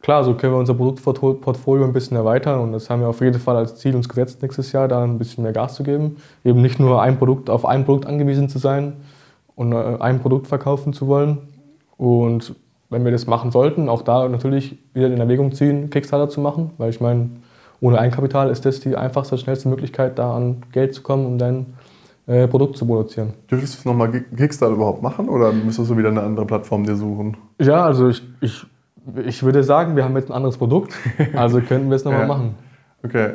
Klar, 0.00 0.22
so 0.22 0.34
können 0.34 0.52
wir 0.52 0.58
unser 0.58 0.74
Produktportfolio 0.74 1.84
ein 1.84 1.92
bisschen 1.94 2.16
erweitern 2.16 2.60
und 2.60 2.72
das 2.72 2.90
haben 2.90 3.00
wir 3.00 3.08
auf 3.08 3.22
jeden 3.22 3.40
Fall 3.40 3.56
als 3.56 3.76
Ziel 3.76 3.96
uns 3.96 4.08
gesetzt, 4.08 4.42
nächstes 4.42 4.70
Jahr 4.70 4.86
da 4.86 5.02
ein 5.02 5.18
bisschen 5.18 5.42
mehr 5.42 5.54
Gas 5.54 5.74
zu 5.74 5.82
geben. 5.82 6.18
Eben 6.44 6.60
nicht 6.60 6.78
nur 6.78 7.02
ein 7.02 7.18
Produkt 7.18 7.50
auf 7.50 7.64
ein 7.64 7.84
Produkt 7.84 8.06
angewiesen 8.06 8.48
zu 8.48 8.58
sein 8.58 8.92
und 9.56 9.72
äh, 9.72 9.96
ein 9.98 10.20
Produkt 10.20 10.46
verkaufen 10.46 10.92
zu 10.92 11.08
wollen, 11.08 11.38
und 11.96 12.54
wenn 12.90 13.04
wir 13.04 13.12
das 13.12 13.26
machen 13.26 13.50
sollten, 13.50 13.88
auch 13.88 14.02
da 14.02 14.28
natürlich 14.28 14.78
wieder 14.92 15.08
in 15.08 15.18
Erwägung 15.18 15.52
ziehen, 15.52 15.90
Kickstarter 15.90 16.28
zu 16.28 16.40
machen, 16.40 16.70
weil 16.78 16.90
ich 16.90 17.00
meine, 17.00 17.30
ohne 17.80 17.98
Eigenkapital 17.98 18.50
ist 18.50 18.64
das 18.64 18.80
die 18.80 18.96
einfachste, 18.96 19.36
schnellste 19.36 19.68
Möglichkeit, 19.68 20.18
da 20.18 20.34
an 20.36 20.62
Geld 20.72 20.94
zu 20.94 21.02
kommen, 21.02 21.26
um 21.26 21.38
dein 21.38 21.66
äh, 22.26 22.46
Produkt 22.46 22.76
zu 22.76 22.86
produzieren. 22.86 23.34
Dürftest 23.50 23.84
du 23.84 23.88
nochmal 23.88 24.10
Kickstarter 24.36 24.74
überhaupt 24.74 25.02
machen 25.02 25.28
oder 25.28 25.52
müsstest 25.52 25.90
du 25.90 25.96
wieder 25.98 26.08
eine 26.08 26.22
andere 26.22 26.46
Plattform 26.46 26.84
dir 26.84 26.96
suchen? 26.96 27.36
Ja, 27.60 27.84
also 27.84 28.08
ich, 28.08 28.22
ich, 28.40 28.64
ich 29.26 29.42
würde 29.42 29.64
sagen, 29.64 29.96
wir 29.96 30.04
haben 30.04 30.16
jetzt 30.16 30.30
ein 30.30 30.34
anderes 30.34 30.56
Produkt, 30.56 30.94
also 31.34 31.60
könnten 31.60 31.88
wir 31.88 31.96
es 31.96 32.04
nochmal 32.04 32.22
ja. 32.22 32.26
machen. 32.26 32.54
Okay, 33.02 33.34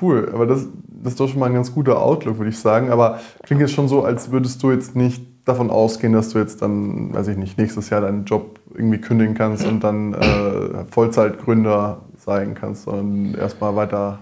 cool. 0.00 0.30
Aber 0.32 0.46
das, 0.46 0.68
das 1.02 1.12
ist 1.12 1.20
doch 1.20 1.28
schon 1.28 1.40
mal 1.40 1.46
ein 1.46 1.54
ganz 1.54 1.74
guter 1.74 2.00
Outlook, 2.00 2.38
würde 2.38 2.50
ich 2.50 2.58
sagen. 2.58 2.90
Aber 2.90 3.20
klingt 3.42 3.60
jetzt 3.60 3.72
schon 3.72 3.88
so, 3.88 4.04
als 4.04 4.30
würdest 4.30 4.62
du 4.62 4.70
jetzt 4.70 4.96
nicht 4.96 5.22
davon 5.44 5.70
ausgehen, 5.70 6.12
dass 6.12 6.30
du 6.30 6.38
jetzt 6.38 6.62
dann, 6.62 7.14
weiß 7.14 7.28
ich 7.28 7.36
nicht, 7.36 7.58
nächstes 7.58 7.90
Jahr 7.90 8.02
deinen 8.02 8.24
Job 8.24 8.60
irgendwie 8.74 8.98
kündigen 8.98 9.34
kannst 9.34 9.66
und 9.66 9.82
dann 9.82 10.14
äh, 10.14 10.84
Vollzeitgründer 10.90 11.98
sein 12.16 12.54
kannst, 12.54 12.84
sondern 12.84 13.34
erstmal 13.34 13.74
weiter. 13.76 14.18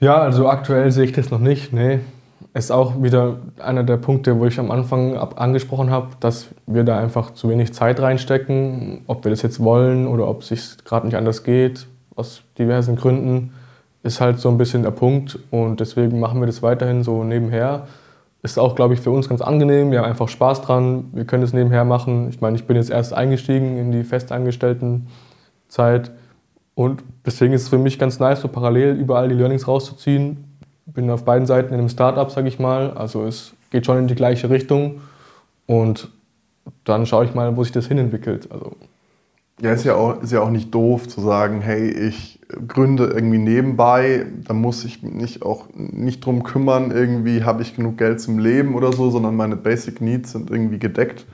Ja, 0.00 0.18
also 0.18 0.48
aktuell 0.48 0.90
sehe 0.90 1.04
ich 1.04 1.12
das 1.12 1.30
noch 1.30 1.40
nicht. 1.40 1.72
Nee. 1.72 2.00
Ist 2.54 2.70
auch 2.70 3.02
wieder 3.02 3.38
einer 3.58 3.84
der 3.84 3.98
Punkte, 3.98 4.38
wo 4.38 4.46
ich 4.46 4.58
am 4.58 4.70
Anfang 4.70 5.16
angesprochen 5.16 5.90
habe, 5.90 6.08
dass 6.20 6.48
wir 6.66 6.84
da 6.84 6.98
einfach 6.98 7.32
zu 7.32 7.48
wenig 7.48 7.74
Zeit 7.74 8.00
reinstecken, 8.00 9.02
ob 9.06 9.24
wir 9.24 9.30
das 9.30 9.42
jetzt 9.42 9.60
wollen 9.60 10.06
oder 10.06 10.28
ob 10.28 10.42
es 10.42 10.48
sich 10.48 10.84
gerade 10.84 11.06
nicht 11.06 11.16
anders 11.16 11.44
geht, 11.44 11.86
aus 12.16 12.42
diversen 12.58 12.96
Gründen. 12.96 13.52
ist 14.02 14.20
halt 14.20 14.38
so 14.38 14.48
ein 14.48 14.58
bisschen 14.58 14.82
der 14.82 14.92
Punkt 14.92 15.38
und 15.50 15.80
deswegen 15.80 16.20
machen 16.20 16.40
wir 16.40 16.46
das 16.46 16.62
weiterhin 16.62 17.02
so 17.02 17.22
nebenher. 17.22 17.86
Ist 18.42 18.58
auch, 18.58 18.76
glaube 18.76 18.94
ich, 18.94 19.00
für 19.00 19.10
uns 19.10 19.28
ganz 19.28 19.40
angenehm. 19.40 19.90
Wir 19.90 19.98
haben 19.98 20.06
einfach 20.06 20.28
Spaß 20.28 20.62
dran. 20.62 21.10
Wir 21.12 21.24
können 21.24 21.42
es 21.42 21.52
nebenher 21.52 21.84
machen. 21.84 22.28
Ich 22.28 22.40
meine, 22.40 22.56
ich 22.56 22.66
bin 22.66 22.76
jetzt 22.76 22.90
erst 22.90 23.12
eingestiegen 23.12 23.76
in 23.76 23.90
die 23.90 24.04
festangestellten 24.04 25.08
Zeit 25.68 26.12
und 26.78 27.02
deswegen 27.26 27.52
ist 27.52 27.62
es 27.62 27.68
für 27.68 27.78
mich 27.78 27.98
ganz 27.98 28.20
nice, 28.20 28.40
so 28.40 28.46
parallel 28.46 28.94
überall 28.94 29.28
die 29.28 29.34
Learnings 29.34 29.66
rauszuziehen. 29.66 30.44
Bin 30.86 31.10
auf 31.10 31.24
beiden 31.24 31.44
Seiten 31.44 31.74
in 31.74 31.80
einem 31.80 31.88
Startup, 31.88 32.30
sage 32.30 32.46
ich 32.46 32.60
mal. 32.60 32.92
Also 32.92 33.24
es 33.24 33.52
geht 33.70 33.84
schon 33.84 33.98
in 33.98 34.06
die 34.06 34.14
gleiche 34.14 34.48
Richtung 34.48 35.00
und 35.66 36.08
dann 36.84 37.04
schaue 37.04 37.24
ich 37.24 37.34
mal, 37.34 37.56
wo 37.56 37.64
sich 37.64 37.72
das 37.72 37.86
hinentwickelt. 37.86 38.52
Also 38.52 38.76
ja, 39.60 39.72
ist 39.72 39.84
ja, 39.84 39.94
auch, 39.94 40.22
ist 40.22 40.32
ja 40.32 40.40
auch 40.40 40.50
nicht 40.50 40.74
doof 40.74 41.08
zu 41.08 41.20
sagen, 41.20 41.60
hey, 41.60 41.90
ich 41.90 42.40
gründe 42.66 43.06
irgendwie 43.06 43.38
nebenbei, 43.38 44.26
da 44.46 44.54
muss 44.54 44.84
ich 44.84 45.02
mich 45.02 45.42
auch 45.42 45.66
nicht 45.74 46.24
drum 46.24 46.44
kümmern, 46.44 46.90
irgendwie 46.90 47.44
habe 47.44 47.62
ich 47.62 47.76
genug 47.76 47.98
Geld 47.98 48.20
zum 48.20 48.38
Leben 48.38 48.74
oder 48.74 48.92
so, 48.92 49.10
sondern 49.10 49.36
meine 49.36 49.56
Basic 49.56 50.00
Needs 50.00 50.32
sind 50.32 50.50
irgendwie 50.50 50.78
gedeckt. 50.78 51.26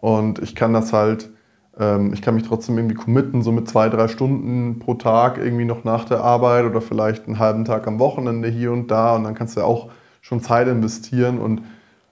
Und 0.00 0.40
ich 0.40 0.54
kann 0.54 0.72
das 0.72 0.92
halt, 0.92 1.30
ähm, 1.78 2.12
ich 2.12 2.22
kann 2.22 2.34
mich 2.34 2.44
trotzdem 2.44 2.76
irgendwie 2.76 2.96
committen, 2.96 3.42
so 3.42 3.52
mit 3.52 3.68
zwei, 3.68 3.88
drei 3.88 4.08
Stunden 4.08 4.78
pro 4.78 4.94
Tag 4.94 5.38
irgendwie 5.38 5.64
noch 5.64 5.84
nach 5.84 6.04
der 6.04 6.22
Arbeit 6.22 6.64
oder 6.64 6.80
vielleicht 6.80 7.26
einen 7.26 7.38
halben 7.38 7.64
Tag 7.64 7.86
am 7.86 7.98
Wochenende 7.98 8.48
hier 8.48 8.72
und 8.72 8.90
da. 8.90 9.14
Und 9.14 9.24
dann 9.24 9.34
kannst 9.34 9.56
du 9.56 9.60
ja 9.60 9.66
auch 9.66 9.90
schon 10.20 10.40
Zeit 10.40 10.68
investieren 10.68 11.38
und 11.38 11.62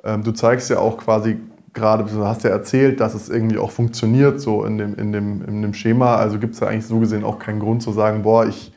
ähm, 0.04 0.22
du 0.22 0.32
zeigst 0.32 0.70
ja 0.70 0.78
auch 0.78 0.98
quasi 0.98 1.38
gerade, 1.76 2.04
du 2.04 2.24
hast 2.24 2.42
ja 2.42 2.50
erzählt, 2.50 2.98
dass 2.98 3.14
es 3.14 3.28
irgendwie 3.28 3.58
auch 3.58 3.70
funktioniert 3.70 4.40
so 4.40 4.64
in 4.64 4.78
dem, 4.78 4.96
in 4.96 5.12
dem, 5.12 5.44
in 5.44 5.62
dem 5.62 5.74
Schema. 5.74 6.16
Also 6.16 6.40
gibt 6.40 6.54
es 6.54 6.60
ja 6.60 6.66
eigentlich 6.66 6.86
so 6.86 6.98
gesehen 6.98 7.22
auch 7.22 7.38
keinen 7.38 7.60
Grund 7.60 7.82
zu 7.82 7.92
sagen, 7.92 8.22
boah, 8.22 8.46
ich, 8.46 8.72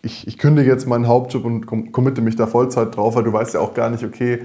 ich, 0.00 0.26
ich 0.26 0.38
kündige 0.38 0.70
jetzt 0.70 0.86
meinen 0.86 1.06
Hauptjob 1.06 1.44
und 1.44 1.66
committe 1.66 2.22
mich 2.22 2.36
da 2.36 2.46
Vollzeit 2.46 2.96
drauf, 2.96 3.16
weil 3.16 3.24
du 3.24 3.32
weißt 3.32 3.54
ja 3.54 3.60
auch 3.60 3.74
gar 3.74 3.90
nicht, 3.90 4.04
okay, 4.04 4.40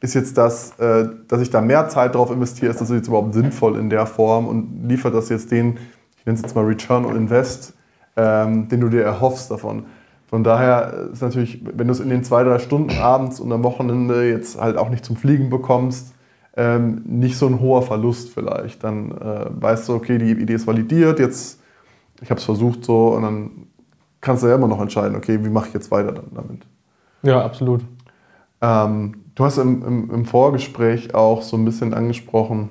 ist 0.00 0.14
jetzt 0.14 0.36
das, 0.36 0.78
äh, 0.78 1.08
dass 1.28 1.40
ich 1.40 1.50
da 1.50 1.60
mehr 1.60 1.88
Zeit 1.88 2.14
drauf 2.14 2.30
investiere, 2.30 2.70
ist 2.70 2.80
das 2.80 2.90
jetzt 2.90 3.08
überhaupt 3.08 3.34
sinnvoll 3.34 3.78
in 3.78 3.90
der 3.90 4.06
Form 4.06 4.48
und 4.48 4.88
liefert 4.88 5.14
das 5.14 5.28
jetzt 5.28 5.52
den, 5.52 5.78
ich 6.18 6.26
nenne 6.26 6.36
es 6.36 6.42
jetzt 6.42 6.56
mal 6.56 6.64
Return 6.64 7.04
on 7.04 7.16
Invest, 7.16 7.74
ähm, 8.16 8.68
den 8.68 8.80
du 8.80 8.88
dir 8.88 9.02
erhoffst 9.02 9.50
davon. 9.50 9.84
Von 10.26 10.42
daher 10.42 11.08
ist 11.12 11.22
natürlich, 11.22 11.64
wenn 11.64 11.86
du 11.86 11.92
es 11.92 12.00
in 12.00 12.08
den 12.08 12.24
zwei, 12.24 12.42
drei 12.42 12.58
Stunden 12.58 12.98
abends 12.98 13.40
und 13.40 13.52
am 13.52 13.62
Wochenende 13.62 14.28
jetzt 14.28 14.60
halt 14.60 14.76
auch 14.76 14.90
nicht 14.90 15.04
zum 15.04 15.16
Fliegen 15.16 15.48
bekommst, 15.48 16.13
ähm, 16.56 17.02
nicht 17.04 17.36
so 17.36 17.46
ein 17.46 17.60
hoher 17.60 17.82
Verlust 17.82 18.30
vielleicht. 18.30 18.84
Dann 18.84 19.10
äh, 19.10 19.46
weißt 19.50 19.88
du, 19.88 19.94
okay, 19.94 20.18
die 20.18 20.30
Idee 20.30 20.54
ist 20.54 20.66
validiert, 20.66 21.18
jetzt, 21.18 21.60
ich 22.20 22.30
habe 22.30 22.38
es 22.38 22.44
versucht 22.44 22.84
so 22.84 23.08
und 23.08 23.22
dann 23.22 23.50
kannst 24.20 24.42
du 24.42 24.46
ja 24.46 24.54
immer 24.54 24.68
noch 24.68 24.80
entscheiden, 24.80 25.16
okay, 25.16 25.38
wie 25.44 25.50
mache 25.50 25.68
ich 25.68 25.74
jetzt 25.74 25.90
weiter 25.90 26.12
dann 26.12 26.30
damit. 26.34 26.66
Ja, 27.22 27.44
absolut. 27.44 27.84
Ähm, 28.60 29.24
du 29.34 29.44
hast 29.44 29.58
im, 29.58 29.84
im, 29.84 30.10
im, 30.10 30.24
Vorgespräch 30.24 31.14
auch 31.14 31.42
so 31.42 31.56
ein 31.56 31.64
bisschen 31.64 31.92
angesprochen, 31.92 32.70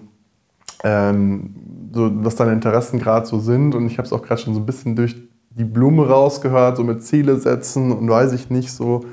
ähm, 0.84 1.56
so, 1.92 2.10
was 2.24 2.36
deine 2.36 2.54
Interessen 2.54 3.00
gerade 3.00 3.26
so 3.26 3.40
sind 3.40 3.76
und 3.76 3.86
ich 3.86 3.98
habe 3.98 4.08
es 4.08 4.14
auch 4.14 4.24
gerade 4.24 4.42
schon 4.42 4.54
so 4.54 4.60
ein 4.60 4.66
bisschen 4.66 4.96
durch 4.96 5.16
die 5.52 5.66
Blume 5.66 6.08
rausgehört, 6.08 6.78
so 6.78 6.84
mit 6.84 7.04
Ziele 7.04 7.36
setzen 7.38 7.92
und 7.92 8.10
weiß 8.10 8.34
ich 8.34 8.50
nicht 8.50 8.72
so. 8.72 9.06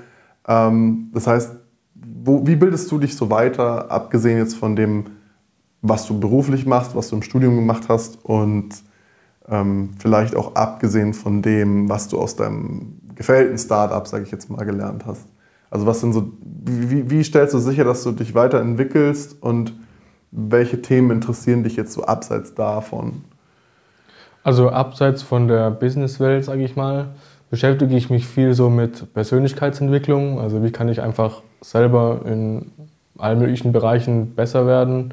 Ähm, 0.48 1.10
das 1.12 1.26
heißt, 1.26 1.56
wo, 2.22 2.46
wie 2.46 2.56
bildest 2.56 2.90
du 2.90 2.98
dich 2.98 3.16
so 3.16 3.30
weiter, 3.30 3.90
abgesehen 3.90 4.38
jetzt 4.38 4.56
von 4.56 4.76
dem, 4.76 5.06
was 5.82 6.06
du 6.06 6.18
beruflich 6.18 6.66
machst, 6.66 6.94
was 6.94 7.08
du 7.08 7.16
im 7.16 7.22
Studium 7.22 7.56
gemacht 7.56 7.84
hast 7.88 8.22
und 8.24 8.70
ähm, 9.48 9.90
vielleicht 9.98 10.36
auch 10.36 10.54
abgesehen 10.54 11.14
von 11.14 11.42
dem, 11.42 11.88
was 11.88 12.08
du 12.08 12.18
aus 12.18 12.36
deinem 12.36 13.00
gefällten 13.14 13.58
Startup, 13.58 14.06
sage 14.06 14.24
ich 14.24 14.30
jetzt 14.30 14.50
mal, 14.50 14.64
gelernt 14.64 15.06
hast? 15.06 15.26
Also 15.70 15.86
was 15.86 16.00
sind 16.00 16.12
so, 16.12 16.32
wie, 16.42 17.10
wie 17.10 17.24
stellst 17.24 17.54
du 17.54 17.58
sicher, 17.58 17.84
dass 17.84 18.02
du 18.02 18.12
dich 18.12 18.34
weiterentwickelst 18.34 19.42
und 19.42 19.72
welche 20.30 20.82
Themen 20.82 21.10
interessieren 21.10 21.62
dich 21.62 21.76
jetzt 21.76 21.92
so 21.92 22.04
abseits 22.04 22.54
davon? 22.54 23.24
Also 24.42 24.70
abseits 24.70 25.22
von 25.22 25.48
der 25.48 25.70
Businesswelt, 25.70 26.44
sage 26.44 26.64
ich 26.64 26.76
mal, 26.76 27.14
beschäftige 27.50 27.96
ich 27.96 28.10
mich 28.10 28.26
viel 28.26 28.54
so 28.54 28.70
mit 28.70 29.12
Persönlichkeitsentwicklung. 29.12 30.40
Also 30.40 30.62
wie 30.62 30.70
kann 30.70 30.88
ich 30.88 31.02
einfach 31.02 31.42
selber 31.60 32.20
in 32.24 32.72
allen 33.18 33.38
möglichen 33.38 33.72
Bereichen 33.72 34.34
besser 34.34 34.66
werden, 34.66 35.12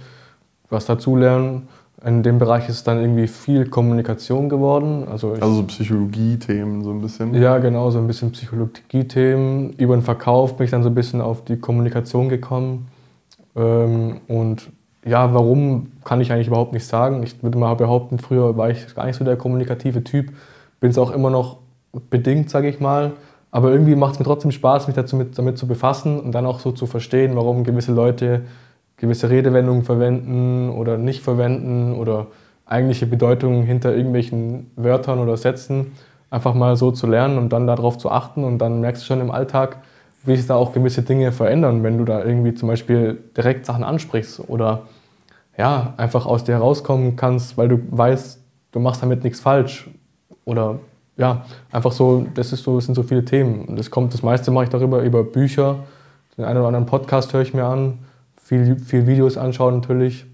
was 0.69 0.85
dazulernen. 0.85 1.67
In 2.05 2.21
dem 2.21 2.37
Bereich 2.37 2.69
ist 2.69 2.87
dann 2.87 3.01
irgendwie 3.01 3.27
viel 3.27 3.67
Kommunikation 3.67 4.49
geworden. 4.49 5.07
Also, 5.09 5.31
also 5.31 5.53
so 5.55 5.63
Psychologie-Themen 5.63 6.83
so 6.83 6.91
ein 6.91 7.01
bisschen? 7.01 7.33
Ja, 7.33 7.57
genau, 7.57 7.89
so 7.89 7.97
ein 7.97 8.05
bisschen 8.05 8.31
Psychologie-Themen. 8.31 9.73
Über 9.73 9.97
den 9.97 10.03
Verkauf 10.03 10.57
bin 10.57 10.65
ich 10.65 10.71
dann 10.71 10.83
so 10.83 10.89
ein 10.89 10.95
bisschen 10.95 11.21
auf 11.21 11.43
die 11.43 11.57
Kommunikation 11.57 12.29
gekommen. 12.29 12.87
Ähm, 13.55 14.21
und 14.27 14.69
ja, 15.05 15.33
warum 15.33 15.91
kann 16.03 16.21
ich 16.21 16.31
eigentlich 16.31 16.47
überhaupt 16.47 16.73
nicht 16.73 16.85
sagen. 16.85 17.23
Ich 17.23 17.41
würde 17.41 17.57
mal 17.57 17.73
behaupten, 17.73 18.19
früher 18.19 18.55
war 18.57 18.69
ich 18.69 18.93
gar 18.93 19.05
nicht 19.05 19.15
so 19.15 19.25
der 19.25 19.35
kommunikative 19.35 20.03
Typ. 20.03 20.31
Bin 20.79 20.91
es 20.91 20.99
auch 20.99 21.11
immer 21.11 21.31
noch 21.31 21.57
bedingt, 22.09 22.49
sage 22.49 22.69
ich 22.69 22.79
mal. 22.79 23.13
Aber 23.57 23.71
irgendwie 23.71 23.95
macht 23.95 24.13
es 24.13 24.19
mir 24.19 24.25
trotzdem 24.25 24.51
Spaß, 24.51 24.85
mich 24.85 24.95
dazu 24.95 25.15
mit, 25.15 25.35
damit 25.35 25.57
zu 25.57 25.65
befassen 25.65 26.19
und 26.19 26.31
dann 26.31 26.45
auch 26.45 26.59
so 26.59 26.71
zu 26.71 26.85
verstehen, 26.85 27.35
warum 27.35 27.63
gewisse 27.63 27.91
Leute 27.91 28.43
gewisse 28.97 29.31
Redewendungen 29.31 29.81
verwenden 29.81 30.69
oder 30.69 30.99
nicht 30.99 31.23
verwenden 31.23 31.95
oder 31.95 32.27
eigentliche 32.67 33.07
Bedeutungen 33.07 33.63
hinter 33.63 33.95
irgendwelchen 33.95 34.69
Wörtern 34.75 35.17
oder 35.17 35.37
Sätzen 35.37 35.93
einfach 36.29 36.53
mal 36.53 36.75
so 36.75 36.91
zu 36.91 37.07
lernen 37.07 37.39
und 37.39 37.51
dann 37.51 37.65
darauf 37.65 37.97
zu 37.97 38.11
achten. 38.11 38.43
Und 38.43 38.59
dann 38.59 38.79
merkst 38.79 39.01
du 39.01 39.07
schon 39.07 39.21
im 39.21 39.31
Alltag, 39.31 39.77
wie 40.23 40.35
sich 40.35 40.45
da 40.45 40.53
auch 40.53 40.71
gewisse 40.71 41.01
Dinge 41.01 41.31
verändern, 41.31 41.81
wenn 41.81 41.97
du 41.97 42.05
da 42.05 42.23
irgendwie 42.23 42.53
zum 42.53 42.69
Beispiel 42.69 43.17
direkt 43.35 43.65
Sachen 43.65 43.83
ansprichst 43.83 44.39
oder 44.51 44.83
ja, 45.57 45.95
einfach 45.97 46.27
aus 46.27 46.43
dir 46.43 46.53
herauskommen 46.53 47.15
kannst, 47.15 47.57
weil 47.57 47.69
du 47.69 47.79
weißt, 47.89 48.39
du 48.73 48.79
machst 48.79 49.01
damit 49.01 49.23
nichts 49.23 49.39
falsch 49.39 49.89
oder 50.45 50.77
ja, 51.17 51.45
einfach 51.71 51.91
so, 51.91 52.27
das 52.33 52.53
ist 52.53 52.63
so, 52.63 52.75
das 52.75 52.85
sind 52.85 52.95
so 52.95 53.03
viele 53.03 53.25
Themen. 53.25 53.65
Und 53.65 53.77
das 53.77 53.89
kommt, 53.89 54.13
das 54.13 54.21
meiste 54.21 54.51
mache 54.51 54.65
ich 54.65 54.69
darüber, 54.69 55.01
über 55.01 55.23
Bücher. 55.23 55.79
Den 56.37 56.45
einen 56.45 56.59
oder 56.59 56.67
anderen 56.67 56.85
Podcast 56.85 57.33
höre 57.33 57.41
ich 57.41 57.53
mir 57.53 57.65
an, 57.65 57.99
viel, 58.41 58.77
viel 58.77 59.07
Videos 59.07 59.37
anschauen 59.37 59.75
natürlich. 59.75 60.25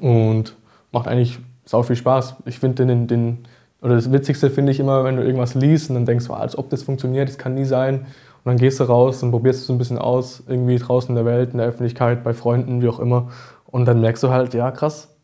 Und 0.00 0.56
macht 0.92 1.08
eigentlich 1.08 1.38
sau 1.66 1.82
viel 1.82 1.96
Spaß. 1.96 2.36
Ich 2.46 2.58
finde 2.58 2.86
den, 2.86 3.06
den, 3.06 3.38
oder 3.82 3.94
das 3.94 4.10
Witzigste 4.10 4.50
finde 4.50 4.72
ich 4.72 4.80
immer, 4.80 5.04
wenn 5.04 5.16
du 5.16 5.22
irgendwas 5.22 5.54
liest 5.54 5.90
und 5.90 5.96
dann 5.96 6.06
denkst, 6.06 6.26
oh, 6.30 6.34
als 6.34 6.56
ob 6.56 6.70
das 6.70 6.82
funktioniert, 6.82 7.28
das 7.28 7.36
kann 7.36 7.54
nie 7.54 7.64
sein. 7.66 8.00
Und 8.00 8.52
dann 8.52 8.56
gehst 8.56 8.80
du 8.80 8.84
raus 8.84 9.22
und 9.22 9.30
probierst 9.30 9.62
es 9.62 9.68
ein 9.68 9.76
bisschen 9.76 9.98
aus, 9.98 10.42
irgendwie 10.46 10.78
draußen 10.78 11.10
in 11.10 11.16
der 11.16 11.24
Welt, 11.26 11.52
in 11.52 11.58
der 11.58 11.66
Öffentlichkeit, 11.66 12.24
bei 12.24 12.32
Freunden, 12.32 12.80
wie 12.80 12.88
auch 12.88 13.00
immer. 13.00 13.28
Und 13.66 13.84
dann 13.84 14.00
merkst 14.00 14.22
du 14.22 14.30
halt, 14.30 14.54
ja 14.54 14.70
krass, 14.70 15.15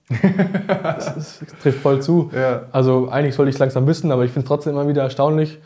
das, 0.67 1.15
das, 1.15 1.43
trifft 1.63 1.81
voll 1.81 2.01
zu. 2.01 2.31
Ja. 2.35 2.63
Also 2.73 3.09
eigentlich 3.11 3.35
sollte 3.35 3.51
ich 3.51 3.57
es 3.57 3.61
langsam 3.61 3.87
wissen, 3.87 4.11
aber 4.13 4.25
ich 4.25 4.33
finde 4.33 4.45
es 4.45 4.49
trotzdem 4.49 4.73
immer 4.73 4.89
wieder 4.89 5.03
erstaunlich, 5.03 5.59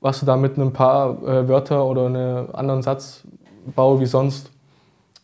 was 0.00 0.20
du 0.20 0.26
da 0.26 0.36
mit 0.36 0.56
einem 0.56 0.72
paar 0.72 1.22
äh, 1.22 1.48
Wörter 1.48 1.84
oder 1.84 2.06
einem 2.06 2.48
anderen 2.52 2.82
Satzbau 2.82 4.00
wie 4.00 4.06
sonst 4.06 4.50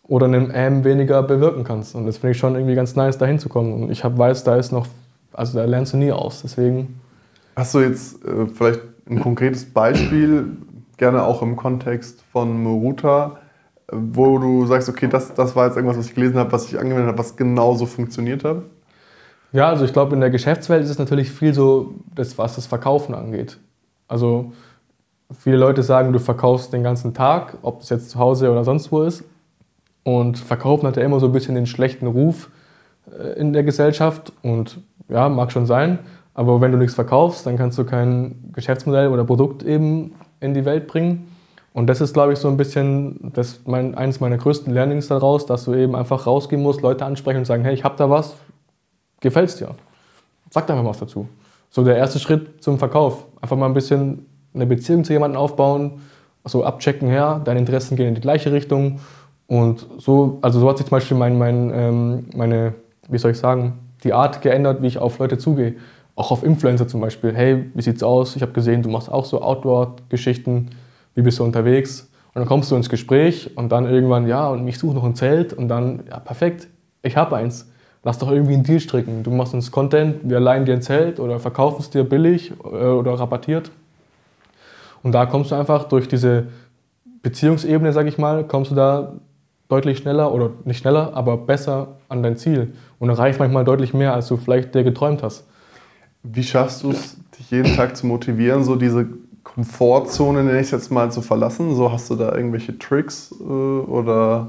oder 0.04 0.26
einem 0.26 0.50
M 0.50 0.84
weniger 0.84 1.22
bewirken 1.22 1.64
kannst. 1.64 1.94
Und 1.94 2.06
das 2.06 2.18
finde 2.18 2.32
ich 2.32 2.38
schon 2.38 2.54
irgendwie 2.54 2.74
ganz 2.74 2.96
nice, 2.96 3.18
da 3.18 3.26
hinzukommen. 3.26 3.74
Und 3.74 3.90
ich 3.90 4.04
hab, 4.04 4.16
weiß, 4.16 4.44
da 4.44 4.56
ist 4.56 4.72
noch, 4.72 4.86
also 5.32 5.58
da 5.58 5.64
lernst 5.64 5.92
du 5.92 5.98
nie 5.98 6.12
aus. 6.12 6.42
Deswegen. 6.42 7.00
Hast 7.56 7.74
du 7.74 7.80
jetzt 7.80 8.24
äh, 8.24 8.46
vielleicht 8.46 8.80
ein 9.09 9.20
konkretes 9.20 9.66
Beispiel, 9.66 10.57
gerne 10.96 11.22
auch 11.22 11.42
im 11.42 11.57
Kontext 11.57 12.22
von 12.32 12.62
Moruta, 12.62 13.38
wo 13.91 14.39
du 14.39 14.66
sagst, 14.66 14.89
okay, 14.89 15.09
das, 15.09 15.34
das 15.34 15.57
war 15.57 15.66
jetzt 15.66 15.76
irgendwas, 15.76 15.99
was 15.99 16.07
ich 16.07 16.14
gelesen 16.14 16.36
habe, 16.36 16.53
was 16.53 16.66
ich 16.66 16.78
angewendet 16.78 17.09
habe, 17.09 17.18
was 17.18 17.36
genauso 17.36 17.86
funktioniert 17.86 18.45
hat? 18.45 18.62
Ja, 19.53 19.68
also 19.70 19.84
ich 19.84 19.93
glaube, 19.93 20.14
in 20.14 20.20
der 20.20 20.30
Geschäftswelt 20.30 20.84
ist 20.84 20.91
es 20.91 20.99
natürlich 20.99 21.30
viel 21.30 21.55
so, 21.55 21.95
das, 22.14 22.36
was 22.36 22.57
das 22.57 22.66
Verkaufen 22.66 23.14
angeht. 23.14 23.59
Also 24.07 24.53
viele 25.39 25.57
Leute 25.57 25.82
sagen, 25.82 26.12
du 26.12 26.18
verkaufst 26.18 26.72
den 26.72 26.82
ganzen 26.82 27.14
Tag, 27.14 27.57
ob 27.62 27.80
es 27.80 27.89
jetzt 27.89 28.11
zu 28.11 28.18
Hause 28.18 28.51
oder 28.51 28.64
sonst 28.64 28.93
wo 28.93 29.03
ist. 29.03 29.24
Und 30.05 30.39
Verkaufen 30.39 30.86
hat 30.86 30.97
ja 30.97 31.03
immer 31.03 31.20
so 31.20 31.26
ein 31.26 31.32
bisschen 31.32 31.55
den 31.55 31.66
schlechten 31.66 32.07
Ruf 32.07 32.51
äh, 33.11 33.39
in 33.39 33.53
der 33.53 33.62
Gesellschaft. 33.62 34.32
Und 34.43 34.80
ja, 35.09 35.28
mag 35.28 35.51
schon 35.51 35.66
sein. 35.66 35.99
Aber 36.34 36.61
wenn 36.61 36.72
du 36.72 36.78
nichts 36.78 36.95
verkaufst, 36.95 37.47
dann 37.47 37.57
kannst 37.57 37.78
du 37.78 37.84
kein 37.84 38.53
Geschäftsmodell 38.53 39.09
oder 39.09 39.24
Produkt 39.24 39.62
eben 39.62 40.14
in 40.41 40.55
die 40.55 40.64
Welt 40.64 40.86
bringen. 40.86 41.28
Und 41.79 41.87
das 41.87 42.01
ist, 42.01 42.12
glaube 42.12 42.33
ich, 42.33 42.41
so 42.41 42.49
ein 42.49 42.57
bisschen 42.57 43.31
das 43.35 43.61
mein, 43.64 43.95
eines 43.95 44.18
meiner 44.18 44.37
größten 44.37 44.74
Learnings 44.74 45.07
daraus, 45.07 45.47
dass 45.47 45.64
du 45.64 45.74
eben 45.74 45.95
einfach 45.95 46.26
rausgehen 46.26 46.61
musst, 46.61 46.83
Leute 46.83 47.05
ansprechen 47.05 47.39
und 47.39 47.45
sagen, 47.45 47.62
hey, 47.62 47.72
ich 47.72 47.85
habe 47.85 47.95
da 47.97 48.11
was, 48.11 48.35
gefällt's 49.20 49.59
dir? 49.59 49.70
Sag 50.51 50.66
da 50.66 50.74
mal 50.74 50.85
was 50.85 50.99
dazu. 50.99 51.29
So 51.70 51.85
der 51.85 51.97
erste 51.97 52.18
Schritt 52.18 52.64
zum 52.64 52.81
Verkauf. 52.81 53.26
Einfach 53.41 53.57
mal 53.57 53.66
ein 53.66 53.74
bisschen 53.74 54.26
eine 54.55 54.66
Beziehung 54.66 55.05
zu 55.05 55.12
jemandem 55.12 55.41
aufbauen, 55.41 56.03
so 56.47 56.64
abchecken, 56.64 57.09
her, 57.09 57.41
deine 57.45 57.61
Interessen 57.61 57.95
gehen 57.95 58.09
in 58.09 58.16
die 58.16 58.22
gleiche 58.22 58.51
Richtung. 58.51 58.99
Und 59.47 59.87
so, 59.99 60.41
also 60.43 60.59
so 60.59 60.68
hat 60.68 60.79
sich 60.79 60.87
zum 60.87 60.97
Beispiel 60.97 61.16
mein, 61.16 61.39
mein, 61.39 61.70
ähm, 61.72 62.26
meine, 62.35 62.74
wie 63.09 63.18
soll 63.18 63.31
ich 63.31 63.39
sagen, 63.39 63.79
die 64.03 64.12
Art 64.12 64.43
geändert, 64.43 64.83
wie 64.83 64.89
ich 64.89 64.99
auf 64.99 65.20
Leute 65.20 65.39
zugehe. 65.39 65.76
auch 66.16 66.33
auf 66.33 66.43
Influencer 66.43 66.89
zum 66.89 67.01
Beispiel. 67.01 67.37
Hey, 67.37 67.70
wie 67.72 67.83
sieht's 67.83 68.03
aus? 68.03 68.35
Ich 68.35 68.43
habe 68.43 68.51
gesehen, 68.51 68.83
du 68.83 68.89
machst 68.89 69.09
auch 69.09 69.24
so 69.24 69.41
Outdoor-Geschichten. 69.43 70.70
Wie 71.18 71.22
bist 71.22 71.40
du 71.40 71.42
unterwegs? 71.42 72.08
Und 72.32 72.36
dann 72.36 72.46
kommst 72.46 72.70
du 72.70 72.76
ins 72.76 72.88
Gespräch 72.88 73.50
und 73.56 73.72
dann 73.72 73.86
irgendwann, 73.86 74.28
ja, 74.28 74.46
und 74.50 74.68
ich 74.68 74.78
suche 74.78 74.94
noch 74.94 75.02
ein 75.02 75.16
Zelt 75.16 75.52
und 75.52 75.66
dann, 75.66 76.04
ja, 76.08 76.20
perfekt, 76.20 76.68
ich 77.02 77.16
habe 77.16 77.34
eins. 77.34 77.72
Lass 78.04 78.18
doch 78.18 78.30
irgendwie 78.30 78.54
einen 78.54 78.62
Deal 78.62 78.78
stricken. 78.78 79.24
Du 79.24 79.32
machst 79.32 79.52
uns 79.52 79.72
Content, 79.72 80.20
wir 80.22 80.38
leihen 80.38 80.64
dir 80.64 80.74
ein 80.74 80.80
Zelt 80.80 81.18
oder 81.18 81.40
verkaufen 81.40 81.78
es 81.80 81.90
dir 81.90 82.04
billig 82.04 82.52
äh, 82.62 82.66
oder 82.66 83.14
rabattiert. 83.14 83.72
Und 85.02 85.10
da 85.10 85.26
kommst 85.26 85.50
du 85.50 85.56
einfach 85.56 85.88
durch 85.88 86.06
diese 86.06 86.46
Beziehungsebene, 87.24 87.92
sag 87.92 88.06
ich 88.06 88.16
mal, 88.16 88.44
kommst 88.44 88.70
du 88.70 88.76
da 88.76 89.14
deutlich 89.68 89.98
schneller 89.98 90.32
oder 90.32 90.50
nicht 90.64 90.78
schneller, 90.78 91.14
aber 91.14 91.36
besser 91.36 91.96
an 92.08 92.22
dein 92.22 92.36
Ziel 92.36 92.74
und 93.00 93.08
erreichst 93.08 93.40
manchmal 93.40 93.64
deutlich 93.64 93.92
mehr, 93.92 94.14
als 94.14 94.28
du 94.28 94.36
vielleicht 94.36 94.72
dir 94.72 94.84
geträumt 94.84 95.24
hast. 95.24 95.48
Wie 96.22 96.44
schaffst 96.44 96.84
du 96.84 96.92
es, 96.92 97.16
dich 97.36 97.50
jeden 97.50 97.74
Tag 97.74 97.96
zu 97.96 98.06
motivieren, 98.06 98.62
so 98.62 98.76
diese 98.76 99.08
Komfortzone, 99.55 100.44
nenne 100.44 100.59
ich 100.59 100.66
es 100.66 100.70
jetzt 100.70 100.90
mal, 100.90 101.11
zu 101.11 101.22
verlassen? 101.22 101.74
So 101.74 101.90
hast 101.90 102.11
du 102.11 102.16
da 102.16 102.34
irgendwelche 102.34 102.78
Tricks 102.78 103.34
äh, 103.40 103.44
oder 103.44 104.49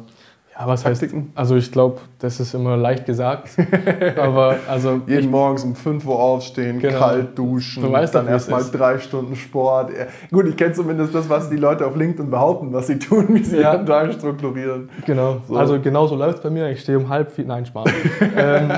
ja, 0.59 0.67
was 0.67 0.83
Taktiken? 0.83 1.27
heißt, 1.27 1.37
also 1.37 1.55
ich 1.55 1.71
glaube, 1.71 1.99
das 2.19 2.41
ist 2.41 2.53
immer 2.53 2.75
leicht 2.75 3.05
gesagt, 3.05 3.49
aber 4.17 4.57
also... 4.67 5.01
Jeden 5.07 5.19
ich, 5.19 5.29
morgens 5.29 5.63
um 5.63 5.73
5 5.73 6.05
Uhr 6.05 6.19
aufstehen, 6.19 6.79
genau. 6.79 6.99
kalt 6.99 7.37
duschen, 7.39 7.81
du 7.81 7.91
weißt 7.91 8.13
dann 8.13 8.27
erstmal 8.27 8.65
drei 8.65 8.99
Stunden 8.99 9.37
Sport. 9.37 9.91
Gut, 10.29 10.47
ich 10.47 10.57
kenne 10.57 10.73
zumindest 10.73 11.15
das, 11.15 11.29
was 11.29 11.49
die 11.49 11.55
Leute 11.55 11.87
auf 11.87 11.95
LinkedIn 11.95 12.29
behaupten, 12.29 12.73
was 12.73 12.87
sie 12.87 12.99
tun, 12.99 13.27
wie 13.29 13.43
sie 13.43 13.61
ja. 13.61 13.75
ihren 13.75 13.85
Tag 13.85 14.13
strukturieren. 14.13 14.89
Genau, 15.05 15.37
so. 15.47 15.55
also 15.55 15.79
genau 15.79 16.07
so 16.07 16.15
läuft 16.15 16.39
es 16.39 16.43
bei 16.43 16.49
mir. 16.49 16.69
Ich 16.69 16.81
stehe 16.81 16.97
um 16.97 17.07
halb 17.07 17.31
vier, 17.31 17.45
nein, 17.45 17.65
Spaß. 17.65 17.89
ähm, 18.37 18.71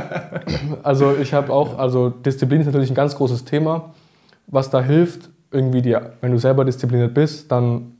also 0.84 1.16
ich 1.20 1.34
habe 1.34 1.52
auch, 1.52 1.80
also 1.80 2.10
Disziplin 2.10 2.62
ist 2.62 2.68
natürlich 2.68 2.92
ein 2.92 2.96
ganz 2.96 3.16
großes 3.16 3.44
Thema. 3.44 3.90
Was 4.46 4.70
da 4.70 4.82
hilft, 4.82 5.32
irgendwie 5.52 5.82
dir, 5.82 6.14
wenn 6.22 6.32
du 6.32 6.38
selber 6.38 6.66
diszipliniert 6.66 7.14
bist, 7.14 7.52
dann 7.52 7.94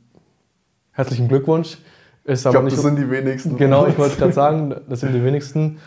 herzlichen 0.92 1.28
Glückwunsch 1.28 1.78
ist 2.24 2.46
ich 2.46 2.50
glaube, 2.50 2.70
das 2.70 2.82
sind 2.82 2.96
die 2.96 3.10
wenigsten. 3.10 3.56
Genau, 3.56 3.86
ich 3.86 3.98
wollte 3.98 4.16
gerade 4.16 4.32
sagen, 4.32 4.74
das 4.88 5.00
sind 5.00 5.12
die 5.12 5.24
wenigsten. 5.24 5.78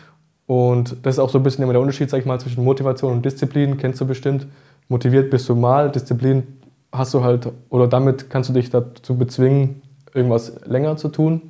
Und 0.47 0.97
das 1.03 1.15
ist 1.15 1.19
auch 1.19 1.29
so 1.29 1.39
ein 1.39 1.43
bisschen 1.43 1.63
immer 1.63 1.73
der 1.73 1.81
Unterschied, 1.81 2.09
sag 2.09 2.19
ich 2.19 2.25
mal, 2.25 2.39
zwischen 2.39 2.63
Motivation 2.63 3.13
und 3.13 3.25
Disziplin, 3.25 3.77
kennst 3.77 3.99
du 4.01 4.05
bestimmt. 4.05 4.47
Motiviert 4.89 5.31
bist 5.31 5.49
du 5.49 5.55
mal, 5.55 5.89
Disziplin 5.89 6.43
hast 6.91 7.13
du 7.13 7.23
halt, 7.23 7.51
oder 7.69 7.87
damit 7.87 8.29
kannst 8.29 8.49
du 8.49 8.53
dich 8.53 8.69
dazu 8.69 9.17
bezwingen, 9.17 9.81
irgendwas 10.13 10.53
länger 10.65 10.97
zu 10.97 11.09
tun. 11.09 11.41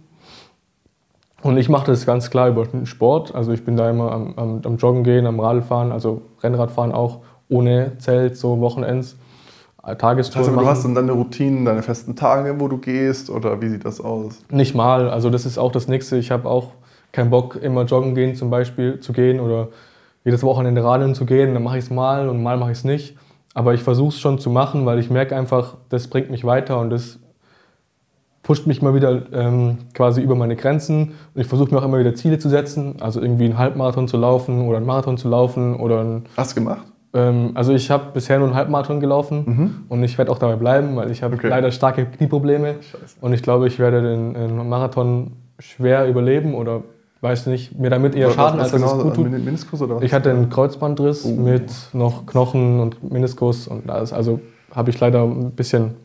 Und 1.41 1.57
ich 1.57 1.67
mache 1.67 1.87
das 1.87 2.05
ganz 2.05 2.29
klar 2.29 2.49
über 2.49 2.65
den 2.65 2.85
Sport. 2.85 3.35
Also 3.35 3.51
ich 3.51 3.65
bin 3.65 3.75
da 3.75 3.89
immer 3.89 4.11
am, 4.11 4.33
am, 4.37 4.61
am 4.63 4.77
Joggen 4.77 5.03
gehen, 5.03 5.27
am 5.27 5.39
Radfahren, 5.39 5.91
also 5.91 6.21
Rennradfahren 6.41 6.91
auch 6.91 7.19
ohne 7.49 7.97
Zelt, 7.99 8.37
so 8.37 8.61
Wochenends. 8.61 9.17
Tagestour 9.93 10.41
das 10.41 10.49
heißt, 10.49 10.59
Du 10.59 10.67
hast 10.67 10.83
dann 10.83 10.95
deine 10.95 11.11
Routinen, 11.11 11.65
deine 11.65 11.83
festen 11.83 12.15
Tage, 12.15 12.59
wo 12.59 12.67
du 12.67 12.77
gehst 12.79 13.29
oder 13.29 13.61
wie 13.61 13.69
sieht 13.69 13.85
das 13.85 14.01
aus? 14.01 14.43
Nicht 14.49 14.73
mal, 14.73 15.09
also 15.09 15.29
das 15.29 15.45
ist 15.45 15.57
auch 15.57 15.71
das 15.71 15.87
Nächste. 15.87 16.17
Ich 16.17 16.31
habe 16.31 16.49
auch 16.49 16.71
keinen 17.11 17.29
Bock, 17.29 17.55
immer 17.61 17.83
joggen 17.83 18.15
gehen 18.15 18.35
zum 18.35 18.49
Beispiel 18.49 18.99
zu 18.99 19.13
gehen 19.13 19.39
oder 19.39 19.69
jedes 20.23 20.41
Wochenende 20.43 20.83
radeln 20.83 21.13
zu 21.13 21.25
gehen. 21.25 21.53
Dann 21.53 21.63
mache 21.63 21.77
ich 21.77 21.85
es 21.85 21.91
mal 21.91 22.29
und 22.29 22.41
mal 22.41 22.57
mache 22.57 22.71
ich 22.71 22.79
es 22.79 22.83
nicht. 22.83 23.15
Aber 23.53 23.73
ich 23.73 23.83
versuche 23.83 24.09
es 24.09 24.19
schon 24.19 24.39
zu 24.39 24.49
machen, 24.49 24.85
weil 24.85 24.99
ich 24.99 25.09
merke 25.09 25.35
einfach, 25.35 25.75
das 25.89 26.07
bringt 26.07 26.29
mich 26.29 26.43
weiter 26.43 26.79
und 26.79 26.89
das 26.89 27.19
pusht 28.43 28.67
mich 28.67 28.81
mal 28.81 28.93
wieder 28.93 29.23
ähm, 29.33 29.77
quasi 29.93 30.21
über 30.21 30.35
meine 30.35 30.55
Grenzen. 30.55 31.13
Und 31.33 31.41
ich 31.41 31.47
versuche 31.47 31.73
mir 31.73 31.79
auch 31.79 31.85
immer 31.85 31.99
wieder 31.99 32.13
Ziele 32.15 32.37
zu 32.37 32.49
setzen, 32.49 32.97
also 33.01 33.21
irgendwie 33.21 33.45
einen 33.45 33.57
Halbmarathon 33.57 34.07
zu 34.07 34.17
laufen 34.17 34.67
oder 34.67 34.77
einen 34.77 34.85
Marathon 34.85 35.17
zu 35.17 35.29
laufen 35.29 35.75
oder 35.75 36.01
ein 36.01 36.25
Hast 36.37 36.51
du 36.51 36.55
gemacht? 36.55 36.85
Ähm, 37.15 37.51
also 37.53 37.73
ich 37.73 37.89
habe 37.89 38.11
bisher 38.13 38.37
nur 38.37 38.49
einen 38.49 38.57
Halbmarathon 38.57 38.99
gelaufen 38.99 39.43
mhm. 39.45 39.75
und 39.87 40.03
ich 40.03 40.17
werde 40.17 40.31
auch 40.31 40.37
dabei 40.37 40.57
bleiben, 40.57 40.95
weil 40.97 41.09
ich 41.09 41.23
habe 41.23 41.35
okay. 41.35 41.47
leider 41.47 41.71
starke 41.71 42.05
Knieprobleme 42.05 42.75
Scheiße. 42.81 43.17
und 43.21 43.33
ich 43.33 43.41
glaube, 43.41 43.67
ich 43.67 43.79
werde 43.79 44.01
den, 44.01 44.33
den, 44.33 44.69
Marathon 44.69 45.31
schwer 45.57 46.07
überleben 46.07 46.53
oder 46.53 46.83
weiß 47.21 47.47
nicht, 47.47 47.79
mir 47.79 47.89
damit 47.89 48.15
eher 48.15 48.29
schaden, 48.31 48.59
als 48.59 48.73
genau, 48.73 48.97
es 48.97 49.03
gut 49.03 49.15
tut. 49.15 49.31
Meniskus 49.31 49.81
oder 49.81 49.95
was? 49.95 50.03
Ich 50.03 50.13
hatte 50.13 50.29
einen 50.29 50.49
Kreuzbandriss 50.49 51.25
oh. 51.25 51.29
mit 51.29 51.71
noch 51.93 52.25
Knochen 52.25 52.81
und 52.81 53.09
Meniskus 53.09 53.67
und 53.67 53.89
alles. 53.89 54.11
Also 54.11 54.41
habe 54.75 54.89
ich 54.89 54.99
leider 54.99 55.23
ein 55.23 55.51
bisschen 55.51 55.95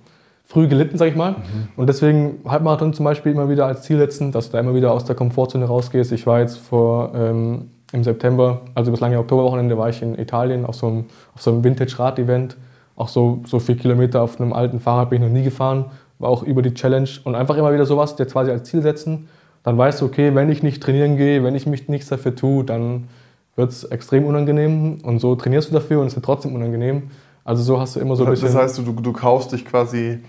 früh 0.44 0.68
gelitten, 0.68 0.96
sag 0.96 1.08
ich 1.08 1.16
mal. 1.16 1.32
Mhm. 1.32 1.36
Und 1.76 1.88
deswegen 1.88 2.38
Halbmarathon 2.46 2.92
zum 2.92 3.04
Beispiel 3.04 3.32
immer 3.32 3.48
wieder 3.48 3.66
als 3.66 3.82
Ziel 3.82 3.98
setzen, 3.98 4.30
dass 4.32 4.46
du 4.46 4.52
da 4.52 4.60
immer 4.60 4.74
wieder 4.74 4.92
aus 4.92 5.04
der 5.04 5.16
Komfortzone 5.16 5.64
rausgehst. 5.64 6.12
Ich 6.12 6.26
war 6.26 6.40
jetzt 6.40 6.58
vor 6.58 7.12
ähm, 7.14 7.70
im 7.92 8.04
September, 8.04 8.62
also 8.74 8.90
bis 8.90 9.00
lange 9.00 9.18
Oktoberwochenende, 9.18 9.76
war 9.76 9.88
ich 9.88 10.02
in 10.02 10.18
Italien 10.18 10.64
auf 10.64 10.76
so 10.76 10.86
einem, 10.86 11.04
so 11.36 11.50
einem 11.50 11.64
Vintage-Rad-Event. 11.64 12.56
Auch 12.96 13.08
so, 13.08 13.40
so 13.46 13.58
viele 13.58 13.78
Kilometer 13.78 14.22
auf 14.22 14.40
einem 14.40 14.52
alten 14.52 14.78
Fahrrad 14.78 15.10
bin 15.10 15.22
ich 15.22 15.28
noch 15.28 15.34
nie 15.34 15.42
gefahren. 15.42 15.86
War 16.18 16.28
auch 16.28 16.42
über 16.42 16.62
die 16.62 16.74
Challenge 16.74 17.08
und 17.24 17.34
einfach 17.34 17.56
immer 17.56 17.72
wieder 17.72 17.86
sowas, 17.86 18.14
jetzt 18.18 18.32
quasi 18.32 18.50
als 18.50 18.68
Ziel 18.68 18.82
setzen. 18.82 19.28
Dann 19.62 19.76
weißt 19.76 20.00
du, 20.00 20.06
okay, 20.06 20.34
wenn 20.34 20.50
ich 20.50 20.62
nicht 20.62 20.82
trainieren 20.82 21.16
gehe, 21.16 21.42
wenn 21.42 21.54
ich 21.54 21.66
mich 21.66 21.88
nichts 21.88 22.08
dafür 22.08 22.34
tue, 22.34 22.64
dann 22.64 23.08
wird 23.56 23.70
es 23.70 23.84
extrem 23.84 24.24
unangenehm. 24.24 24.98
Und 25.02 25.18
so 25.18 25.34
trainierst 25.34 25.70
du 25.70 25.74
dafür 25.74 26.00
und 26.00 26.08
es 26.08 26.14
wird 26.14 26.24
trotzdem 26.24 26.54
unangenehm. 26.54 27.10
Also 27.44 27.62
so 27.62 27.80
hast 27.80 27.96
du 27.96 28.00
immer 28.00 28.16
so 28.16 28.24
ein 28.24 28.30
bisschen. 28.30 28.48
Das 28.48 28.56
heißt, 28.56 28.78
du, 28.78 28.92
du 28.92 29.12
kaufst 29.12 29.52
dich 29.52 29.64
quasi 29.64 30.20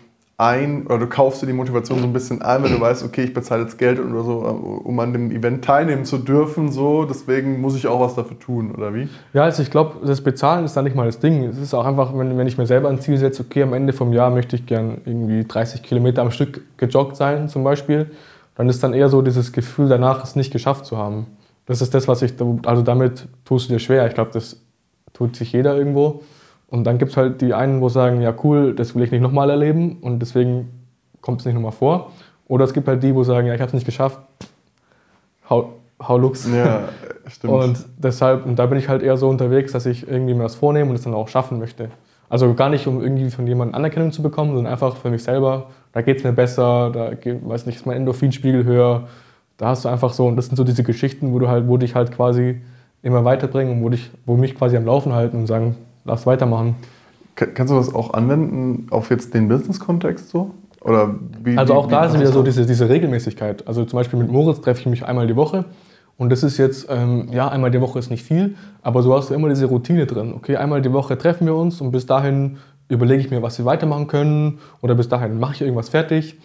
ein 0.42 0.88
oder 0.88 0.98
du 0.98 1.08
kaufst 1.08 1.42
dir 1.42 1.46
die 1.46 1.54
Motivation 1.54 2.00
so 2.00 2.06
ein 2.06 2.14
bisschen 2.14 2.42
ein, 2.42 2.64
wenn 2.64 2.72
du 2.72 2.82
weißt, 2.82 3.04
okay, 3.04 3.24
ich 3.24 3.34
bezahle 3.34 3.64
jetzt 3.64 3.78
Geld 3.78 4.00
oder 4.00 4.24
so, 4.24 4.40
um 4.84 5.00
an 5.00 5.14
dem 5.14 5.32
Event 5.32 5.64
teilnehmen 5.64 6.04
zu 6.04 6.18
dürfen, 6.18 6.72
so, 6.72 7.06
deswegen 7.06 7.62
muss 7.62 7.76
ich 7.76 7.88
auch 7.88 8.00
was 8.00 8.16
dafür 8.16 8.40
tun, 8.40 8.72
oder 8.72 8.94
wie? 8.94 9.08
Ja, 9.34 9.44
also 9.44 9.62
ich 9.62 9.70
glaube, 9.70 10.06
das 10.06 10.22
Bezahlen 10.22 10.66
ist 10.66 10.76
da 10.76 10.82
nicht 10.82 10.96
mal 10.96 11.06
das 11.06 11.20
Ding. 11.20 11.44
Es 11.44 11.58
ist 11.58 11.74
auch 11.74 11.86
einfach, 11.86 12.18
wenn, 12.18 12.38
wenn 12.38 12.48
ich 12.48 12.58
mir 12.58 12.66
selber 12.66 12.90
ein 12.90 13.00
Ziel 13.00 13.18
setze, 13.18 13.44
okay, 13.44 13.64
am 13.64 13.74
Ende 13.74 13.94
vom 13.94 14.14
Jahr 14.14 14.32
möchte 14.32 14.56
ich 14.56 14.66
gern 14.66 15.02
irgendwie 15.06 15.46
30 15.46 15.84
Kilometer 15.84 16.24
am 16.24 16.32
Stück 16.32 16.62
gejoggt 16.78 17.16
sein, 17.16 17.48
zum 17.48 17.64
Beispiel, 17.64 18.10
dann 18.56 18.68
ist 18.68 18.84
dann 18.84 18.94
eher 18.94 19.10
so 19.10 19.22
dieses 19.22 19.54
Gefühl 19.54 19.90
danach, 19.90 20.24
es 20.24 20.36
nicht 20.36 20.52
geschafft 20.52 20.86
zu 20.86 20.98
haben. 20.98 21.28
Das 21.68 21.82
ist 21.82 21.94
das, 21.94 22.08
was 22.08 22.22
ich, 22.22 22.34
also 22.66 22.82
damit 22.82 23.28
tust 23.46 23.70
du 23.70 23.74
dir 23.74 23.80
schwer. 23.80 24.08
Ich 24.08 24.16
glaube, 24.16 24.32
das 24.34 24.60
tut 25.14 25.36
sich 25.36 25.54
jeder 25.54 25.78
irgendwo. 25.78 26.24
Und 26.72 26.86
dann 26.86 26.98
gibt 26.98 27.12
es 27.12 27.18
halt 27.18 27.42
die 27.42 27.54
einen, 27.54 27.82
wo 27.82 27.90
sagen, 27.90 28.22
ja 28.22 28.34
cool, 28.44 28.74
das 28.74 28.96
will 28.96 29.04
ich 29.04 29.12
nicht 29.12 29.22
nochmal 29.22 29.50
erleben 29.50 29.98
und 30.00 30.20
deswegen 30.20 30.70
kommt 31.20 31.42
es 31.42 31.46
nicht 31.46 31.54
nochmal 31.54 31.74
vor. 31.74 32.14
Oder 32.48 32.64
es 32.64 32.74
gibt 32.74 32.88
halt 32.88 33.04
die, 33.04 33.14
wo 33.14 33.24
sagen, 33.26 33.46
ja, 33.46 33.54
ich 33.54 33.60
habe 33.60 33.68
es 33.68 33.74
nicht 33.74 33.86
geschafft, 33.86 34.20
hau, 35.50 35.74
hau 36.02 36.18
Lux. 36.18 36.50
Ja, 36.50 36.84
stimmt. 37.28 37.54
Und 37.54 37.86
deshalb, 37.98 38.46
und 38.46 38.58
da 38.58 38.68
bin 38.68 38.78
ich 38.78 38.88
halt 38.88 39.04
eher 39.04 39.18
so 39.18 39.28
unterwegs, 39.28 39.74
dass 39.74 39.86
ich 39.86 40.08
irgendwie 40.08 40.34
mir 40.34 40.44
das 40.44 40.56
vornehme 40.56 40.90
und 40.90 40.96
es 40.96 41.04
dann 41.04 41.14
auch 41.14 41.28
schaffen 41.28 41.60
möchte. 41.60 41.90
Also 42.30 42.54
gar 42.54 42.70
nicht, 42.70 42.88
um 42.88 43.02
irgendwie 43.02 43.30
von 43.30 43.46
jemandem 43.46 43.76
Anerkennung 43.76 44.14
zu 44.14 44.22
bekommen, 44.22 44.54
sondern 44.56 44.72
einfach 44.72 44.96
für 44.96 45.10
mich 45.10 45.26
selber. 45.26 45.72
Da 45.92 46.02
geht 46.02 46.20
es 46.20 46.24
mir 46.24 46.32
besser, 46.32 46.90
da 46.90 47.14
geht, 47.16 47.46
weiß 47.46 47.66
nicht, 47.66 47.76
ist 47.76 47.86
mein 47.86 47.98
Endorphinspiegel 47.98 48.64
höher. 48.64 49.10
Da 49.58 49.68
hast 49.68 49.84
du 49.84 49.90
einfach 49.90 50.14
so, 50.14 50.26
und 50.26 50.38
das 50.38 50.46
sind 50.46 50.56
so 50.56 50.64
diese 50.64 50.84
Geschichten, 50.84 51.34
wo 51.34 51.40
du 51.40 51.50
halt, 51.50 51.68
wo 51.68 51.76
dich 51.76 51.96
halt 51.96 52.14
quasi 52.14 52.62
immer 53.04 53.26
weiterbringen 53.26 53.74
und 53.74 53.84
wo, 53.84 53.90
dich, 53.90 54.10
wo 54.26 54.38
mich 54.38 54.56
quasi 54.56 54.78
am 54.78 54.86
Laufen 54.86 55.12
halten 55.12 55.36
und 55.36 55.48
sagen, 55.48 55.76
lass 56.06 56.26
weitermachen. 56.26 56.76
Kannst 57.36 57.72
du 57.72 57.78
das 57.78 57.94
auch 57.94 58.14
anwenden 58.14 58.88
auf 58.92 59.10
jetzt 59.10 59.34
den 59.34 59.48
Business-Kontext 59.48 60.30
so? 60.30 60.52
Oder 60.82 61.16
wie, 61.44 61.58
also 61.58 61.76
auch 61.76 61.88
wie, 61.88 61.92
da 61.92 62.06
ist 62.06 62.20
wieder 62.20 62.32
so 62.32 62.44
diese, 62.44 62.66
diese 62.66 62.90
Regelmäßigkeit. 62.90 63.68
Also 63.68 63.86
zum 63.86 63.98
Beispiel 63.98 64.20
mit 64.20 64.32
Moritz 64.32 64.62
treffe 64.62 64.82
ich 64.82 64.86
mich 64.88 65.06
einmal 65.06 65.28
die 65.28 65.36
Woche 65.36 65.66
und 66.18 66.30
das 66.32 66.44
ist 66.44 66.58
jetzt, 66.58 66.88
ähm, 66.90 67.30
ja, 67.32 67.48
einmal 67.48 67.72
die 67.72 67.82
Woche 67.82 68.00
ist 68.00 68.10
nicht 68.10 68.24
viel, 68.24 68.56
aber 68.82 69.02
so 69.02 69.16
hast 69.16 69.30
du 69.30 69.34
immer 69.34 69.50
diese 69.50 69.66
Routine 69.66 70.06
drin. 70.06 70.34
Okay, 70.36 70.56
einmal 70.58 70.82
die 70.82 70.92
Woche 70.92 71.18
treffen 71.18 71.46
wir 71.48 71.56
uns 71.56 71.82
und 71.82 71.92
bis 71.92 72.06
dahin 72.06 72.58
überlege 72.90 73.22
ich 73.22 73.32
mir, 73.32 73.42
was 73.42 73.58
wir 73.58 73.66
weitermachen 73.66 74.08
können 74.08 74.60
oder 74.82 74.96
bis 74.96 75.08
dahin 75.08 75.40
mache 75.40 75.56
ich 75.56 75.62
irgendwas 75.62 75.90
fertig. 75.90 76.40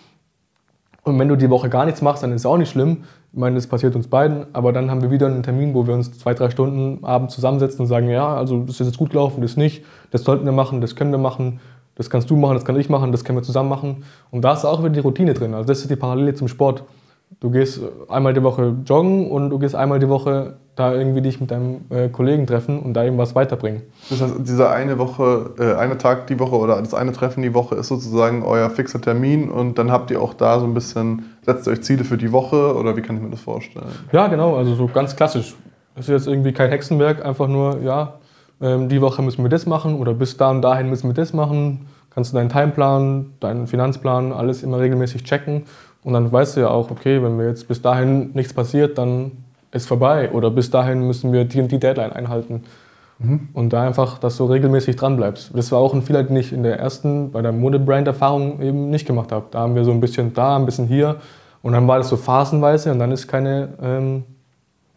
Und 1.06 1.20
wenn 1.20 1.28
du 1.28 1.36
die 1.36 1.48
Woche 1.50 1.68
gar 1.68 1.84
nichts 1.84 2.02
machst, 2.02 2.24
dann 2.24 2.32
ist 2.32 2.40
es 2.42 2.46
auch 2.46 2.56
nicht 2.56 2.68
schlimm. 2.68 3.04
Ich 3.32 3.38
meine, 3.38 3.54
das 3.54 3.68
passiert 3.68 3.94
uns 3.94 4.08
beiden, 4.08 4.46
aber 4.52 4.72
dann 4.72 4.90
haben 4.90 5.02
wir 5.02 5.10
wieder 5.12 5.28
einen 5.28 5.44
Termin, 5.44 5.72
wo 5.72 5.86
wir 5.86 5.94
uns 5.94 6.18
zwei, 6.18 6.34
drei 6.34 6.50
Stunden 6.50 7.04
abends 7.04 7.32
zusammensetzen 7.32 7.82
und 7.82 7.86
sagen, 7.86 8.08
ja, 8.08 8.34
also 8.34 8.62
das 8.62 8.80
ist 8.80 8.88
jetzt 8.88 8.98
gut 8.98 9.10
gelaufen, 9.10 9.40
das 9.40 9.56
nicht, 9.56 9.84
das 10.10 10.24
sollten 10.24 10.44
wir 10.44 10.52
machen, 10.52 10.80
das 10.80 10.96
können 10.96 11.12
wir 11.12 11.18
machen, 11.18 11.60
das 11.94 12.10
kannst 12.10 12.28
du 12.28 12.36
machen, 12.36 12.54
das 12.54 12.64
kann 12.64 12.78
ich 12.80 12.88
machen, 12.88 13.12
das 13.12 13.22
können 13.22 13.38
wir 13.38 13.44
zusammen 13.44 13.68
machen. 13.68 14.02
Und 14.32 14.42
da 14.42 14.54
ist 14.54 14.64
auch 14.64 14.80
wieder 14.80 14.90
die 14.90 14.98
Routine 14.98 15.32
drin. 15.32 15.54
Also 15.54 15.68
das 15.68 15.80
ist 15.80 15.90
die 15.90 15.96
Parallele 15.96 16.34
zum 16.34 16.48
Sport. 16.48 16.82
Du 17.40 17.50
gehst 17.50 17.80
einmal 18.08 18.32
die 18.34 18.42
Woche 18.42 18.76
joggen 18.86 19.30
und 19.30 19.50
du 19.50 19.58
gehst 19.58 19.74
einmal 19.74 19.98
die 19.98 20.08
Woche 20.08 20.56
da 20.76 20.92
irgendwie 20.94 21.22
dich 21.22 21.40
mit 21.40 21.50
deinem 21.50 21.80
äh, 21.90 22.08
Kollegen 22.08 22.46
treffen 22.46 22.80
und 22.80 22.94
da 22.94 23.04
eben 23.04 23.18
was 23.18 23.34
weiterbringen. 23.34 23.82
Das 24.10 24.20
heißt, 24.20 24.34
dieser 24.40 24.70
eine 24.70 24.98
Woche, 24.98 25.54
äh, 25.58 25.74
eine 25.74 25.96
Tag 25.96 26.26
die 26.26 26.38
Woche 26.38 26.54
oder 26.56 26.76
das 26.76 26.94
eine 26.94 27.12
Treffen 27.12 27.42
die 27.42 27.54
Woche 27.54 27.74
ist 27.76 27.88
sozusagen 27.88 28.42
euer 28.42 28.68
fixer 28.68 29.00
Termin 29.00 29.50
und 29.50 29.78
dann 29.78 29.90
habt 29.90 30.10
ihr 30.10 30.20
auch 30.20 30.34
da 30.34 30.60
so 30.60 30.66
ein 30.66 30.74
bisschen, 30.74 31.24
setzt 31.42 31.66
euch 31.66 31.82
Ziele 31.82 32.04
für 32.04 32.18
die 32.18 32.30
Woche 32.30 32.76
oder 32.76 32.96
wie 32.96 33.02
kann 33.02 33.16
ich 33.16 33.22
mir 33.22 33.30
das 33.30 33.40
vorstellen? 33.40 33.86
Ja, 34.12 34.28
genau, 34.28 34.56
also 34.56 34.74
so 34.74 34.86
ganz 34.86 35.16
klassisch. 35.16 35.56
Das 35.94 36.06
ist 36.06 36.12
jetzt 36.12 36.26
irgendwie 36.26 36.52
kein 36.52 36.68
Hexenwerk, 36.68 37.24
einfach 37.24 37.48
nur, 37.48 37.80
ja, 37.80 38.14
ähm, 38.60 38.90
die 38.90 39.00
Woche 39.00 39.22
müssen 39.22 39.42
wir 39.42 39.48
das 39.48 39.64
machen 39.64 39.98
oder 39.98 40.12
bis 40.12 40.36
da 40.36 40.50
und 40.50 40.60
dahin 40.60 40.90
müssen 40.90 41.08
wir 41.08 41.14
das 41.14 41.32
machen. 41.32 41.86
Kannst 42.10 42.32
du 42.32 42.36
deinen 42.36 42.48
Timeplan, 42.48 43.32
deinen 43.40 43.66
Finanzplan, 43.66 44.32
alles 44.32 44.62
immer 44.62 44.78
regelmäßig 44.78 45.24
checken 45.24 45.64
und 46.06 46.12
dann 46.12 46.30
weißt 46.30 46.56
du 46.56 46.60
ja 46.60 46.68
auch, 46.68 46.92
okay, 46.92 47.20
wenn 47.20 47.36
mir 47.36 47.48
jetzt 47.48 47.66
bis 47.66 47.82
dahin 47.82 48.30
nichts 48.32 48.54
passiert, 48.54 48.96
dann 48.96 49.32
ist 49.72 49.88
vorbei 49.88 50.30
oder 50.30 50.52
bis 50.52 50.70
dahin 50.70 51.04
müssen 51.04 51.32
wir 51.32 51.44
die 51.44 51.60
und 51.60 51.72
die 51.72 51.80
Deadline 51.80 52.12
einhalten. 52.12 52.62
Mhm. 53.18 53.48
Und 53.52 53.72
da 53.72 53.82
einfach, 53.82 54.18
dass 54.18 54.36
du 54.36 54.44
regelmäßig 54.44 54.94
dran 54.94 55.16
bleibst. 55.16 55.50
Das 55.52 55.72
war 55.72 55.80
auch 55.80 55.94
ein 55.94 56.02
Fehler, 56.02 56.22
den 56.22 56.36
ich 56.36 56.52
in 56.52 56.62
der 56.62 56.78
ersten, 56.78 57.32
bei 57.32 57.42
der 57.42 57.50
Modebrand-Erfahrung 57.50 58.62
eben 58.62 58.88
nicht 58.88 59.04
gemacht 59.04 59.32
habe. 59.32 59.46
Da 59.50 59.58
haben 59.58 59.74
wir 59.74 59.84
so 59.84 59.90
ein 59.90 59.98
bisschen 59.98 60.32
da, 60.32 60.54
ein 60.56 60.64
bisschen 60.64 60.86
hier. 60.86 61.16
Und 61.60 61.72
dann 61.72 61.88
war 61.88 61.98
das 61.98 62.08
so 62.08 62.16
phasenweise 62.16 62.92
und 62.92 63.00
dann 63.00 63.10
ist 63.10 63.26
keine 63.26 63.70
ähm, 63.82 64.22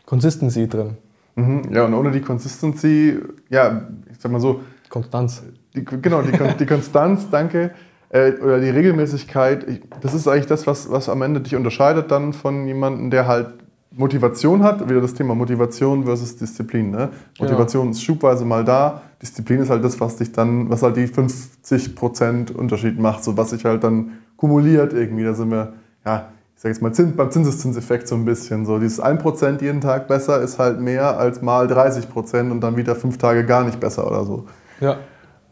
Consistency 0.06 0.70
drin. 0.70 0.96
Mhm. 1.34 1.74
Ja, 1.74 1.86
und 1.86 1.96
ohne 1.96 2.12
die 2.12 2.22
Consistency, 2.22 3.18
ja, 3.50 3.82
ich 4.12 4.20
sag 4.20 4.32
mal 4.32 4.40
so. 4.40 4.62
Konstanz. 4.90 5.42
Die, 5.76 5.84
genau, 5.84 6.22
die, 6.22 6.38
die 6.60 6.66
Konstanz, 6.68 7.28
danke. 7.32 7.72
Äh, 8.10 8.34
oder 8.34 8.60
die 8.60 8.70
Regelmäßigkeit, 8.70 9.66
das 10.02 10.14
ist 10.14 10.28
eigentlich 10.28 10.48
das, 10.48 10.66
was, 10.66 10.92
was 10.92 11.10
am 11.10 11.22
Ende 11.22 11.42
dich 11.42 11.56
unterscheidet 11.56 12.12
dann 12.12 12.34
von 12.34 12.66
jemandem, 12.66 13.12
der 13.12 13.28
halt 13.28 13.54
Motivation 13.92 14.64
hat, 14.64 14.88
wieder 14.88 15.02
das 15.02 15.14
Thema 15.14 15.36
Motivation 15.36 16.06
versus 16.06 16.36
Disziplin. 16.36 16.92
Ne? 16.92 17.10
Motivation 17.40 17.86
ja. 17.86 17.92
ist 17.92 18.04
schubweise 18.04 18.46
mal 18.46 18.64
da, 18.64 19.02
Disziplin 19.22 19.62
ist 19.62 19.70
halt 19.70 19.84
das, 19.84 20.00
was 20.00 20.18
dich 20.18 20.32
dann, 20.32 20.70
was 20.70 20.84
halt 20.84 20.96
die 20.98 21.08
50% 21.08 22.54
Unterschied 22.54 23.00
macht, 23.00 23.24
so 23.24 23.36
was 23.36 23.50
sich 23.50 23.66
halt 23.66 23.84
dann 23.84 24.20
kumuliert 24.38 24.94
irgendwie. 24.94 25.24
Da 25.24 25.34
sind 25.34 25.52
wir, 25.52 25.74
ja, 26.06 26.30
ich 26.56 26.62
sag 26.62 26.70
jetzt 26.70 26.82
mal 26.82 26.94
Zins, 26.94 27.16
beim 27.16 27.32
Zinseszinseffekt 27.32 28.08
so 28.08 28.16
ein 28.16 28.26
bisschen. 28.26 28.66
So 28.66 28.80
dieses 28.80 29.02
1% 29.02 29.62
jeden 29.62 29.82
Tag 29.82 30.08
besser 30.08 30.42
ist 30.42 30.60
halt 30.60 30.80
mehr 30.80 31.18
als 31.18 31.42
mal 31.42 31.68
30% 31.68 32.52
und 32.52 32.62
dann 32.62 32.78
wieder 32.78 32.96
fünf 32.96 33.18
Tage 33.18 33.46
gar 33.46 33.64
nicht 33.64 33.80
besser 33.80 34.06
oder 34.06 34.24
so. 34.24 34.46
Ja. 34.80 34.98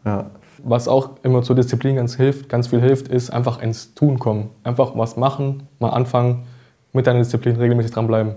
ja. 0.04 0.26
Was 0.62 0.88
auch 0.88 1.10
immer 1.22 1.42
zur 1.42 1.56
Disziplin 1.56 1.96
ganz 1.96 2.16
hilft, 2.16 2.48
ganz 2.48 2.68
viel 2.68 2.80
hilft, 2.80 3.08
ist 3.08 3.30
einfach 3.30 3.62
ins 3.62 3.94
Tun 3.94 4.18
kommen. 4.18 4.50
Einfach 4.64 4.92
was 4.96 5.16
machen, 5.16 5.68
mal 5.78 5.90
anfangen 5.90 6.44
mit 6.92 7.06
deiner 7.06 7.20
Disziplin 7.20 7.56
regelmäßig 7.56 7.92
dranbleiben. 7.92 8.34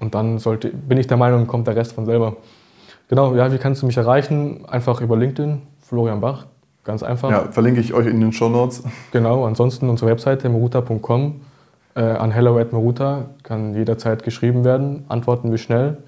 Und 0.00 0.14
dann 0.14 0.38
sollte, 0.38 0.68
bin 0.68 0.98
ich 0.98 1.06
der 1.06 1.16
Meinung, 1.16 1.46
kommt 1.46 1.66
der 1.66 1.76
Rest 1.76 1.92
von 1.92 2.04
selber. 2.04 2.36
Genau, 3.08 3.34
ja, 3.34 3.52
wie 3.52 3.58
kannst 3.58 3.82
du 3.82 3.86
mich 3.86 3.96
erreichen? 3.96 4.64
Einfach 4.66 5.00
über 5.00 5.16
LinkedIn, 5.16 5.62
Florian 5.80 6.20
Bach, 6.20 6.46
ganz 6.84 7.02
einfach. 7.02 7.30
Ja, 7.30 7.52
verlinke 7.52 7.80
ich 7.80 7.94
euch 7.94 8.06
in 8.06 8.20
den 8.20 8.32
Show 8.32 8.48
Notes. 8.48 8.82
Genau, 9.12 9.44
ansonsten 9.44 9.88
unsere 9.88 10.10
Webseite 10.10 10.48
meruta.com 10.48 11.40
äh, 11.94 12.00
an 12.00 12.32
hello 12.32 12.58
at 12.58 12.72
meruta 12.72 13.26
kann 13.42 13.74
jederzeit 13.74 14.24
geschrieben 14.24 14.64
werden, 14.64 15.04
antworten 15.08 15.50
wir 15.50 15.58
schnell. 15.58 15.98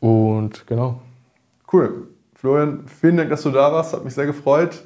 Und 0.00 0.66
genau. 0.66 1.00
Cool. 1.72 2.08
Florian, 2.42 2.86
vielen 2.86 3.16
Dank, 3.16 3.30
dass 3.30 3.42
du 3.42 3.50
da 3.50 3.72
warst, 3.72 3.92
hat 3.92 4.04
mich 4.04 4.14
sehr 4.14 4.26
gefreut. 4.26 4.82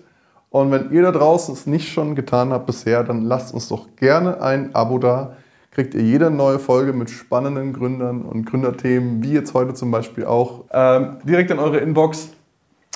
Und 0.51 0.71
wenn 0.71 0.93
ihr 0.93 1.01
da 1.01 1.11
draußen 1.11 1.55
es 1.55 1.67
nicht 1.67 1.91
schon 1.91 2.15
getan 2.15 2.51
habt 2.51 2.67
bisher, 2.67 3.03
dann 3.03 3.23
lasst 3.23 3.55
uns 3.55 3.69
doch 3.69 3.97
gerne 3.97 4.43
ein 4.43 4.75
Abo 4.75 4.99
da 4.99 5.37
kriegt 5.71 5.95
ihr 5.95 6.03
jede 6.03 6.31
neue 6.31 6.59
Folge 6.59 6.93
mit 6.93 7.09
spannenden 7.09 7.73
Gründern 7.73 8.23
und 8.23 8.45
Gründerthemen, 8.45 9.23
wie 9.23 9.33
jetzt 9.33 9.55
heute 9.55 9.73
zum 9.73 9.91
Beispiel 9.91 10.27
auch, 10.27 10.65
ähm, 10.71 11.17
direkt 11.25 11.51
in 11.51 11.59
eure 11.59 11.79
Inbox. 11.79 12.31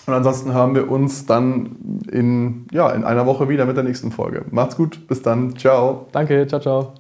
Und 0.07 0.15
ansonsten 0.15 0.53
haben 0.53 0.75
wir 0.75 0.91
uns 0.91 1.25
dann 1.25 2.03
in, 2.11 2.67
ja, 2.71 2.91
in 2.91 3.05
einer 3.05 3.25
Woche 3.25 3.49
wieder 3.49 3.65
mit 3.65 3.77
der 3.77 3.85
nächsten 3.85 4.13
Folge. 4.13 4.45
Macht's 4.51 4.77
gut, 4.77 5.07
bis 5.09 5.23
dann, 5.23 5.57
ciao. 5.57 6.07
Danke, 6.13 6.47
ciao, 6.47 6.61
ciao. 6.61 7.00